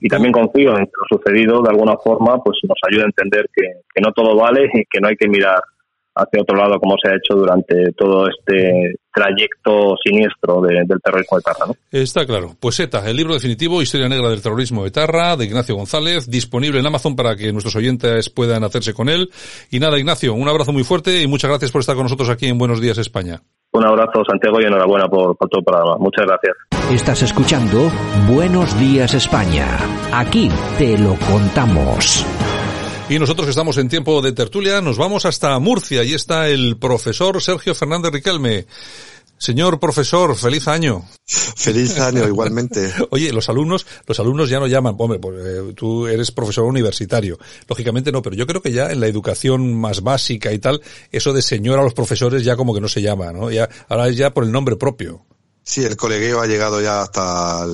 Y 0.00 0.08
también 0.08 0.32
confío 0.32 0.70
en 0.76 0.84
que 0.86 0.92
lo 1.00 1.18
sucedido 1.18 1.62
de 1.62 1.70
alguna 1.70 1.96
forma 1.96 2.42
pues 2.42 2.58
nos 2.68 2.78
ayude 2.88 3.02
a 3.02 3.06
entender 3.06 3.46
que, 3.54 3.62
que 3.94 4.00
no 4.00 4.12
todo 4.12 4.36
vale 4.36 4.68
y 4.72 4.84
que 4.90 5.00
no 5.00 5.08
hay 5.08 5.16
que 5.16 5.28
mirar 5.28 5.60
hacia 6.16 6.42
otro 6.42 6.56
lado 6.56 6.78
como 6.80 6.94
se 7.02 7.10
ha 7.10 7.14
hecho 7.16 7.34
durante 7.38 7.92
todo 7.96 8.26
este 8.28 8.94
trayecto 9.14 9.94
siniestro 10.04 10.60
de- 10.62 10.84
del 10.86 11.00
terrorismo 11.02 11.36
de 11.38 11.42
Tarra, 11.42 11.66
¿no? 11.68 11.74
Está 11.90 12.26
claro. 12.26 12.54
Pues 12.60 12.78
ETA, 12.80 13.08
el 13.08 13.16
libro 13.16 13.34
definitivo, 13.34 13.80
Historia 13.82 14.08
Negra 14.08 14.28
del 14.30 14.42
Terrorismo 14.42 14.84
Etarra, 14.86 15.36
de 15.36 15.44
Ignacio 15.46 15.74
González, 15.74 16.28
disponible 16.30 16.80
en 16.80 16.86
Amazon 16.86 17.16
para 17.16 17.34
que 17.36 17.52
nuestros 17.52 17.76
oyentes 17.76 18.28
puedan 18.30 18.64
hacerse 18.64 18.92
con 18.94 19.08
él. 19.08 19.30
Y 19.70 19.78
nada, 19.78 19.98
Ignacio, 19.98 20.34
un 20.34 20.48
abrazo 20.48 20.72
muy 20.72 20.84
fuerte 20.84 21.22
y 21.22 21.26
muchas 21.26 21.50
gracias 21.50 21.70
por 21.72 21.80
estar 21.80 21.94
con 21.96 22.04
nosotros 22.04 22.28
aquí 22.28 22.46
en 22.46 22.58
Buenos 22.58 22.80
Días 22.80 22.98
España. 22.98 23.40
Un 23.72 23.84
abrazo, 23.86 24.22
Santiago, 24.26 24.60
y 24.60 24.64
enhorabuena 24.64 25.06
por, 25.08 25.36
por 25.36 25.48
todo 25.48 25.58
el 25.60 25.64
programa. 25.64 25.96
Muchas 25.98 26.24
gracias. 26.26 26.56
Estás 26.92 27.22
escuchando 27.22 27.90
Buenos 28.28 28.78
Días 28.78 29.12
España. 29.14 29.66
Aquí 30.12 30.48
te 30.78 30.96
lo 30.98 31.14
contamos. 31.30 32.24
Y 33.08 33.20
nosotros 33.20 33.46
que 33.46 33.50
estamos 33.50 33.78
en 33.78 33.88
tiempo 33.88 34.20
de 34.20 34.32
tertulia, 34.32 34.80
nos 34.80 34.98
vamos 34.98 35.26
hasta 35.26 35.56
Murcia. 35.60 36.02
y 36.02 36.12
está 36.12 36.48
el 36.48 36.76
profesor 36.76 37.40
Sergio 37.40 37.72
Fernández 37.72 38.10
Riquelme. 38.12 38.66
Señor 39.38 39.78
profesor, 39.78 40.34
feliz 40.34 40.66
año. 40.66 41.04
Feliz 41.24 42.00
año, 42.00 42.26
igualmente. 42.26 42.92
Oye, 43.10 43.32
los 43.32 43.48
alumnos, 43.48 43.86
los 44.08 44.18
alumnos 44.18 44.50
ya 44.50 44.58
no 44.58 44.66
llaman, 44.66 44.96
hombre, 44.98 45.20
pues, 45.20 45.36
eh, 45.38 45.72
tú 45.76 46.08
eres 46.08 46.32
profesor 46.32 46.64
universitario. 46.64 47.38
Lógicamente 47.68 48.10
no, 48.10 48.22
pero 48.22 48.34
yo 48.34 48.44
creo 48.44 48.60
que 48.60 48.72
ya 48.72 48.90
en 48.90 48.98
la 48.98 49.06
educación 49.06 49.72
más 49.74 50.02
básica 50.02 50.52
y 50.52 50.58
tal, 50.58 50.80
eso 51.12 51.32
de 51.32 51.42
señor 51.42 51.78
a 51.78 51.84
los 51.84 51.94
profesores 51.94 52.42
ya 52.42 52.56
como 52.56 52.74
que 52.74 52.80
no 52.80 52.88
se 52.88 53.02
llama, 53.02 53.32
¿no? 53.32 53.52
Ya, 53.52 53.68
ahora 53.88 54.08
es 54.08 54.16
ya 54.16 54.34
por 54.34 54.42
el 54.42 54.50
nombre 54.50 54.74
propio. 54.74 55.24
Sí, 55.68 55.82
el 55.82 55.96
colegueo 55.96 56.40
ha 56.40 56.46
llegado 56.46 56.80
ya 56.80 57.02
hasta, 57.02 57.66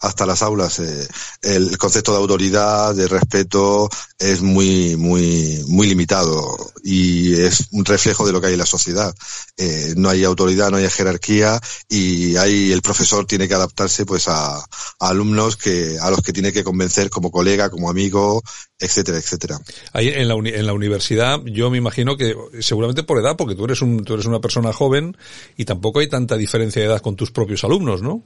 hasta 0.00 0.26
las 0.26 0.42
aulas. 0.42 0.78
eh. 0.80 1.08
El 1.40 1.78
concepto 1.78 2.12
de 2.12 2.18
autoridad, 2.18 2.94
de 2.94 3.08
respeto, 3.08 3.88
es 4.18 4.42
muy, 4.42 4.94
muy, 4.96 5.64
muy 5.66 5.86
limitado 5.86 6.54
y 6.84 7.40
es 7.40 7.68
un 7.72 7.86
reflejo 7.86 8.26
de 8.26 8.32
lo 8.32 8.40
que 8.42 8.48
hay 8.48 8.52
en 8.52 8.58
la 8.58 8.66
sociedad. 8.66 9.14
Eh, 9.56 9.94
no 9.96 10.10
hay 10.10 10.22
autoridad, 10.24 10.70
no 10.70 10.76
hay 10.76 10.88
jerarquía 10.90 11.58
y 11.88 12.36
ahí 12.36 12.72
el 12.72 12.82
profesor 12.82 13.24
tiene 13.26 13.48
que 13.48 13.54
adaptarse 13.54 14.04
pues 14.04 14.28
a, 14.28 14.58
a 14.58 14.64
alumnos 14.98 15.56
que, 15.56 15.96
a 15.98 16.10
los 16.10 16.20
que 16.20 16.34
tiene 16.34 16.52
que 16.52 16.62
convencer 16.62 17.08
como 17.08 17.30
colega, 17.30 17.70
como 17.70 17.88
amigo, 17.88 18.42
etcétera, 18.78 19.16
etcétera. 19.16 19.58
Ahí 19.94 20.08
en 20.08 20.28
la, 20.28 20.34
uni- 20.34 20.52
en 20.54 20.66
la 20.66 20.74
universidad, 20.74 21.40
yo 21.46 21.70
me 21.70 21.78
imagino 21.78 22.18
que 22.18 22.36
seguramente 22.60 23.02
por 23.02 23.18
edad, 23.18 23.36
porque 23.38 23.54
tú 23.54 23.64
eres 23.64 23.80
un, 23.80 24.04
tú 24.04 24.12
eres 24.14 24.26
una 24.26 24.40
persona 24.40 24.74
joven 24.74 25.16
y 25.56 25.64
tampoco 25.64 26.00
hay 26.00 26.08
tanta 26.10 26.36
diferencia 26.36 26.82
de 26.82 26.88
edad 26.88 27.00
con 27.00 27.16
tus 27.16 27.29
propios 27.30 27.64
alumnos, 27.64 28.02
¿no? 28.02 28.22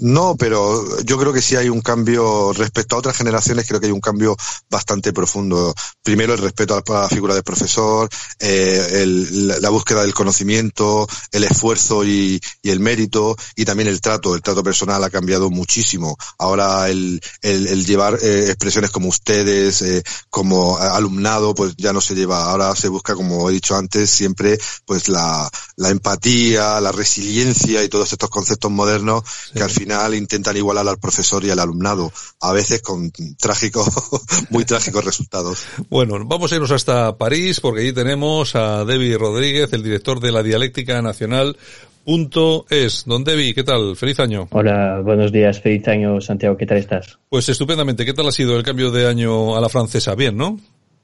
No, 0.00 0.36
pero 0.36 1.00
yo 1.02 1.18
creo 1.18 1.32
que 1.32 1.42
sí 1.42 1.56
hay 1.56 1.68
un 1.68 1.80
cambio 1.80 2.52
respecto 2.52 2.94
a 2.94 3.00
otras 3.00 3.16
generaciones, 3.16 3.66
creo 3.66 3.80
que 3.80 3.86
hay 3.86 3.92
un 3.92 4.00
cambio 4.00 4.36
bastante 4.70 5.12
profundo. 5.12 5.74
Primero 6.04 6.34
el 6.34 6.38
respeto 6.38 6.76
a 6.76 7.00
la 7.02 7.08
figura 7.08 7.34
del 7.34 7.42
profesor, 7.42 8.08
eh, 8.38 9.00
el- 9.02 9.48
la- 9.48 9.58
la 9.58 9.70
búsqueda 9.70 10.02
del 10.02 10.14
conocimiento, 10.14 11.08
el 11.32 11.42
esfuerzo 11.42 12.04
y, 12.04 12.40
y 12.62 12.70
el 12.70 12.78
mérito, 12.78 13.36
y 13.56 13.64
también 13.64 13.88
el 13.88 14.00
trato, 14.00 14.36
el 14.36 14.42
trato 14.42 14.62
personal 14.62 15.02
ha 15.02 15.10
cambiado 15.10 15.50
muchísimo. 15.50 16.16
Ahora 16.38 16.88
el, 16.88 17.20
el- 17.42 17.66
el 17.66 17.84
llevar 17.84 18.20
eh, 18.22 18.44
expresiones 18.50 18.92
como 18.92 19.08
ustedes, 19.08 19.82
eh, 19.82 20.04
como 20.30 20.78
alumnado, 20.78 21.56
pues 21.56 21.74
ya 21.76 21.92
no 21.92 22.00
se 22.00 22.14
lleva. 22.14 22.44
Ahora 22.52 22.76
se 22.76 22.86
busca, 22.86 23.16
como 23.16 23.50
he 23.50 23.52
dicho 23.52 23.74
antes, 23.74 24.08
siempre 24.10 24.58
pues 24.84 25.08
la, 25.08 25.50
la 25.74 25.88
empatía, 25.90 26.80
la 26.80 26.92
resiliencia 26.92 27.82
y 27.82 27.88
todos 27.88 28.12
estos 28.12 28.30
conceptos 28.30 28.70
modernos 28.70 29.24
que 29.52 29.62
al 29.64 29.70
final 29.70 29.87
final 29.88 30.14
intentan 30.14 30.56
igualar 30.56 30.86
al 30.86 30.98
profesor 30.98 31.42
y 31.44 31.50
al 31.50 31.58
alumnado, 31.58 32.12
a 32.40 32.52
veces 32.52 32.82
con 32.82 33.10
trágicos, 33.40 33.88
muy 34.50 34.64
trágicos 34.64 35.02
resultados. 35.02 35.64
Bueno, 35.88 36.18
vamos 36.26 36.52
a 36.52 36.56
irnos 36.56 36.70
hasta 36.72 37.16
París 37.16 37.60
porque 37.60 37.80
allí 37.80 37.92
tenemos 37.92 38.54
a 38.54 38.84
Debbie 38.84 39.16
Rodríguez, 39.16 39.72
el 39.72 39.82
director 39.82 40.20
de 40.20 40.32
la 40.32 40.42
Dialéctica 40.42 41.00
Nacional. 41.00 41.56
Punto 42.04 42.66
es. 42.68 43.04
Don 43.06 43.24
Debbie, 43.24 43.54
¿qué 43.54 43.64
tal? 43.64 43.96
Feliz 43.96 44.20
año. 44.20 44.48
Hola, 44.50 45.00
buenos 45.02 45.32
días, 45.32 45.60
feliz 45.60 45.88
año, 45.88 46.20
Santiago, 46.20 46.56
¿qué 46.56 46.66
tal 46.66 46.78
estás? 46.78 47.18
Pues 47.30 47.48
estupendamente. 47.48 48.04
¿Qué 48.04 48.14
tal 48.14 48.28
ha 48.28 48.32
sido 48.32 48.56
el 48.56 48.62
cambio 48.62 48.90
de 48.90 49.06
año 49.06 49.56
a 49.56 49.60
la 49.60 49.68
francesa? 49.70 50.14
Bien, 50.14 50.36
¿no? 50.36 50.58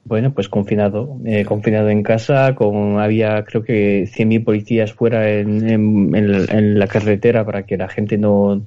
Bueno, 0.07 0.35
pues 0.35 0.49
confinado, 0.49 1.19
eh, 1.25 1.45
confinado 1.45 1.89
en 1.89 2.03
casa, 2.03 2.53
con 2.53 2.99
había 2.99 3.43
creo 3.43 3.63
que 3.63 4.03
100.000 4.03 4.43
policías 4.43 4.93
fuera 4.93 5.27
en, 5.31 5.67
en, 5.67 6.15
en, 6.15 6.77
la 6.77 6.85
carretera 6.85 7.43
para 7.43 7.63
que 7.65 7.75
la 7.75 7.89
gente 7.89 8.19
no, 8.19 8.63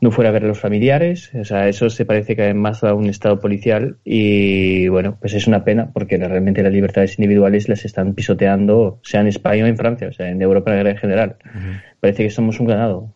no 0.00 0.10
fuera 0.12 0.30
a 0.30 0.32
ver 0.32 0.44
a 0.44 0.46
los 0.46 0.60
familiares. 0.60 1.32
O 1.34 1.44
sea, 1.44 1.68
eso 1.68 1.90
se 1.90 2.04
parece 2.04 2.36
que 2.36 2.54
más 2.54 2.84
a 2.84 2.94
un 2.94 3.06
estado 3.06 3.40
policial 3.40 3.96
y 4.04 4.86
bueno, 4.86 5.16
pues 5.20 5.34
es 5.34 5.48
una 5.48 5.64
pena 5.64 5.90
porque 5.92 6.18
realmente 6.18 6.62
las 6.62 6.72
libertades 6.72 7.18
individuales 7.18 7.68
las 7.68 7.84
están 7.84 8.14
pisoteando, 8.14 9.00
sea 9.02 9.22
en 9.22 9.26
España 9.26 9.64
o 9.64 9.66
en 9.66 9.76
Francia, 9.76 10.06
o 10.06 10.12
sea, 10.12 10.28
en 10.28 10.40
Europa 10.40 10.72
en 10.78 10.96
general. 10.98 11.34
Parece 11.98 12.22
que 12.22 12.30
somos 12.30 12.60
un 12.60 12.68
ganado. 12.68 13.12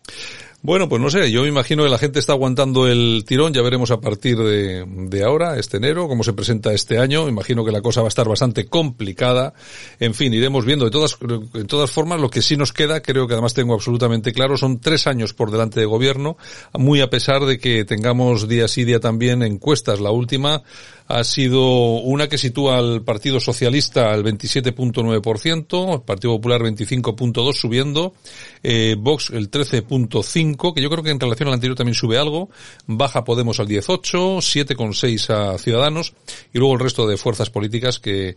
Bueno, 0.62 0.90
pues 0.90 1.00
no 1.00 1.08
sé, 1.08 1.30
yo 1.30 1.40
me 1.40 1.48
imagino 1.48 1.84
que 1.84 1.88
la 1.88 1.96
gente 1.96 2.18
está 2.18 2.34
aguantando 2.34 2.86
el 2.86 3.24
tirón, 3.26 3.54
ya 3.54 3.62
veremos 3.62 3.90
a 3.90 3.98
partir 3.98 4.36
de, 4.36 4.84
de, 4.86 5.24
ahora, 5.24 5.58
este 5.58 5.78
enero, 5.78 6.06
cómo 6.06 6.22
se 6.22 6.34
presenta 6.34 6.74
este 6.74 6.98
año, 6.98 7.30
imagino 7.30 7.64
que 7.64 7.72
la 7.72 7.80
cosa 7.80 8.02
va 8.02 8.08
a 8.08 8.10
estar 8.10 8.28
bastante 8.28 8.66
complicada, 8.66 9.54
en 10.00 10.12
fin, 10.12 10.34
iremos 10.34 10.66
viendo. 10.66 10.84
De 10.84 10.90
todas, 10.90 11.16
de 11.18 11.64
todas 11.64 11.90
formas, 11.90 12.20
lo 12.20 12.28
que 12.28 12.42
sí 12.42 12.58
nos 12.58 12.74
queda, 12.74 13.00
creo 13.00 13.26
que 13.26 13.32
además 13.32 13.54
tengo 13.54 13.72
absolutamente 13.72 14.34
claro, 14.34 14.58
son 14.58 14.80
tres 14.80 15.06
años 15.06 15.32
por 15.32 15.50
delante 15.50 15.80
de 15.80 15.86
gobierno, 15.86 16.36
muy 16.74 17.00
a 17.00 17.08
pesar 17.08 17.46
de 17.46 17.58
que 17.58 17.86
tengamos 17.86 18.46
día 18.46 18.68
sí 18.68 18.84
día 18.84 19.00
también 19.00 19.42
encuestas, 19.42 19.98
la 19.98 20.10
última, 20.10 20.62
ha 21.10 21.24
sido 21.24 21.62
una 22.00 22.28
que 22.28 22.38
sitúa 22.38 22.78
al 22.78 23.02
Partido 23.02 23.40
Socialista 23.40 24.12
al 24.12 24.22
27.9%, 24.22 25.94
el 25.94 26.02
Partido 26.02 26.34
Popular 26.34 26.60
25.2 26.60 27.52
subiendo, 27.54 28.14
eh, 28.62 28.94
Vox 28.96 29.30
el 29.30 29.50
13.5, 29.50 30.72
que 30.72 30.80
yo 30.80 30.88
creo 30.88 31.02
que 31.02 31.10
en 31.10 31.18
relación 31.18 31.48
al 31.48 31.54
anterior 31.54 31.76
también 31.76 31.94
sube 31.94 32.16
algo, 32.16 32.48
baja 32.86 33.24
Podemos 33.24 33.58
al 33.60 33.66
18, 33.66 34.38
7.6 34.38 35.30
a 35.30 35.58
Ciudadanos 35.58 36.14
y 36.52 36.58
luego 36.58 36.74
el 36.74 36.80
resto 36.80 37.06
de 37.06 37.16
fuerzas 37.16 37.50
políticas 37.50 37.98
que 37.98 38.36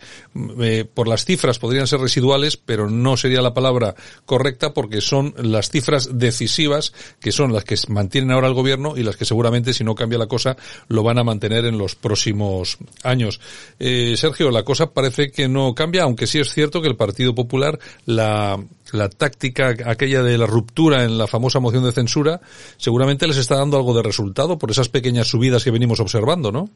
eh, 0.62 0.86
por 0.92 1.08
las 1.08 1.26
cifras 1.26 1.60
podrían 1.60 1.88
ser 1.88 2.00
residuales, 2.00 2.58
pero 2.58 2.90
no 2.90 3.18
sería 3.18 3.42
la 3.42 3.54
palabra 3.54 3.96
correcta 4.26 4.74
porque 4.74 5.02
son 5.02 5.34
las 5.38 5.70
cifras 5.70 6.10
decisivas 6.18 6.94
que 7.20 7.32
son 7.32 7.54
las 7.54 7.64
que 7.64 7.76
mantienen 7.88 8.32
ahora 8.32 8.48
el 8.48 8.54
gobierno 8.54 8.98
y 8.98 9.04
las 9.04 9.16
que 9.16 9.26
seguramente 9.26 9.74
si 9.74 9.84
no 9.84 9.96
cambia 9.96 10.18
la 10.18 10.28
cosa 10.28 10.58
lo 10.88 11.04
van 11.04 11.20
a 11.20 11.24
mantener 11.24 11.66
en 11.66 11.78
los 11.78 11.96
próximos 11.96 12.63
años. 13.04 13.40
Eh, 13.80 14.16
Sergio, 14.18 14.52
la 14.52 14.64
cosa 14.64 14.92
parece 14.92 15.32
que 15.32 15.48
no 15.48 15.74
cambia, 15.76 16.04
aunque 16.04 16.28
sí 16.28 16.40
es 16.40 16.54
cierto 16.54 16.82
que 16.82 16.88
el 16.88 16.96
Partido 16.96 17.36
Popular, 17.36 17.80
la, 18.06 18.60
la 18.92 19.10
táctica 19.10 19.76
aquella 19.86 20.24
de 20.24 20.38
la 20.38 20.46
ruptura 20.46 21.04
en 21.04 21.18
la 21.18 21.28
famosa 21.28 21.60
moción 21.60 21.84
de 21.84 21.92
censura, 21.92 22.42
seguramente 22.78 23.28
les 23.28 23.38
está 23.38 23.56
dando 23.56 23.78
algo 23.78 23.94
de 23.94 24.04
resultado 24.04 24.58
por 24.58 24.72
esas 24.72 24.90
pequeñas 24.90 25.28
subidas 25.28 25.64
que 25.64 25.72
venimos 25.72 26.00
observando, 26.00 26.52
¿no? 26.52 26.70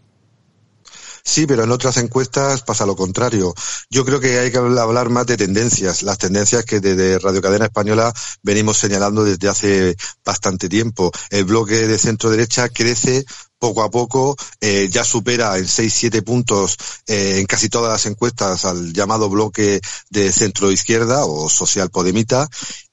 Sí, 1.27 1.45
pero 1.45 1.65
en 1.65 1.71
otras 1.71 1.97
encuestas 1.97 2.61
pasa 2.61 2.85
lo 2.85 2.95
contrario. 2.95 3.53
Yo 3.89 4.05
creo 4.05 4.21
que 4.21 4.39
hay 4.39 4.49
que 4.49 4.57
hablar 4.59 5.09
más 5.09 5.25
de 5.25 5.35
tendencias, 5.35 6.01
las 6.01 6.17
tendencias 6.17 6.63
que 6.63 6.79
desde 6.79 7.19
Radio 7.19 7.41
Cadena 7.41 7.65
Española 7.65 8.13
venimos 8.43 8.77
señalando 8.77 9.25
desde 9.25 9.49
hace 9.49 9.97
bastante 10.23 10.69
tiempo. 10.69 11.11
El 11.29 11.43
bloque 11.43 11.85
de 11.85 11.97
centro 11.97 12.29
derecha 12.29 12.69
crece 12.69 13.25
poco 13.59 13.83
a 13.83 13.91
poco, 13.91 14.37
eh, 14.61 14.87
ya 14.89 15.03
supera 15.03 15.57
en 15.57 15.65
6-7 15.65 16.23
puntos 16.23 16.77
eh, 17.07 17.39
en 17.39 17.45
casi 17.45 17.67
todas 17.67 17.91
las 17.91 18.05
encuestas 18.05 18.63
al 18.63 18.93
llamado 18.93 19.29
bloque 19.29 19.81
de 20.09 20.31
centro 20.31 20.71
izquierda 20.71 21.25
o 21.25 21.49
social 21.49 21.89
podemita 21.89 22.47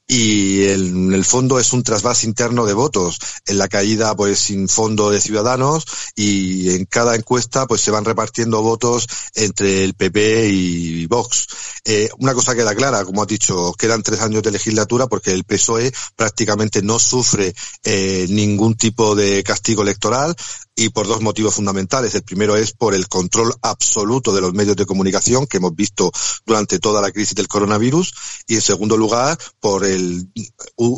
y 0.07 0.65
en 0.69 1.15
el 1.15 1.25
fondo 1.25 1.59
es 1.59 1.73
un 1.73 1.83
trasvase 1.83 2.27
interno 2.27 2.67
de 2.67 2.75
votos. 2.75 3.19
En 3.47 3.59
la 3.59 3.69
caída 3.69 4.15
pues 4.15 4.39
sin 4.39 4.69
fondo 4.69 5.11
de 5.11 5.21
ciudadanos 5.21 5.85
y 6.15 6.75
en 6.75 6.85
cada 6.85 7.15
encuesta 7.15 7.67
pues 7.67 7.81
se 7.81 7.91
van 7.91 8.05
repartiendo 8.05 8.63
votos 8.63 9.07
entre 9.35 9.85
el 9.85 9.95
PP 9.95 10.49
y 10.49 11.07
Vox. 11.07 11.47
Eh, 11.85 12.11
una 12.19 12.35
cosa 12.35 12.55
queda 12.55 12.75
clara 12.75 13.05
como 13.05 13.23
has 13.23 13.29
dicho 13.29 13.73
quedan 13.75 14.03
tres 14.03 14.21
años 14.21 14.43
de 14.43 14.51
legislatura 14.51 15.07
porque 15.07 15.33
el 15.33 15.45
PSOE 15.45 15.93
prácticamente 16.17 16.83
no 16.83 16.99
sufre 16.99 17.55
eh, 17.83 18.27
ningún 18.29 18.77
tipo 18.77 19.15
de 19.15 19.43
castigo 19.43 19.83
electoral 19.83 20.35
y 20.77 20.89
por 20.89 21.07
dos 21.07 21.20
motivos 21.20 21.55
fundamentales. 21.55 22.14
El 22.14 22.22
primero 22.22 22.57
es 22.57 22.72
por 22.72 22.95
el 22.95 23.09
control 23.09 23.55
absoluto 23.62 24.35
de 24.35 24.41
los 24.41 24.53
medios 24.53 24.77
de 24.77 24.87
comunicación 24.87 25.47
que 25.47 25.59
hemos 25.59 25.75
visto 25.75 26.11
durante 26.45 26.79
toda 26.79 27.01
la 27.01 27.12
crisis 27.12 27.35
del 27.35 27.49
coronavirus 27.49 28.12
y 28.47 28.57
en 28.57 28.61
segundo 28.61 28.97
lugar 28.97 29.39
por 29.61 29.85
el, 29.85 30.29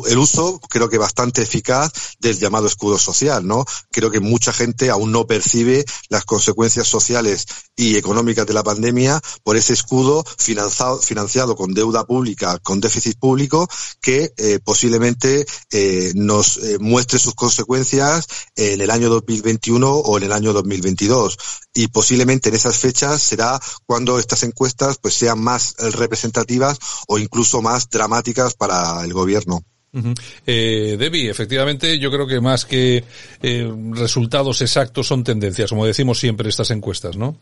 el 0.07 0.17
uso 0.17 0.59
creo 0.69 0.89
que 0.89 0.97
bastante 0.97 1.43
eficaz 1.43 1.91
del 2.19 2.39
llamado 2.39 2.67
escudo 2.67 2.97
social, 2.97 3.45
¿no? 3.45 3.65
Creo 3.91 4.09
que 4.09 4.19
mucha 4.19 4.51
gente 4.51 4.89
aún 4.89 5.11
no 5.11 5.27
percibe 5.27 5.85
las 6.09 6.25
consecuencias 6.25 6.87
sociales 6.87 7.45
y 7.75 7.97
económicas 7.97 8.47
de 8.47 8.53
la 8.53 8.63
pandemia 8.63 9.21
por 9.43 9.57
ese 9.57 9.73
escudo 9.73 10.25
financiado, 10.37 10.99
financiado 10.99 11.55
con 11.55 11.73
deuda 11.73 12.05
pública, 12.05 12.57
con 12.59 12.79
déficit 12.79 13.19
público, 13.19 13.67
que 14.01 14.33
eh, 14.37 14.59
posiblemente 14.63 15.45
eh, 15.71 16.11
nos 16.15 16.57
eh, 16.57 16.77
muestre 16.79 17.19
sus 17.19 17.35
consecuencias 17.35 18.27
en 18.55 18.81
el 18.81 18.89
año 18.89 19.09
2021 19.09 19.66
o 19.75 20.17
en 20.17 20.23
el 20.23 20.31
año 20.31 20.53
2022. 20.53 21.37
Y 21.73 21.87
posiblemente 21.87 22.49
en 22.49 22.55
esas 22.55 22.77
fechas 22.77 23.21
será 23.21 23.59
cuando 23.85 24.19
estas 24.19 24.43
encuestas 24.43 24.97
pues 24.97 25.13
sean 25.13 25.39
más 25.39 25.75
representativas 25.93 26.79
o 27.07 27.17
incluso 27.17 27.61
más 27.61 27.89
dramáticas 27.89 28.53
para 28.55 29.03
el 29.03 29.13
gobierno. 29.13 29.63
Uh 29.93 30.13
eh, 30.45 30.95
Debbie, 30.99 31.29
efectivamente, 31.29 31.97
yo 31.97 32.11
creo 32.11 32.27
que 32.27 32.41
más 32.41 32.65
que 32.65 33.03
eh, 33.41 33.73
resultados 33.91 34.61
exactos 34.61 35.07
son 35.07 35.23
tendencias, 35.23 35.69
como 35.69 35.85
decimos 35.85 36.19
siempre 36.19 36.49
estas 36.49 36.71
encuestas, 36.71 37.15
¿no? 37.15 37.37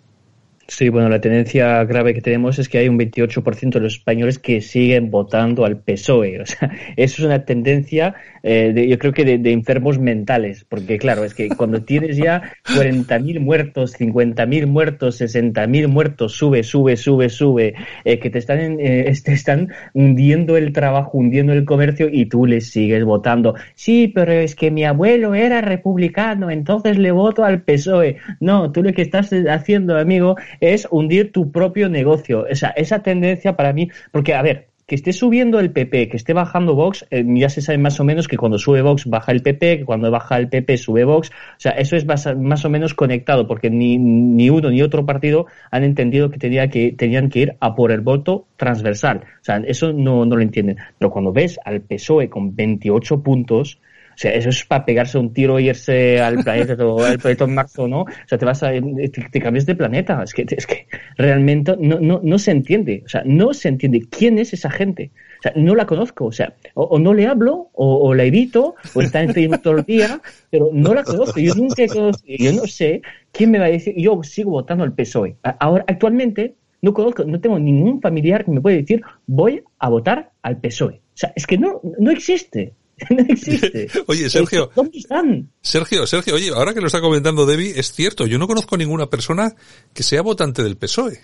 Sí, 0.68 0.90
bueno, 0.90 1.10
la 1.10 1.22
tendencia 1.22 1.84
grave 1.84 2.16
que 2.16 2.22
tenemos 2.22 2.58
es 2.58 2.68
que 2.68 2.80
hay 2.80 2.90
un 2.90 2.98
28% 2.98 3.70
de 3.70 3.80
los 3.80 3.94
españoles 3.98 4.40
que 4.40 4.62
siguen 4.62 5.12
votando 5.12 5.64
al 5.64 5.78
PSOE. 5.78 6.42
O 6.42 6.46
sea, 6.46 6.72
eso 6.98 7.22
es 7.22 7.26
una 7.26 7.46
tendencia, 7.46 8.16
eh, 8.42 8.72
de, 8.74 8.88
yo 8.88 8.98
creo 8.98 9.14
que 9.14 9.26
de, 9.26 9.38
de, 9.38 9.52
enfermos 9.52 10.00
mentales, 10.00 10.66
porque 10.68 10.98
claro, 10.98 11.24
es 11.24 11.36
que 11.36 11.50
cuando 11.50 11.84
tienes 11.84 12.18
ya 12.18 12.54
40.000 12.66 13.40
muertos, 13.40 13.96
50.000 14.00 14.66
muertos, 14.66 15.22
60.000 15.22 15.88
muertos, 15.88 16.34
sube, 16.34 16.64
sube, 16.64 16.98
sube, 16.98 17.30
sube, 17.30 17.76
eh, 18.04 18.18
que 18.18 18.32
te 18.32 18.40
están, 18.40 18.80
eh, 18.80 19.14
te 19.24 19.34
están 19.34 19.70
hundiendo 19.94 20.58
el 20.58 20.74
trabajo, 20.74 21.20
hundiendo 21.20 21.54
el 21.54 21.66
comercio 21.66 22.10
y 22.12 22.26
tú 22.26 22.48
les 22.48 22.72
sigues 22.72 23.04
votando. 23.04 23.54
Sí, 23.76 24.12
pero 24.14 24.32
es 24.32 24.56
que 24.56 24.72
mi 24.72 24.84
abuelo 24.84 25.36
era 25.36 25.62
republicano, 25.62 26.50
entonces 26.50 26.98
le 26.98 27.12
voto 27.12 27.44
al 27.44 27.62
PSOE. 27.62 28.18
No, 28.40 28.72
tú 28.72 28.82
lo 28.82 28.94
que 28.94 29.04
estás 29.04 29.30
haciendo, 29.48 29.96
amigo, 29.98 30.36
es 30.60 30.88
hundir 30.92 31.32
tu 31.32 31.52
propio 31.52 31.90
negocio. 31.90 32.46
O 32.50 32.56
sea, 32.56 32.70
esa 32.70 33.00
tendencia 33.04 33.56
para 33.56 33.74
mí, 33.74 33.90
porque 34.12 34.34
a 34.34 34.42
ver, 34.42 34.68
que 34.88 34.96
esté 34.96 35.14
subiendo 35.14 35.60
el 35.60 35.72
PP, 35.72 36.10
que 36.10 36.18
esté 36.18 36.34
bajando 36.34 36.76
Vox, 36.76 37.06
eh, 37.10 37.26
ya 37.28 37.50
se 37.50 37.62
sabe 37.62 37.80
más 37.80 38.00
o 38.00 38.04
menos 38.04 38.28
que 38.28 38.38
cuando 38.38 38.60
sube 38.60 38.82
Vox 38.82 39.06
baja 39.08 39.32
el 39.32 39.42
PP, 39.42 39.80
que 39.80 39.86
cuando 39.86 40.12
baja 40.12 40.38
el 40.38 40.48
PP 40.48 40.78
sube 40.78 41.04
Vox. 41.06 41.30
O 41.30 41.60
sea, 41.60 41.72
eso 41.72 41.96
es 41.96 42.06
más, 42.06 42.36
más 42.38 42.66
o 42.66 42.70
menos 42.70 42.94
conectado, 42.94 43.48
porque 43.48 43.70
ni, 43.70 43.98
ni 43.98 44.50
uno 44.50 44.70
ni 44.70 44.82
otro 44.84 45.06
partido 45.06 45.48
han 45.72 45.84
entendido 45.84 46.30
que, 46.30 46.38
tenía 46.38 46.70
que 46.70 46.92
tenían 46.92 47.30
que 47.30 47.40
ir 47.40 47.56
a 47.60 47.74
por 47.74 47.92
el 47.92 48.02
voto 48.02 48.48
transversal. 48.58 49.24
O 49.42 49.44
sea, 49.44 49.58
eso 49.66 49.92
no, 49.92 50.26
no 50.26 50.36
lo 50.36 50.44
entienden. 50.44 50.78
Pero 51.00 51.10
cuando 51.10 51.34
ves 51.34 51.60
al 51.66 51.82
PSOE 51.82 52.30
con 52.30 52.56
28 52.56 53.24
puntos, 53.24 53.80
o 54.16 54.18
sea, 54.18 54.32
eso 54.32 54.50
es 54.50 54.64
para 54.64 54.86
pegarse 54.86 55.18
un 55.18 55.34
tiro 55.34 55.60
y 55.60 55.68
irse 55.68 56.22
al 56.22 56.42
planeta 56.44 56.74
o 56.86 57.04
al 57.04 57.20
planeta 57.20 57.44
en 57.44 57.54
marzo, 57.54 57.88
¿no? 57.88 58.04
O 58.04 58.28
sea, 58.28 58.38
te 58.38 58.46
vas 58.46 58.64
a, 58.64 58.72
te, 58.72 59.42
cambias 59.42 59.66
de 59.66 59.76
planeta. 59.76 60.24
Es 60.24 60.34
que, 60.34 60.46
es 60.48 60.66
que 60.66 60.88
realmente 61.18 61.76
no, 61.78 62.00
no, 62.00 62.22
no 62.24 62.40
se 62.40 62.52
entiende. 62.52 63.04
O 63.06 63.10
sea, 63.10 63.24
no 63.26 63.54
se 63.54 63.68
entiende 63.68 64.08
quién 64.10 64.40
es 64.40 64.54
esa 64.54 64.70
gente. 64.70 65.12
O 65.40 65.42
sea, 65.42 65.54
no 65.58 65.76
la 65.76 65.86
conozco. 65.86 66.26
O 66.26 66.32
sea, 66.32 66.54
o, 66.76 66.98
no 66.98 67.14
le 67.14 67.28
hablo, 67.28 67.70
o, 67.74 68.08
o, 68.08 68.14
la 68.14 68.24
evito, 68.24 68.76
o 68.94 69.02
está 69.02 69.22
en 69.22 69.34
Facebook 69.34 69.62
todo 69.62 69.78
el 69.78 69.84
día, 69.84 70.22
pero 70.50 70.70
no 70.72 70.94
la 70.94 71.04
conozco. 71.04 71.40
Yo 71.40 71.54
nunca 71.56 71.84
he 71.84 71.88
conocido, 71.88 72.38
yo 72.40 72.54
no 72.54 72.68
sé 72.68 73.02
quién 73.34 73.52
me 73.52 73.60
va 73.60 73.66
a 73.66 73.70
decir, 73.70 73.94
yo 73.98 74.22
sigo 74.24 74.52
votando 74.52 74.86
al 74.86 74.94
PSOE. 74.94 75.36
Ahora, 75.60 75.84
actualmente, 75.88 76.56
no 76.82 76.94
conozco, 76.94 77.26
no 77.26 77.42
tengo 77.42 77.60
ningún 77.60 78.00
familiar 78.00 78.46
que 78.46 78.52
me 78.52 78.62
pueda 78.62 78.78
decir, 78.78 79.02
voy 79.28 79.62
a 79.80 79.90
votar 79.90 80.32
al 80.42 80.58
PSOE. 80.58 81.02
O 81.16 81.18
sea, 81.18 81.34
es 81.36 81.46
que 81.46 81.58
no, 81.58 81.82
no 82.00 82.12
existe. 82.12 82.74
no 83.10 83.24
existe. 83.28 83.90
oye, 84.08 84.30
Sergio. 84.30 84.72
¿Dónde 84.76 84.98
están? 84.98 85.52
Sergio, 85.62 86.08
Sergio, 86.08 86.36
oye, 86.36 86.50
ahora 86.50 86.74
que 86.74 86.82
lo 86.82 86.88
está 86.88 87.02
comentando 87.02 87.46
Debbie, 87.46 87.80
es 87.80 87.92
cierto, 87.92 88.26
yo 88.26 88.38
no 88.38 88.48
conozco 88.48 88.78
ninguna 88.78 89.08
persona 89.08 89.54
que 89.94 90.04
sea 90.04 90.22
votante 90.22 90.64
del 90.64 90.78
PSOE. 90.78 91.20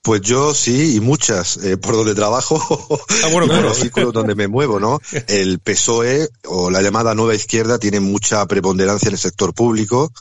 Pues 0.00 0.22
yo 0.22 0.54
sí, 0.54 0.96
y 0.96 1.00
muchas, 1.00 1.56
eh, 1.58 1.76
por 1.76 1.94
donde 1.94 2.14
trabajo, 2.14 2.56
ah, 3.24 3.28
bueno, 3.32 3.46
claro. 3.46 3.68
los 3.68 3.78
círculos 3.78 4.12
donde 4.12 4.34
me 4.34 4.48
muevo, 4.48 4.78
¿no? 4.78 5.00
El 5.26 5.58
PSOE 5.58 6.28
o 6.46 6.70
la 6.70 6.82
llamada 6.82 7.14
nueva 7.14 7.34
izquierda 7.34 7.78
tiene 7.78 8.00
mucha 8.00 8.46
preponderancia 8.46 9.08
en 9.08 9.14
el 9.14 9.18
sector 9.18 9.52
público, 9.54 10.12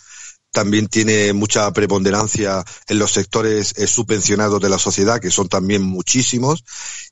también 0.58 0.88
tiene 0.88 1.34
mucha 1.34 1.72
preponderancia 1.72 2.66
en 2.88 2.97
los 2.97 3.12
sectores 3.12 3.76
eh, 3.78 3.86
subvencionados 3.86 4.60
de 4.60 4.70
la 4.70 4.80
sociedad, 4.80 5.20
que 5.20 5.30
son 5.30 5.47
también 5.49 5.84
muchísimos. 5.84 6.64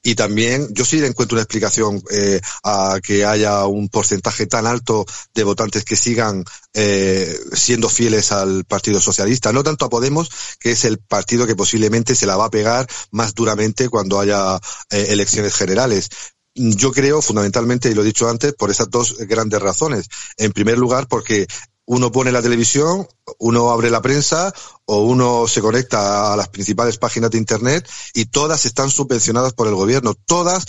Y 0.02 0.16
también, 0.16 0.68
yo 0.72 0.84
sí 0.84 0.98
le 0.98 1.06
encuentro 1.06 1.36
una 1.36 1.44
explicación 1.44 2.02
eh, 2.10 2.42
a 2.64 2.98
que 3.04 3.24
haya 3.24 3.68
un 3.68 3.88
porcentaje 3.90 4.48
tan 4.48 4.66
alto 4.66 5.06
de 5.36 5.44
votantes 5.44 5.86
que 5.86 5.96
sigan 5.96 6.44
eh, 6.74 7.38
siendo 7.54 7.88
fieles 7.88 8.32
al 8.32 8.66
Partido 8.66 9.00
Socialista. 9.00 9.54
No 9.54 9.62
tanto 9.62 9.86
a 9.86 9.90
Podemos, 9.92 10.32
que 10.60 10.72
es 10.72 10.84
el 10.84 10.98
partido 10.98 11.46
que 11.46 11.56
posiblemente 11.56 12.16
se 12.16 12.26
la 12.26 12.38
va 12.38 12.46
a 12.46 12.50
pegar 12.50 12.88
más 13.12 13.36
duramente 13.36 13.90
cuando 13.90 14.20
haya 14.20 14.60
elecciones 14.90 15.54
generales. 15.54 16.10
Yo 16.56 16.92
creo, 16.92 17.22
fundamentalmente, 17.22 17.92
y 17.92 17.94
lo 17.94 18.02
he 18.02 18.06
dicho 18.06 18.28
antes, 18.28 18.54
por 18.54 18.72
esas 18.72 18.90
dos 18.90 19.18
grandes 19.20 19.62
razones. 19.62 20.08
En 20.38 20.52
primer 20.52 20.80
lugar, 20.80 21.08
porque 21.08 21.46
uno 21.86 22.12
pone 22.12 22.32
la 22.32 22.42
televisión, 22.42 23.08
uno 23.40 23.72
abre 23.72 23.90
la 23.90 24.02
prensa 24.02 24.54
o 24.86 25.02
uno 25.02 25.48
se 25.48 25.62
conecta 25.62 26.34
a 26.34 26.36
las 26.36 26.50
principales 26.50 26.98
páginas 26.98 27.32
de 27.32 27.38
Internet 27.38 27.88
y 28.14 28.26
todas 28.26 28.66
están 28.66 28.90
subvencionadas 28.90 29.54
por 29.54 29.68
el 29.68 29.76
gobierno. 29.76 30.16
Todas 30.26 30.66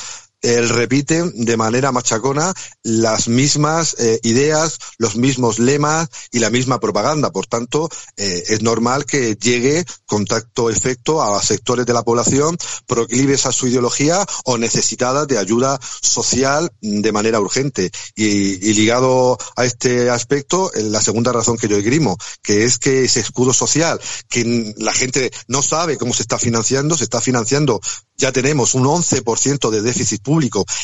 eh, 0.46 0.62
repiten 0.62 1.32
de 1.44 1.56
manera 1.56 1.90
machacona 1.90 2.54
las 2.84 3.26
mismas 3.26 3.96
eh, 3.98 4.20
ideas, 4.22 4.78
los 4.96 5.16
mismos 5.16 5.58
lemas 5.58 6.08
y 6.30 6.38
la 6.38 6.50
misma 6.50 6.78
propaganda. 6.78 7.32
Por 7.32 7.48
tanto, 7.48 7.88
eh, 8.16 8.44
es 8.46 8.62
normal 8.62 9.06
que 9.06 9.34
llegue 9.34 9.84
contacto 10.06 10.70
efecto 10.70 11.20
a 11.20 11.42
sectores 11.42 11.84
de 11.84 11.92
la 11.92 12.04
población 12.04 12.56
proclives 12.86 13.44
a 13.46 13.50
su 13.50 13.66
ideología 13.66 14.24
o 14.44 14.56
necesitadas 14.56 15.26
de 15.26 15.38
ayuda 15.38 15.80
social 16.00 16.70
de 16.80 17.10
manera 17.10 17.40
urgente. 17.40 17.90
Y, 18.14 18.24
y 18.24 18.74
ligado 18.74 19.38
a 19.56 19.64
este 19.64 20.10
aspecto, 20.10 20.70
la 20.76 21.00
segunda 21.00 21.32
razón 21.32 21.56
que 21.56 21.66
yo 21.66 21.76
esgrimo, 21.76 22.18
que 22.44 22.62
es 22.62 22.78
que 22.78 23.02
ese 23.02 23.18
escudo 23.18 23.52
social, 23.52 24.00
que 24.28 24.74
la 24.78 24.92
gente 24.92 25.32
no 25.48 25.60
sabe 25.60 25.96
cómo 25.96 26.14
se 26.14 26.22
está 26.22 26.38
financiando, 26.38 26.96
se 26.96 27.02
está 27.02 27.20
financiando 27.20 27.80
ya 28.18 28.32
tenemos 28.32 28.74
un 28.74 28.84
11% 28.84 29.70
de 29.70 29.82
déficit 29.82 30.22
público 30.22 30.35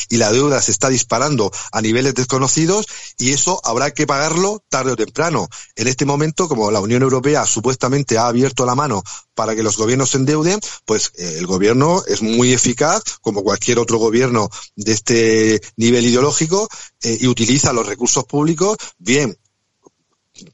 y 0.09 0.17
la 0.17 0.31
deuda 0.31 0.61
se 0.61 0.71
está 0.71 0.89
disparando 0.89 1.51
a 1.71 1.81
niveles 1.81 2.13
desconocidos 2.15 2.87
y 3.17 3.31
eso 3.31 3.61
habrá 3.63 3.91
que 3.91 4.07
pagarlo 4.07 4.63
tarde 4.69 4.91
o 4.91 4.95
temprano. 4.95 5.47
En 5.75 5.87
este 5.87 6.05
momento, 6.05 6.47
como 6.47 6.71
la 6.71 6.79
Unión 6.79 7.03
Europea 7.03 7.45
supuestamente 7.45 8.17
ha 8.17 8.27
abierto 8.27 8.65
la 8.65 8.75
mano 8.75 9.03
para 9.33 9.55
que 9.55 9.63
los 9.63 9.77
gobiernos 9.77 10.11
se 10.11 10.17
endeuden, 10.17 10.59
pues 10.85 11.11
eh, 11.17 11.35
el 11.39 11.47
gobierno 11.47 12.03
es 12.07 12.21
muy 12.21 12.53
eficaz, 12.53 13.01
como 13.21 13.43
cualquier 13.43 13.79
otro 13.79 13.97
gobierno 13.97 14.49
de 14.75 14.91
este 14.91 15.61
nivel 15.77 16.05
ideológico, 16.05 16.67
eh, 17.01 17.17
y 17.21 17.27
utiliza 17.27 17.73
los 17.73 17.87
recursos 17.87 18.25
públicos 18.25 18.77
bien 18.97 19.37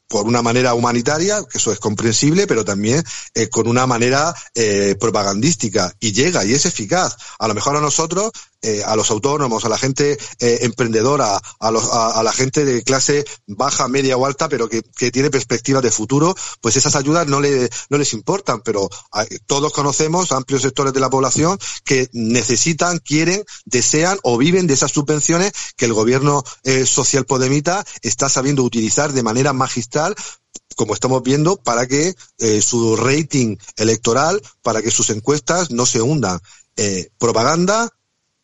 por 0.10 0.26
una 0.26 0.41
manera 0.41 0.74
humanitaria, 0.74 1.41
que 1.49 1.60
eso 1.60 1.72
es 1.72 1.80
comprensible, 1.80 2.47
pero 2.47 2.66
también 2.66 3.03
eh, 3.36 3.47
con 3.47 3.68
una 3.68 3.88
manera 3.88 4.34
eh, 4.55 4.95
propagandística 4.99 5.93
y 5.99 6.12
llega 6.12 6.43
y 6.43 6.53
es 6.53 6.66
eficaz. 6.66 7.16
A 7.38 7.47
lo 7.47 7.53
mejor 7.53 7.78
a 7.78 7.82
nosotros, 7.82 8.32
eh, 8.62 8.84
a 8.86 8.97
los 8.97 9.10
autónomos, 9.10 9.64
a 9.64 9.70
la 9.70 9.78
gente 9.78 10.18
eh, 10.39 10.60
emprendedora, 10.64 11.39
a, 11.62 11.72
los, 11.72 11.86
la 11.86 12.34
gente 12.34 12.66
de 12.66 12.84
clase 12.84 13.24
baja, 13.47 13.88
media 13.88 14.18
o 14.18 14.26
alta, 14.26 14.49
pero 14.49 14.68
que, 14.68 14.82
tiene 15.12 15.30
perspectivas 15.30 15.82
de 15.82 15.91
futuro, 15.91 16.36
pues 16.60 16.76
esas 16.76 16.97
ayudas 16.97 17.26
no, 17.28 17.39
le, 17.39 17.70
no 17.89 17.97
les 17.97 18.12
importan, 18.12 18.60
pero 18.60 18.89
a, 19.14 19.26
todos 19.47 19.72
conocemos 19.72 20.34
amplios 20.34 20.64
sectores 20.64 20.91
de 20.91 20.99
la 20.99 21.10
población 21.10 21.57
que 21.86 22.10
necesitan, 22.12 22.97
quieren, 22.97 23.45
desean 23.64 24.20
o 24.24 24.38
viven 24.38 24.68
de 24.68 24.74
esas 24.74 24.91
subvenciones 24.91 25.53
que 25.78 25.86
el 25.86 25.93
gobierno 25.93 26.43
eh, 26.64 26.86
social 26.86 27.26
podemita 27.26 27.86
está 28.01 28.28
sabiendo 28.28 28.64
utilizar 28.64 29.14
de 29.14 29.24
manera 29.24 29.53
magistral 29.53 29.98
como 30.75 30.93
estamos 30.93 31.21
viendo, 31.23 31.57
para 31.57 31.87
que 31.87 32.15
eh, 32.37 32.61
su 32.61 32.95
rating 32.95 33.57
electoral, 33.77 34.41
para 34.61 34.81
que 34.81 34.91
sus 34.91 35.09
encuestas 35.09 35.71
no 35.71 35.85
se 35.85 36.01
hundan. 36.01 36.39
Eh, 36.77 37.09
propaganda 37.17 37.89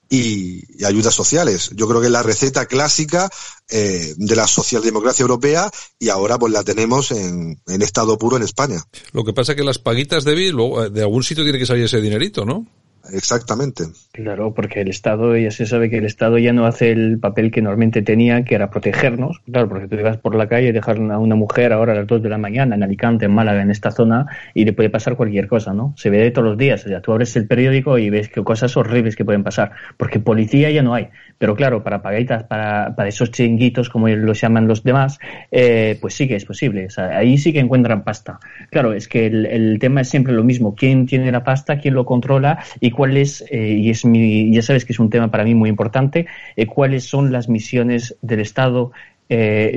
y, 0.10 0.84
ayudas 0.84 1.14
sociales. 1.14 1.72
Yo 1.74 1.88
creo 1.88 2.02
que 2.02 2.08
es 2.08 2.12
la 2.12 2.24
receta 2.24 2.66
clásica 2.66 3.30
eh, 3.70 4.14
de 4.18 4.36
la 4.36 4.48
socialdemocracia 4.48 5.24
europea 5.24 5.72
y 5.98 6.10
ahora 6.10 6.38
pues 6.38 6.52
la 6.52 6.64
tenemos 6.64 7.12
en, 7.12 7.62
en, 7.68 7.82
estado 7.82 8.18
puro 8.18 8.36
en 8.38 8.44
España. 8.44 8.84
Lo 9.14 9.24
que 9.24 9.34
pasa 9.34 9.54
es 9.54 9.56
que 9.56 9.64
las 9.64 9.80
paguitas 9.80 10.26
de 10.26 10.36
Bill, 10.36 10.58
de 10.92 11.02
algún 11.02 11.24
sitio 11.24 11.44
tiene 11.44 11.60
que 11.60 11.66
salir 11.66 11.86
ese 11.86 12.02
dinerito, 12.02 12.44
¿no? 12.46 12.68
Exactamente. 13.14 13.84
Claro, 14.12 14.54
porque 14.54 14.82
el 14.82 14.88
Estado, 14.88 15.36
ya 15.38 15.52
se 15.52 15.66
sabe 15.66 15.90
que 15.90 15.98
el 15.98 16.06
Estado 16.06 16.38
ya 16.38 16.54
no 16.54 16.66
hace 16.66 16.92
el 16.92 17.20
papel 17.20 17.52
que 17.52 17.62
normalmente 17.62 18.02
tenía, 18.02 18.44
que 18.44 18.56
era 18.56 18.70
protegernos. 18.70 19.42
Claro, 19.52 19.70
porque 19.70 19.88
tú 19.88 20.02
vas 20.04 20.18
por 20.18 20.36
la 20.36 20.48
calle 20.48 20.70
y 20.70 20.72
dejar 20.72 20.98
a 20.98 21.20
una 21.20 21.36
mujer 21.36 21.74
ahora 21.74 21.94
a 21.94 21.96
las 21.96 22.08
2 22.08 22.24
de 22.24 22.30
la 22.30 22.38
mañana 22.38 22.76
en 22.76 22.84
Alicante, 22.84 23.26
en 23.26 23.34
Málaga, 23.34 23.62
en 23.62 23.72
esta 23.72 23.92
zona, 23.92 24.26
y 24.54 24.66
le 24.66 24.74
puede 24.74 24.90
pasar 24.90 25.16
cualquier 25.16 25.48
cosa, 25.48 25.74
¿no? 25.74 25.94
Se 25.98 26.10
ve 26.10 26.32
todos 26.32 26.48
los 26.48 26.58
días. 26.58 26.86
O 26.86 26.90
sea, 26.90 27.02
tú 27.02 27.12
abres 27.12 27.36
el 27.36 27.48
periódico 27.48 27.98
y 27.98 28.10
ves 28.10 28.30
que 28.30 28.44
cosas 28.44 28.76
horribles 28.78 29.16
que 29.16 29.26
pueden 29.26 29.44
pasar. 29.44 29.72
Porque 29.98 30.20
policía 30.20 30.70
ya 30.72 30.82
no 30.82 30.94
hay. 30.94 31.10
Pero 31.38 31.56
claro, 31.56 31.84
para 31.84 32.02
paguitas, 32.02 32.44
para, 32.44 32.96
para 32.96 33.10
esos 33.10 33.32
chinguitos, 33.32 33.90
como 33.90 34.08
los 34.08 34.40
llaman 34.40 34.68
los 34.68 34.84
demás, 34.84 35.20
eh, 35.52 35.98
pues 36.00 36.14
sí 36.14 36.28
que 36.28 36.36
es 36.36 36.46
posible. 36.46 36.86
O 36.86 36.90
sea, 36.90 37.18
ahí 37.18 37.38
sí 37.38 37.52
que 37.52 37.60
encuentran 37.60 38.04
pasta. 38.04 38.40
Claro, 38.72 38.94
es 38.94 39.08
que 39.08 39.28
el, 39.28 39.46
el 39.46 39.80
tema 39.80 40.02
es 40.02 40.10
siempre 40.10 40.34
lo 40.34 40.44
mismo. 40.44 40.76
¿Quién 40.76 41.06
tiene 41.06 41.32
la 41.32 41.44
pasta? 41.44 41.78
¿Quién 41.78 41.94
lo 41.94 42.06
controla? 42.06 42.64
¿Y 42.80 42.92
cuáles, 42.96 43.44
eh, 43.50 43.76
y 43.80 43.90
es 43.90 44.06
mi, 44.06 44.54
ya 44.54 44.62
sabes 44.62 44.86
que 44.86 44.94
es 44.94 45.00
un 45.00 45.10
tema 45.10 45.30
para 45.30 45.44
mí 45.44 45.54
muy 45.54 45.70
importante, 45.70 46.26
eh, 46.56 46.66
cuáles 46.66 47.04
son 47.06 47.32
las 47.32 47.50
misiones 47.50 48.16
del 48.22 48.40
Estado 48.40 48.92
eh, 49.28 49.76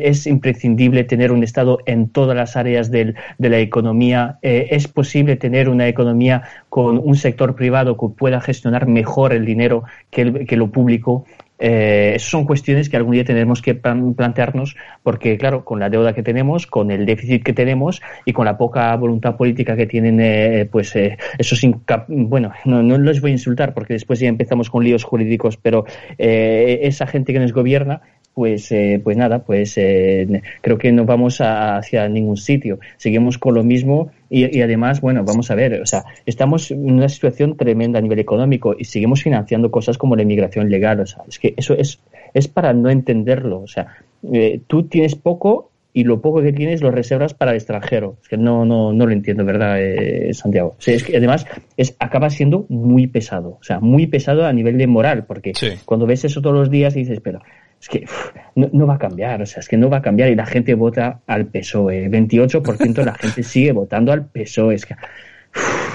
es 0.00 0.26
imprescindible 0.26 1.04
tener 1.04 1.32
un 1.32 1.42
Estado 1.42 1.80
en 1.84 2.08
todas 2.08 2.34
las 2.34 2.56
áreas 2.56 2.90
de 2.90 3.14
la 3.38 3.58
economía. 3.58 4.38
Es 4.40 4.88
posible 4.88 5.36
tener 5.36 5.68
una 5.68 5.86
economía 5.86 6.44
con 6.70 6.96
un 6.96 7.14
sector 7.14 7.54
privado 7.54 7.98
que 7.98 8.06
pueda 8.16 8.40
gestionar 8.40 8.86
mejor 8.86 9.34
el 9.34 9.44
dinero 9.44 9.84
que 10.10 10.56
lo 10.56 10.70
público. 10.70 11.26
Eh, 11.60 12.12
esas 12.16 12.30
son 12.30 12.46
cuestiones 12.46 12.88
que 12.88 12.96
algún 12.96 13.12
día 13.12 13.24
tendremos 13.24 13.62
que 13.62 13.74
plantearnos 13.74 14.76
porque, 15.02 15.36
claro, 15.38 15.64
con 15.64 15.78
la 15.78 15.90
deuda 15.90 16.14
que 16.14 16.22
tenemos, 16.22 16.66
con 16.66 16.90
el 16.90 17.06
déficit 17.06 17.42
que 17.42 17.52
tenemos 17.52 18.00
y 18.24 18.32
con 18.32 18.46
la 18.46 18.56
poca 18.56 18.96
voluntad 18.96 19.36
política 19.36 19.76
que 19.76 19.86
tienen, 19.86 20.20
eh, 20.20 20.68
pues 20.70 20.96
eh, 20.96 21.18
esos 21.38 21.60
bueno, 22.08 22.52
no, 22.64 22.82
no 22.82 22.98
les 22.98 23.20
voy 23.20 23.30
a 23.30 23.34
insultar 23.34 23.74
porque 23.74 23.94
después 23.94 24.18
ya 24.18 24.28
empezamos 24.28 24.70
con 24.70 24.82
líos 24.82 25.04
jurídicos, 25.04 25.56
pero 25.56 25.84
esa 26.18 27.06
gente 27.06 27.32
que 27.32 27.38
nos 27.38 27.52
gobierna 27.52 28.00
pues, 28.34 28.70
eh, 28.72 29.00
pues 29.02 29.16
nada, 29.16 29.44
pues 29.44 29.76
eh, 29.76 30.42
creo 30.60 30.78
que 30.78 30.92
no 30.92 31.04
vamos 31.04 31.40
a, 31.40 31.76
hacia 31.76 32.08
ningún 32.08 32.36
sitio. 32.36 32.78
Seguimos 32.96 33.38
con 33.38 33.54
lo 33.54 33.62
mismo 33.62 34.10
y, 34.30 34.56
y, 34.56 34.62
además, 34.62 35.00
bueno, 35.00 35.24
vamos 35.24 35.50
a 35.50 35.56
ver, 35.56 35.82
o 35.82 35.86
sea, 35.86 36.04
estamos 36.24 36.70
en 36.70 36.92
una 36.92 37.08
situación 37.08 37.56
tremenda 37.56 37.98
a 37.98 38.02
nivel 38.02 38.20
económico 38.20 38.76
y 38.78 38.84
seguimos 38.84 39.22
financiando 39.22 39.72
cosas 39.72 39.98
como 39.98 40.14
la 40.14 40.22
inmigración 40.22 40.70
legal. 40.70 41.00
O 41.00 41.06
sea, 41.06 41.24
es 41.28 41.40
que 41.40 41.52
eso 41.56 41.74
es, 41.74 42.00
es 42.32 42.46
para 42.46 42.72
no 42.72 42.90
entenderlo. 42.90 43.60
O 43.60 43.66
sea, 43.66 43.88
eh, 44.32 44.60
tú 44.68 44.84
tienes 44.84 45.16
poco 45.16 45.70
y 45.92 46.04
lo 46.04 46.20
poco 46.20 46.40
que 46.42 46.52
tienes 46.52 46.80
lo 46.80 46.90
reservas 46.92 47.34
para 47.34 47.50
el 47.50 47.56
extranjero. 47.56 48.16
Es 48.22 48.28
que 48.28 48.36
no, 48.36 48.64
no, 48.64 48.92
no 48.92 49.06
lo 49.06 49.12
entiendo, 49.12 49.44
¿verdad, 49.44 49.80
eh, 49.80 50.32
Santiago? 50.32 50.76
O 50.78 50.80
sea, 50.80 50.94
es 50.94 51.02
que 51.02 51.16
además 51.16 51.46
es, 51.76 51.96
acaba 51.98 52.30
siendo 52.30 52.66
muy 52.68 53.08
pesado, 53.08 53.58
o 53.60 53.64
sea, 53.64 53.80
muy 53.80 54.06
pesado 54.06 54.46
a 54.46 54.52
nivel 54.52 54.78
de 54.78 54.86
moral, 54.86 55.24
porque 55.26 55.52
sí. 55.54 55.70
cuando 55.84 56.06
ves 56.06 56.24
eso 56.24 56.40
todos 56.40 56.56
los 56.56 56.70
días 56.70 56.94
dices, 56.94 57.20
pero 57.20 57.40
es 57.80 57.88
que 57.88 58.06
no, 58.54 58.68
no, 58.72 58.86
va 58.86 58.94
a 58.94 58.98
cambiar, 58.98 59.40
o 59.40 59.46
sea, 59.46 59.60
es 59.60 59.68
que 59.68 59.76
no 59.76 59.88
va 59.88 59.98
a 59.98 60.02
cambiar 60.02 60.28
y 60.30 60.34
la 60.34 60.46
gente 60.46 60.74
vota 60.74 61.20
al 61.26 61.46
PSOE, 61.46 62.10
28% 62.10 62.92
de 62.92 63.04
la 63.04 63.14
gente 63.14 63.42
sigue 63.42 63.72
votando 63.72 64.12
al 64.12 64.26
PSOE, 64.26 64.74
es 64.74 64.86
que 64.86 64.96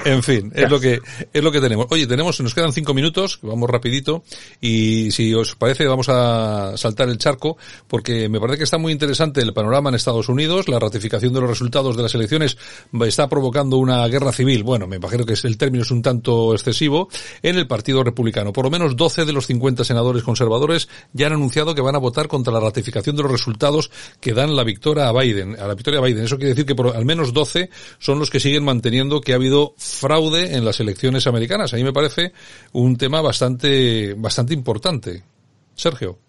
en 0.06 0.22
fin, 0.22 0.52
es 0.54 0.70
lo 0.70 0.78
que 0.78 1.00
es 1.32 1.42
lo 1.42 1.50
que 1.50 1.60
tenemos. 1.60 1.86
Oye, 1.90 2.06
tenemos, 2.06 2.40
nos 2.40 2.54
quedan 2.54 2.72
cinco 2.72 2.94
minutos, 2.94 3.40
vamos 3.42 3.68
rapidito, 3.68 4.22
y 4.60 5.10
si 5.10 5.34
os 5.34 5.56
parece 5.56 5.86
vamos 5.86 6.08
a 6.08 6.76
saltar 6.76 7.08
el 7.08 7.18
charco, 7.18 7.56
porque 7.88 8.28
me 8.28 8.38
parece 8.38 8.58
que 8.58 8.64
está 8.64 8.78
muy 8.78 8.92
interesante 8.92 9.40
el 9.40 9.52
panorama 9.52 9.88
en 9.88 9.96
Estados 9.96 10.28
Unidos, 10.28 10.68
la 10.68 10.78
ratificación 10.78 11.32
de 11.32 11.40
los 11.40 11.50
resultados 11.50 11.96
de 11.96 12.04
las 12.04 12.14
elecciones 12.14 12.56
está 13.04 13.28
provocando 13.28 13.78
una 13.78 14.06
guerra 14.06 14.32
civil, 14.32 14.62
bueno, 14.62 14.86
me 14.86 14.96
imagino 14.96 15.24
que 15.24 15.34
el 15.42 15.58
término 15.58 15.82
es 15.82 15.90
un 15.90 16.02
tanto 16.02 16.54
excesivo, 16.54 17.08
en 17.42 17.56
el 17.56 17.66
Partido 17.66 18.04
Republicano. 18.04 18.52
Por 18.52 18.64
lo 18.64 18.70
menos 18.70 18.96
12 18.96 19.24
de 19.24 19.32
los 19.32 19.46
50 19.46 19.84
senadores 19.84 20.22
conservadores 20.22 20.88
ya 21.12 21.26
han 21.26 21.32
anunciado 21.32 21.74
que 21.74 21.80
van 21.80 21.96
a 21.96 21.98
votar 21.98 22.28
contra 22.28 22.52
la 22.52 22.60
ratificación 22.60 23.16
de 23.16 23.22
los 23.22 23.32
resultados 23.32 23.90
que 24.20 24.34
dan 24.34 24.54
la 24.54 24.62
victoria 24.62 25.08
a 25.08 25.12
Biden, 25.12 25.58
a 25.58 25.66
la 25.66 25.74
victoria 25.74 25.98
a 25.98 26.02
Biden. 26.04 26.24
Eso 26.24 26.36
quiere 26.36 26.50
decir 26.50 26.64
que 26.64 26.74
por 26.74 26.96
al 26.96 27.04
menos 27.04 27.32
12 27.32 27.70
son 27.98 28.18
los 28.18 28.30
que 28.30 28.40
siguen 28.40 28.64
manteniendo 28.64 29.20
que 29.20 29.32
ha 29.32 29.36
habido 29.36 29.74
fraude 29.96 30.56
en 30.56 30.64
las 30.64 30.80
elecciones 30.80 31.26
americanas. 31.26 31.72
A 31.72 31.76
mí 31.76 31.84
me 31.84 31.92
parece 31.92 32.32
un 32.72 32.96
tema 32.96 33.20
bastante, 33.20 34.14
bastante 34.14 34.54
importante. 34.54 35.22
Sergio. 35.74 36.25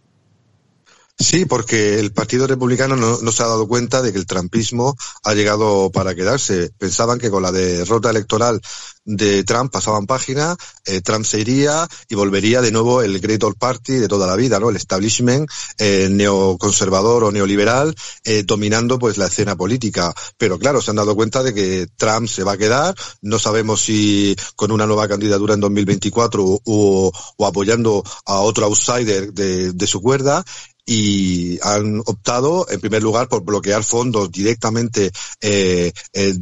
Sí, 1.20 1.46
porque 1.46 2.00
el 2.00 2.14
Partido 2.14 2.46
Republicano 2.46 2.96
no, 2.96 3.20
no, 3.20 3.32
se 3.32 3.42
ha 3.42 3.48
dado 3.48 3.68
cuenta 3.68 4.04
de 4.04 4.14
que 4.14 4.20
el 4.20 4.28
trampismo 4.28 4.96
ha 5.24 5.34
llegado 5.34 5.92
para 5.92 6.14
quedarse. 6.14 6.70
Pensaban 6.78 7.18
que 7.18 7.32
con 7.32 7.42
la 7.42 7.52
derrota 7.52 8.12
electoral 8.12 8.62
de 9.04 9.44
Trump 9.44 9.72
pasaban 9.72 10.06
página, 10.06 10.56
eh, 10.86 11.02
Trump 11.02 11.26
se 11.26 11.40
iría 11.40 11.88
y 12.08 12.14
volvería 12.14 12.62
de 12.62 12.72
nuevo 12.72 13.02
el 13.02 13.20
Great 13.20 13.44
Old 13.44 13.58
Party 13.58 13.94
de 13.94 14.08
toda 14.08 14.28
la 14.28 14.36
vida, 14.36 14.60
¿no? 14.60 14.70
El 14.70 14.76
establishment 14.76 15.50
eh, 15.80 16.08
neoconservador 16.12 17.24
o 17.24 17.32
neoliberal 17.32 17.96
eh, 18.24 18.44
dominando 18.46 19.00
pues 19.00 19.18
la 19.18 19.26
escena 19.26 19.56
política. 19.56 20.14
Pero 20.38 20.60
claro, 20.60 20.84
se 20.84 20.92
han 20.92 20.98
dado 20.98 21.16
cuenta 21.16 21.42
de 21.42 21.54
que 21.54 21.88
Trump 21.96 22.28
se 22.28 22.44
va 22.44 22.52
a 22.52 22.58
quedar. 22.58 22.94
No 23.22 23.40
sabemos 23.40 23.82
si 23.82 24.36
con 24.56 24.72
una 24.72 24.86
nueva 24.86 25.08
candidatura 25.08 25.56
en 25.56 25.62
2024 25.62 26.44
o, 26.46 27.12
o 27.38 27.46
apoyando 27.48 28.04
a 28.26 28.42
otro 28.42 28.66
outsider 28.68 29.34
de, 29.34 29.74
de 29.74 29.88
su 29.88 30.00
cuerda 30.00 30.46
y 30.90 31.60
han 31.62 32.00
optado, 32.06 32.66
en 32.70 32.80
primer 32.80 33.04
lugar, 33.04 33.28
por 33.28 33.44
bloquear 33.44 33.84
fondos 33.84 34.32
directamente 34.32 35.12
eh, 35.42 35.92
eh, 36.14 36.34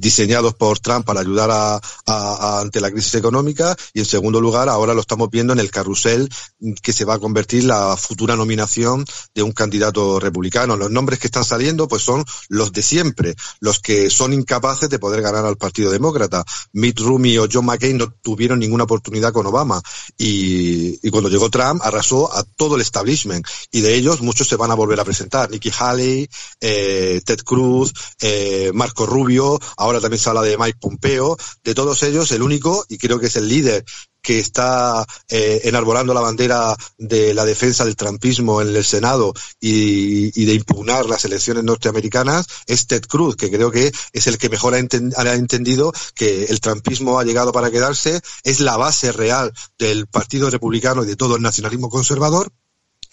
diseñados 0.00 0.54
por 0.54 0.78
Trump 0.78 1.04
para 1.04 1.20
ayudar 1.20 1.50
a, 1.52 2.60
ante 2.60 2.80
la 2.80 2.90
crisis 2.90 3.14
económica 3.16 3.76
y, 3.92 4.00
en 4.00 4.06
segundo 4.06 4.40
lugar, 4.40 4.70
ahora 4.70 4.94
lo 4.94 5.02
estamos 5.02 5.28
viendo 5.30 5.52
en 5.52 5.58
el 5.58 5.70
carrusel 5.70 6.28
que 6.82 6.92
se 6.94 7.04
va 7.04 7.14
a 7.14 7.18
convertir 7.18 7.64
la 7.64 7.94
futura 7.98 8.34
nominación 8.34 9.04
de 9.34 9.42
un 9.42 9.52
candidato 9.52 10.18
republicano. 10.18 10.76
Los 10.76 10.90
nombres 10.90 11.18
que 11.18 11.26
están 11.26 11.44
saliendo, 11.44 11.86
pues 11.86 12.02
son 12.02 12.24
los 12.48 12.72
de 12.72 12.82
siempre, 12.82 13.34
los 13.60 13.78
que 13.78 14.08
son 14.08 14.32
incapaces 14.32 14.88
de 14.88 14.98
poder 14.98 15.20
ganar 15.20 15.44
al 15.44 15.58
Partido 15.58 15.90
Demócrata. 15.90 16.44
Mitt 16.72 16.98
Romney 17.00 17.36
o 17.36 17.46
John 17.52 17.66
McCain 17.66 17.98
no 17.98 18.10
tuvieron 18.22 18.58
ninguna 18.58 18.84
oportunidad 18.84 19.34
con 19.34 19.46
Obama 19.46 19.82
y, 20.16 21.10
cuando 21.10 21.28
llegó 21.28 21.50
Trump 21.50 21.82
arrasó 21.84 22.34
a 22.34 22.42
todo 22.42 22.76
el 22.76 22.80
establishment 22.80 23.46
de 23.82 23.94
ellos 23.94 24.22
muchos 24.22 24.48
se 24.48 24.56
van 24.56 24.70
a 24.70 24.74
volver 24.74 24.98
a 25.00 25.04
presentar. 25.04 25.50
Nikki 25.50 25.70
Haley, 25.76 26.28
eh, 26.60 27.20
Ted 27.24 27.40
Cruz, 27.40 27.92
eh, 28.20 28.70
Marco 28.72 29.06
Rubio, 29.06 29.58
ahora 29.76 30.00
también 30.00 30.20
se 30.20 30.28
habla 30.28 30.42
de 30.42 30.56
Mike 30.56 30.78
Pompeo. 30.80 31.36
De 31.62 31.74
todos 31.74 32.02
ellos, 32.02 32.30
el 32.32 32.42
único, 32.42 32.84
y 32.88 32.98
creo 32.98 33.18
que 33.18 33.26
es 33.26 33.36
el 33.36 33.48
líder 33.48 33.84
que 34.22 34.38
está 34.38 35.04
eh, 35.28 35.62
enarbolando 35.64 36.14
la 36.14 36.20
bandera 36.20 36.76
de 36.96 37.34
la 37.34 37.44
defensa 37.44 37.84
del 37.84 37.96
trampismo 37.96 38.62
en 38.62 38.68
el 38.68 38.84
Senado 38.84 39.34
y, 39.60 40.44
de 40.44 40.54
impugnar 40.54 41.06
las 41.06 41.24
elecciones 41.24 41.64
norteamericanas 41.64 42.46
es 42.66 42.86
Ted 42.86 43.02
Cruz, 43.02 43.36
que 43.36 43.50
creo 43.50 43.70
que 43.70 43.92
es 44.12 44.26
el 44.28 44.38
que 44.38 44.48
mejor 44.48 44.74
ha, 44.74 44.78
ha, 44.78 45.34
entendido 45.34 45.92
que 46.14 46.44
el 46.44 46.60
trampismo 46.60 47.18
ha 47.18 47.24
llegado 47.24 47.52
para 47.52 47.70
quedarse, 47.70 48.20
es 48.44 48.60
la 48.60 48.76
base 48.76 49.12
real 49.12 49.52
del 49.78 50.06
Partido 50.06 50.50
Republicano 50.50 51.02
y 51.02 51.06
de 51.06 51.16
todo 51.16 51.36
el 51.36 51.42
nacionalismo 51.42 51.88
conservador 51.88 52.52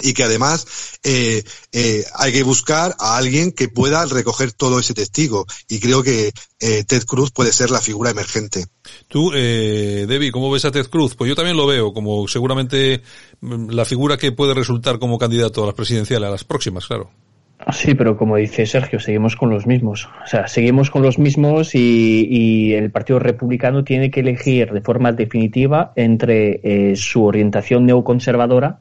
y 0.02 0.14
que 0.14 0.24
además 0.24 1.00
eh, 1.04 1.44
eh, 1.72 2.04
hay 2.16 2.32
que 2.32 2.44
buscar 2.44 2.96
a 3.00 3.18
alguien 3.18 3.52
que 3.52 3.68
pueda 3.68 4.06
recoger 4.06 4.54
todo 4.54 4.80
ese 4.80 4.94
testigo 4.94 5.46
y 5.68 5.80
creo 5.80 6.04
que 6.04 6.32
eh, 6.60 6.84
Ted 6.86 7.04
Cruz 7.04 7.32
puede 7.32 7.52
ser 7.52 7.70
la 7.72 7.82
figura 7.82 8.12
emergente. 8.12 8.66
Tú, 9.08 9.32
eh, 9.34 10.06
Debbie, 10.08 10.32
¿cómo 10.32 10.52
ves 10.52 10.66
a 10.66 10.72
Ted 10.72 10.88
Cruz? 10.88 11.16
Pues 11.16 11.30
yo 11.30 11.36
también 11.36 11.58
lo 11.58 11.68
veo 11.68 11.94
como 11.94 12.28
seguramente 12.28 13.02
mm, 13.42 13.70
la 13.70 13.86
figura 13.86 14.18
que 14.18 14.32
puede 14.32 14.54
resultar 14.54 15.00
como 15.00 15.18
candidato 15.18 15.64
a 15.64 15.68
las 15.68 15.76
presidenciales, 15.76 16.28
a 16.28 16.32
las 16.32 16.44
próximas, 16.44 16.88
claro. 16.88 17.10
Sí, 17.74 17.94
pero 17.94 18.18
como 18.18 18.38
dice 18.38 18.66
Sergio, 18.66 19.00
seguimos 19.00 19.36
con 19.36 19.50
los 19.50 19.68
mismos. 19.68 20.10
O 20.24 20.28
sea, 20.28 20.48
seguimos 20.48 20.90
con 20.90 21.02
los 21.02 21.20
mismos 21.20 21.76
y, 21.76 22.26
y 22.30 22.74
el 22.74 22.90
Partido 22.90 23.20
Republicano 23.20 23.84
tiene 23.84 24.10
que 24.10 24.22
elegir 24.22 24.72
de 24.72 24.82
forma 24.82 25.12
definitiva 25.12 25.92
entre 25.96 26.62
eh, 26.64 26.96
su 26.96 27.26
orientación 27.26 27.86
neoconservadora, 27.86 28.80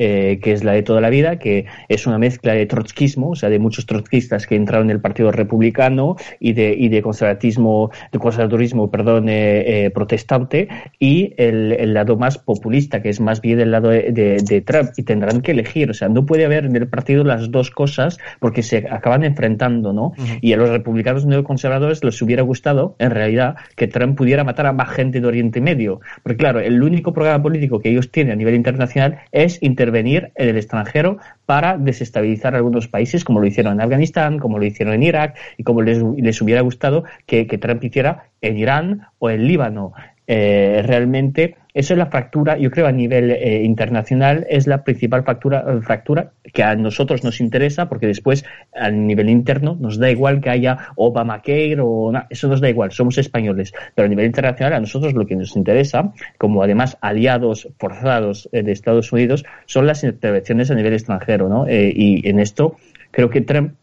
eh, 0.00 0.38
que 0.40 0.52
es 0.52 0.62
la 0.62 0.72
de 0.72 0.84
toda 0.84 1.00
la 1.00 1.10
vida, 1.10 1.40
que 1.40 1.66
es 1.88 2.06
una 2.06 2.18
mezcla 2.18 2.54
de 2.54 2.66
trotskismo, 2.66 3.30
o 3.30 3.34
sea, 3.34 3.48
de 3.48 3.58
muchos 3.58 3.84
trotskistas 3.84 4.46
que 4.46 4.54
entraron 4.54 4.86
en 4.86 4.92
el 4.96 5.00
Partido 5.00 5.32
Republicano 5.32 6.14
y 6.38 6.52
de, 6.52 6.72
y 6.72 6.88
de 6.88 7.02
conservatismo, 7.02 7.90
de 8.12 8.18
conservadurismo, 8.20 8.92
perdón, 8.92 9.28
eh, 9.28 9.86
eh, 9.86 9.90
protestante, 9.90 10.68
y 11.00 11.34
el, 11.36 11.72
el, 11.72 11.94
lado 11.94 12.16
más 12.16 12.38
populista, 12.38 13.02
que 13.02 13.08
es 13.08 13.20
más 13.20 13.40
bien 13.40 13.58
el 13.58 13.72
lado 13.72 13.88
de, 13.88 14.12
de, 14.12 14.36
de, 14.36 14.60
Trump, 14.60 14.90
y 14.96 15.02
tendrán 15.02 15.40
que 15.40 15.50
elegir, 15.50 15.90
o 15.90 15.94
sea, 15.94 16.08
no 16.08 16.24
puede 16.24 16.44
haber 16.44 16.64
en 16.64 16.76
el 16.76 16.86
partido 16.86 17.24
las 17.24 17.50
dos 17.50 17.70
cosas 17.70 18.18
porque 18.38 18.62
se 18.62 18.86
acaban 18.88 19.24
enfrentando, 19.24 19.92
¿no? 19.92 20.06
Uh 20.06 20.14
-huh. 20.16 20.38
Y 20.40 20.52
a 20.52 20.56
los 20.56 20.70
republicanos 20.70 21.26
neoconservadores 21.26 22.04
les 22.04 22.22
hubiera 22.22 22.42
gustado, 22.42 22.94
en 23.00 23.10
realidad, 23.10 23.56
que 23.74 23.88
Trump 23.88 24.16
pudiera 24.16 24.44
matar 24.44 24.66
a 24.66 24.72
más 24.72 24.90
gente 24.90 25.20
de 25.20 25.26
Oriente 25.26 25.60
Medio, 25.60 26.00
porque 26.22 26.36
claro, 26.36 26.60
el 26.60 26.80
único 26.82 27.12
programa 27.12 27.42
político 27.42 27.80
que 27.80 27.90
ellos 27.90 28.12
tienen 28.12 28.34
a 28.34 28.36
nivel 28.36 28.54
internacional 28.54 29.18
es 29.32 29.60
inter 29.60 29.87
intervenir 29.88 30.32
en 30.34 30.48
el 30.48 30.56
extranjero 30.56 31.18
para 31.46 31.78
desestabilizar 31.78 32.54
algunos 32.54 32.88
países, 32.88 33.24
como 33.24 33.40
lo 33.40 33.46
hicieron 33.46 33.74
en 33.74 33.80
Afganistán, 33.80 34.38
como 34.38 34.58
lo 34.58 34.64
hicieron 34.64 34.94
en 34.94 35.02
Irak 35.02 35.38
y 35.56 35.62
como 35.62 35.80
les, 35.82 36.02
les 36.16 36.42
hubiera 36.42 36.60
gustado 36.60 37.04
que, 37.26 37.46
Trump 37.58 37.82
hiciera 37.82 38.24
en 38.42 38.58
Irán 38.58 39.06
o 39.18 39.30
en 39.30 39.46
Líbano. 39.46 39.92
Eh, 40.26 40.82
realmente 40.84 41.56
eso 41.78 41.94
es 41.94 41.98
la 41.98 42.06
fractura, 42.06 42.58
yo 42.58 42.72
creo 42.72 42.88
a 42.88 42.92
nivel 42.92 43.30
eh, 43.30 43.62
internacional 43.62 44.44
es 44.50 44.66
la 44.66 44.82
principal 44.82 45.22
fractura, 45.22 45.64
fractura 45.82 46.32
que 46.52 46.64
a 46.64 46.74
nosotros 46.74 47.22
nos 47.22 47.40
interesa 47.40 47.88
porque 47.88 48.08
después 48.08 48.44
a 48.74 48.90
nivel 48.90 49.30
interno 49.30 49.76
nos 49.78 49.96
da 49.96 50.10
igual 50.10 50.40
que 50.40 50.50
haya 50.50 50.88
Obamacare 50.96 51.78
o 51.80 52.10
no, 52.10 52.24
eso 52.30 52.48
nos 52.48 52.60
da 52.60 52.68
igual, 52.68 52.90
somos 52.90 53.16
españoles, 53.18 53.72
pero 53.94 54.06
a 54.06 54.08
nivel 54.08 54.26
internacional 54.26 54.72
a 54.72 54.80
nosotros 54.80 55.14
lo 55.14 55.24
que 55.24 55.36
nos 55.36 55.54
interesa, 55.54 56.12
como 56.36 56.64
además 56.64 56.98
aliados 57.00 57.68
forzados 57.78 58.48
eh, 58.50 58.64
de 58.64 58.72
Estados 58.72 59.12
Unidos, 59.12 59.44
son 59.66 59.86
las 59.86 60.02
intervenciones 60.02 60.72
a 60.72 60.74
nivel 60.74 60.94
extranjero, 60.94 61.48
¿no? 61.48 61.68
Eh, 61.68 61.92
y 61.94 62.28
en 62.28 62.40
esto 62.40 62.74
creo 63.12 63.30
que 63.30 63.42
Trump 63.42 63.74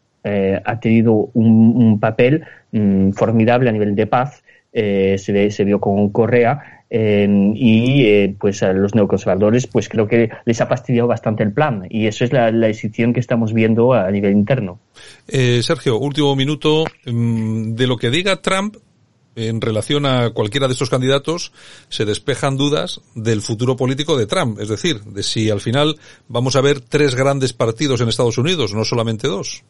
ha 0.64 0.80
tenido 0.80 1.30
un, 1.34 1.76
un 1.76 2.00
papel 2.00 2.42
mm, 2.72 3.12
formidable 3.12 3.68
a 3.68 3.72
nivel 3.72 3.94
de 3.94 4.08
paz 4.08 4.42
eh, 4.78 5.16
se, 5.16 5.32
ve, 5.32 5.50
se, 5.50 5.64
vio 5.64 5.80
con 5.80 6.10
Correa 6.10 6.75
eh, 6.88 7.52
y 7.54 8.04
eh, 8.04 8.36
pues 8.38 8.62
a 8.62 8.72
los 8.72 8.94
neoconservadores 8.94 9.66
pues 9.66 9.88
creo 9.88 10.06
que 10.06 10.30
les 10.44 10.60
ha 10.60 10.66
fastidiado 10.66 11.08
bastante 11.08 11.42
el 11.42 11.52
plan 11.52 11.86
y 11.90 12.06
eso 12.06 12.24
es 12.24 12.32
la, 12.32 12.50
la 12.52 12.68
decisión 12.68 13.12
que 13.12 13.20
estamos 13.20 13.52
viendo 13.52 13.92
a 13.92 14.10
nivel 14.10 14.32
interno. 14.32 14.78
Eh, 15.26 15.60
Sergio, 15.62 15.98
último 15.98 16.36
minuto. 16.36 16.84
Mm, 17.06 17.74
de 17.74 17.86
lo 17.86 17.96
que 17.96 18.10
diga 18.10 18.40
Trump, 18.40 18.76
en 19.34 19.60
relación 19.60 20.06
a 20.06 20.30
cualquiera 20.30 20.66
de 20.66 20.72
estos 20.72 20.90
candidatos 20.90 21.52
se 21.88 22.04
despejan 22.04 22.56
dudas 22.56 23.00
del 23.14 23.42
futuro 23.42 23.76
político 23.76 24.16
de 24.16 24.26
Trump, 24.26 24.58
es 24.60 24.68
decir, 24.68 25.02
de 25.02 25.22
si 25.22 25.50
al 25.50 25.60
final 25.60 25.98
vamos 26.28 26.56
a 26.56 26.62
ver 26.62 26.80
tres 26.80 27.14
grandes 27.14 27.52
partidos 27.52 28.00
en 28.00 28.08
Estados 28.08 28.38
Unidos, 28.38 28.74
no 28.74 28.84
solamente 28.84 29.28
dos. 29.28 29.64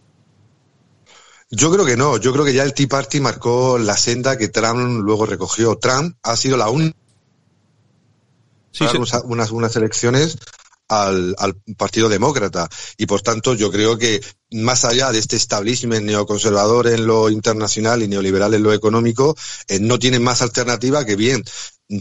Yo 1.50 1.70
creo 1.70 1.84
que 1.84 1.96
no. 1.96 2.18
Yo 2.18 2.32
creo 2.32 2.44
que 2.44 2.52
ya 2.52 2.64
el 2.64 2.74
Tea 2.74 2.88
Party 2.88 3.20
marcó 3.20 3.78
la 3.78 3.96
senda 3.96 4.36
que 4.36 4.48
Trump 4.48 5.00
luego 5.04 5.26
recogió. 5.26 5.76
Trump 5.76 6.16
ha 6.22 6.36
sido 6.36 6.56
la 6.56 6.68
única 6.68 6.96
sí, 8.76 8.84
sí. 8.90 8.98
unas, 9.24 9.50
unas 9.50 9.76
elecciones 9.76 10.38
al, 10.88 11.34
al, 11.38 11.54
Partido 11.76 12.08
Demócrata. 12.08 12.68
Y 12.96 13.06
por 13.06 13.22
tanto, 13.22 13.54
yo 13.54 13.70
creo 13.70 13.98
que 13.98 14.20
más 14.52 14.84
allá 14.84 15.12
de 15.12 15.18
este 15.18 15.36
establishment 15.36 16.06
neoconservador 16.06 16.86
en 16.88 17.06
lo 17.06 17.30
internacional 17.30 18.02
y 18.02 18.08
neoliberal 18.08 18.54
en 18.54 18.62
lo 18.62 18.72
económico, 18.72 19.36
eh, 19.68 19.80
no 19.80 19.98
tienen 19.98 20.22
más 20.22 20.42
alternativa 20.42 21.04
que 21.04 21.16
bien 21.16 21.42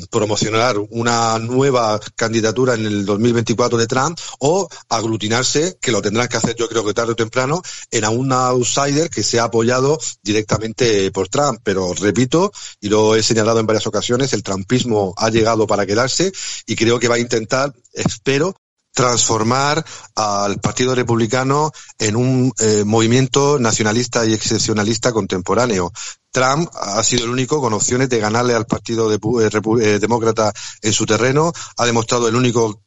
promocionar 0.10 0.78
una 0.90 1.38
nueva 1.40 2.00
candidatura 2.16 2.74
en 2.74 2.86
el 2.86 3.06
2024 3.06 3.78
de 3.78 3.88
Trump 3.88 4.18
o 4.40 4.68
aglutinarse, 4.90 5.78
que 5.80 5.92
lo 5.92 6.02
tendrán 6.02 6.28
que 6.28 6.38
hacer 6.38 6.56
yo 6.56 6.68
creo 6.68 6.86
que 6.86 6.94
tarde 6.94 7.12
o 7.14 7.16
temprano, 7.16 7.62
en 7.92 8.04
a 8.04 8.10
un 8.10 8.32
outsider 8.32 9.10
que 9.10 9.24
sea 9.24 9.46
apoyado 9.46 10.00
directamente 10.24 11.12
por 11.12 11.30
Trump. 11.30 11.60
Pero 11.64 11.94
repito, 11.94 12.52
y 12.82 12.90
lo 12.90 13.16
he 13.16 13.24
señalado 13.24 13.60
en 13.60 13.68
varias 13.68 13.88
ocasiones, 13.88 14.34
el 14.34 14.44
trumpismo 14.44 15.14
ha 15.18 15.30
llegado 15.30 15.68
para 15.68 15.86
quedarse 15.86 16.32
y 16.66 16.76
creo 16.76 17.00
que 17.00 17.08
va 17.08 17.16
a 17.16 17.20
intentar, 17.20 17.74
espero, 17.94 18.56
transformar 18.96 19.86
al 20.16 20.60
Partido 20.60 20.96
Republicano 20.96 21.72
en 22.00 22.16
un 22.16 22.54
eh, 22.60 22.84
movimiento 22.86 23.60
nacionalista 23.60 24.26
y 24.26 24.34
excepcionalista 24.34 25.12
contemporáneo. 25.12 25.92
Trump 26.32 26.70
ha 26.74 27.04
sido 27.04 27.26
el 27.26 27.30
único 27.30 27.62
con 27.62 27.74
opciones 27.74 28.10
de 28.10 28.20
ganarle 28.20 28.56
al 28.56 28.66
Partido 28.66 29.10
de, 29.10 29.16
eh, 29.16 30.00
Demócrata 30.00 30.52
en 30.82 30.94
su 30.94 31.06
terreno, 31.06 31.54
ha 31.78 31.86
demostrado 31.86 32.28
el 32.28 32.36
único 32.36 32.82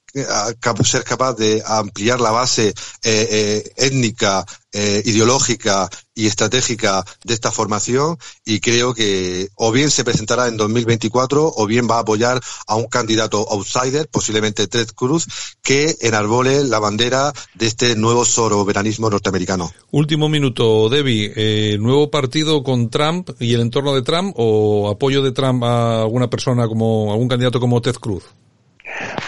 ser 0.84 1.04
capaz 1.04 1.34
de 1.34 1.62
ampliar 1.64 2.20
la 2.20 2.30
base 2.30 2.68
eh, 2.68 2.74
eh, 3.02 3.72
étnica, 3.76 4.44
eh, 4.72 5.02
ideológica 5.06 5.88
y 6.14 6.26
estratégica 6.26 7.04
de 7.24 7.34
esta 7.34 7.50
formación 7.50 8.18
y 8.44 8.60
creo 8.60 8.92
que 8.92 9.48
o 9.54 9.72
bien 9.72 9.90
se 9.90 10.04
presentará 10.04 10.48
en 10.48 10.56
2024 10.56 11.52
o 11.56 11.66
bien 11.66 11.88
va 11.88 11.96
a 11.96 12.00
apoyar 12.00 12.40
a 12.66 12.76
un 12.76 12.86
candidato 12.86 13.46
outsider, 13.50 14.08
posiblemente 14.08 14.66
Ted 14.66 14.88
Cruz, 14.94 15.26
que 15.62 15.96
enarbole 16.00 16.64
la 16.64 16.80
bandera 16.80 17.32
de 17.54 17.66
este 17.66 17.96
nuevo 17.96 18.24
soberanismo 18.24 19.08
norteamericano. 19.08 19.72
Último 19.90 20.28
minuto, 20.28 20.88
Debbie. 20.88 21.32
Eh, 21.34 21.78
¿Nuevo 21.78 22.10
partido 22.10 22.62
con 22.62 22.90
Trump 22.90 23.30
y 23.40 23.54
el 23.54 23.60
entorno 23.60 23.94
de 23.94 24.02
Trump 24.02 24.34
o 24.36 24.90
apoyo 24.90 25.22
de 25.22 25.32
Trump 25.32 25.62
a 25.64 26.02
alguna 26.02 26.28
persona 26.28 26.66
como 26.66 27.12
algún 27.12 27.28
candidato 27.28 27.60
como 27.60 27.80
Ted 27.80 27.94
Cruz? 27.94 28.24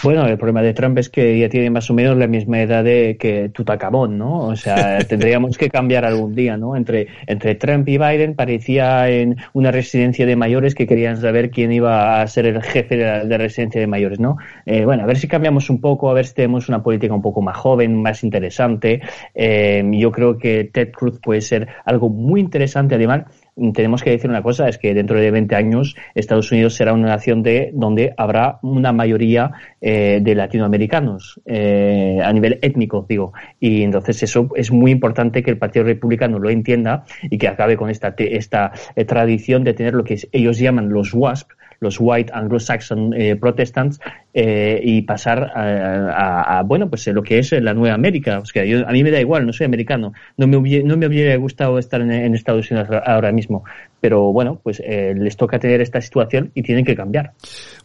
Bueno, 0.03 0.25
el 0.25 0.37
problema 0.37 0.61
de 0.61 0.73
Trump 0.73 0.97
es 0.97 1.09
que 1.09 1.37
ya 1.37 1.49
tiene 1.49 1.69
más 1.69 1.89
o 1.89 1.93
menos 1.93 2.17
la 2.17 2.27
misma 2.27 2.61
edad 2.61 2.83
de 2.83 3.17
que 3.19 3.49
Tutacabón, 3.49 4.17
¿no? 4.17 4.47
O 4.47 4.55
sea, 4.55 4.99
tendríamos 5.07 5.57
que 5.57 5.69
cambiar 5.69 6.05
algún 6.05 6.33
día, 6.33 6.57
¿no? 6.57 6.75
Entre, 6.75 7.07
entre 7.27 7.55
Trump 7.55 7.87
y 7.87 7.97
Biden 7.97 8.35
parecía 8.35 9.09
en 9.09 9.37
una 9.53 9.71
residencia 9.71 10.25
de 10.25 10.35
mayores 10.35 10.75
que 10.75 10.87
querían 10.87 11.17
saber 11.17 11.51
quién 11.51 11.71
iba 11.71 12.21
a 12.21 12.27
ser 12.27 12.47
el 12.47 12.61
jefe 12.61 12.97
de 12.97 13.25
la, 13.25 13.37
residencia 13.37 13.79
de 13.79 13.87
mayores, 13.87 14.19
¿no? 14.19 14.37
Eh, 14.65 14.85
bueno, 14.85 15.03
a 15.03 15.05
ver 15.05 15.17
si 15.17 15.27
cambiamos 15.27 15.69
un 15.69 15.79
poco, 15.79 16.09
a 16.09 16.13
ver 16.13 16.25
si 16.25 16.33
tenemos 16.33 16.67
una 16.69 16.81
política 16.81 17.13
un 17.13 17.21
poco 17.21 17.41
más 17.41 17.57
joven, 17.57 18.01
más 18.01 18.23
interesante. 18.23 19.01
Eh, 19.35 19.83
yo 19.93 20.11
creo 20.11 20.37
que 20.37 20.65
Ted 20.65 20.91
Cruz 20.91 21.19
puede 21.19 21.41
ser 21.41 21.67
algo 21.85 22.09
muy 22.09 22.39
interesante, 22.41 22.95
además 22.95 23.25
tenemos 23.73 24.01
que 24.01 24.11
decir 24.11 24.29
una 24.29 24.41
cosa, 24.41 24.69
es 24.69 24.77
que 24.77 24.93
dentro 24.93 25.19
de 25.19 25.29
20 25.29 25.55
años 25.55 25.95
Estados 26.15 26.51
Unidos 26.51 26.75
será 26.75 26.93
una 26.93 27.07
nación 27.07 27.43
de 27.43 27.71
donde 27.73 28.13
habrá 28.17 28.59
una 28.61 28.93
mayoría 28.93 29.51
eh, 29.81 30.19
de 30.21 30.35
latinoamericanos 30.35 31.41
eh, 31.45 32.19
a 32.23 32.31
nivel 32.31 32.59
étnico, 32.61 33.05
digo. 33.07 33.33
Y 33.59 33.83
entonces 33.83 34.23
eso 34.23 34.49
es 34.55 34.71
muy 34.71 34.91
importante 34.91 35.43
que 35.43 35.51
el 35.51 35.57
Partido 35.57 35.85
Republicano 35.85 36.39
lo 36.39 36.49
entienda 36.49 37.03
y 37.23 37.37
que 37.37 37.47
acabe 37.47 37.77
con 37.77 37.89
esta, 37.89 38.13
esta 38.17 38.71
eh, 38.95 39.05
tradición 39.05 39.63
de 39.63 39.73
tener 39.73 39.93
lo 39.93 40.03
que 40.03 40.17
ellos 40.31 40.57
llaman 40.57 40.89
los 40.89 41.13
WASP, 41.13 41.51
los 41.81 41.97
White 41.99 42.31
Anglo-Saxon 42.33 43.13
eh, 43.15 43.35
Protestants 43.35 43.99
eh, 44.33 44.79
y 44.83 45.01
pasar 45.01 45.51
a, 45.53 46.61
bueno, 46.63 46.89
pues 46.89 47.07
lo 47.07 47.23
que 47.23 47.39
es 47.39 47.51
la 47.51 47.73
Nueva 47.73 47.95
América. 47.95 48.39
O 48.39 48.45
sea, 48.45 48.63
a 48.63 48.91
mí 48.91 49.03
me 49.03 49.11
da 49.11 49.19
igual, 49.19 49.45
no 49.47 49.51
soy 49.51 49.65
americano. 49.65 50.13
No 50.37 50.47
me 50.47 50.57
hubiera, 50.57 50.87
no 50.87 50.95
me 50.95 51.07
hubiera 51.07 51.35
gustado 51.37 51.79
estar 51.79 51.99
en, 52.01 52.35
Estados 52.35 52.69
Unidos 52.69 52.87
ahora 53.05 53.31
mismo. 53.31 53.63
Pero 54.01 54.33
bueno, 54.33 54.59
pues 54.61 54.81
eh, 54.83 55.13
les 55.15 55.37
toca 55.37 55.59
tener 55.59 55.79
esta 55.79 56.01
situación 56.01 56.51
y 56.55 56.63
tienen 56.63 56.83
que 56.83 56.95
cambiar. 56.95 57.33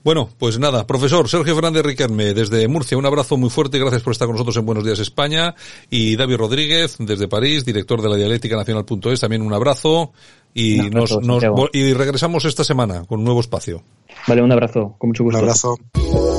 Bueno, 0.02 0.28
pues 0.38 0.58
nada, 0.58 0.86
profesor 0.86 1.28
Sergio 1.28 1.54
Fernández 1.54 1.84
Riquelme 1.84 2.32
desde 2.32 2.66
Murcia, 2.68 2.96
un 2.96 3.06
abrazo 3.06 3.36
muy 3.36 3.50
fuerte 3.50 3.76
y 3.76 3.80
gracias 3.80 4.02
por 4.02 4.12
estar 4.12 4.26
con 4.26 4.34
nosotros 4.34 4.56
en 4.56 4.66
Buenos 4.66 4.84
Días 4.84 4.98
España. 4.98 5.54
Y 5.90 6.16
David 6.16 6.36
Rodríguez 6.36 6.96
desde 6.98 7.28
París, 7.28 7.64
director 7.64 8.00
de 8.00 8.08
la 8.08 8.16
Dialéctica 8.16 8.56
Nacional.es, 8.56 9.20
también 9.20 9.42
un 9.42 9.52
abrazo 9.52 10.12
y, 10.54 10.88
nos, 10.90 11.20
nos, 11.20 11.44
y 11.72 11.92
regresamos 11.92 12.46
esta 12.46 12.64
semana 12.64 13.04
con 13.04 13.18
un 13.18 13.24
nuevo 13.26 13.40
espacio. 13.40 13.82
Vale, 14.26 14.42
un 14.42 14.52
abrazo, 14.52 14.94
con 14.98 15.10
mucho 15.10 15.22
gusto. 15.22 15.38
Un 15.38 15.44
abrazo. 15.44 16.35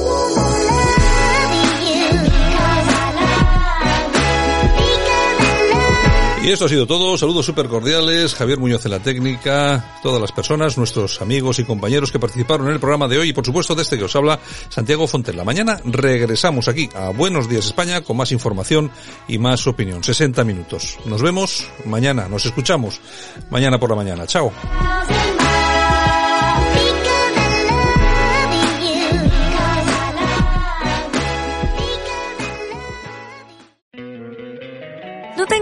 Y 6.48 6.52
esto 6.52 6.64
ha 6.64 6.70
sido 6.70 6.88
todo. 6.88 7.18
Saludos 7.18 7.46
súper 7.46 7.68
cordiales. 7.68 8.34
Javier 8.34 8.58
Muñoz 8.58 8.86
en 8.86 8.92
la 8.92 9.02
técnica, 9.02 10.00
todas 10.02 10.22
las 10.22 10.32
personas, 10.32 10.78
nuestros 10.78 11.22
amigos 11.22 11.60
y 11.60 11.66
compañeros 11.66 12.10
que 12.10 12.20
participaron 12.20 12.68
en 12.68 12.74
el 12.74 12.80
programa 12.80 13.10
de 13.10 13.18
hoy 13.18 13.30
y 13.30 13.34
por 13.34 13.46
supuesto 13.46 13.76
de 13.76 13.82
este 13.82 13.98
que 13.98 14.06
os 14.06 14.16
habla, 14.16 14.40
Santiago 14.70 15.08
Fontella. 15.08 15.44
Mañana 15.44 15.78
regresamos 15.84 16.70
aquí 16.70 16.88
a 16.96 17.10
Buenos 17.10 17.50
Días 17.50 17.66
España 17.66 18.00
con 18.00 18.16
más 18.16 18.32
información 18.32 18.90
y 19.28 19.40
más 19.40 19.68
opinión. 19.68 20.06
60 20.06 20.46
minutos. 20.46 20.98
Nos 21.04 21.22
vemos 21.22 21.68
mañana. 21.84 22.30
Nos 22.30 22.46
escuchamos 22.46 23.02
mañana 23.50 23.78
por 23.78 23.90
la 23.90 23.98
mañana. 23.98 24.26
Chao. 24.26 24.54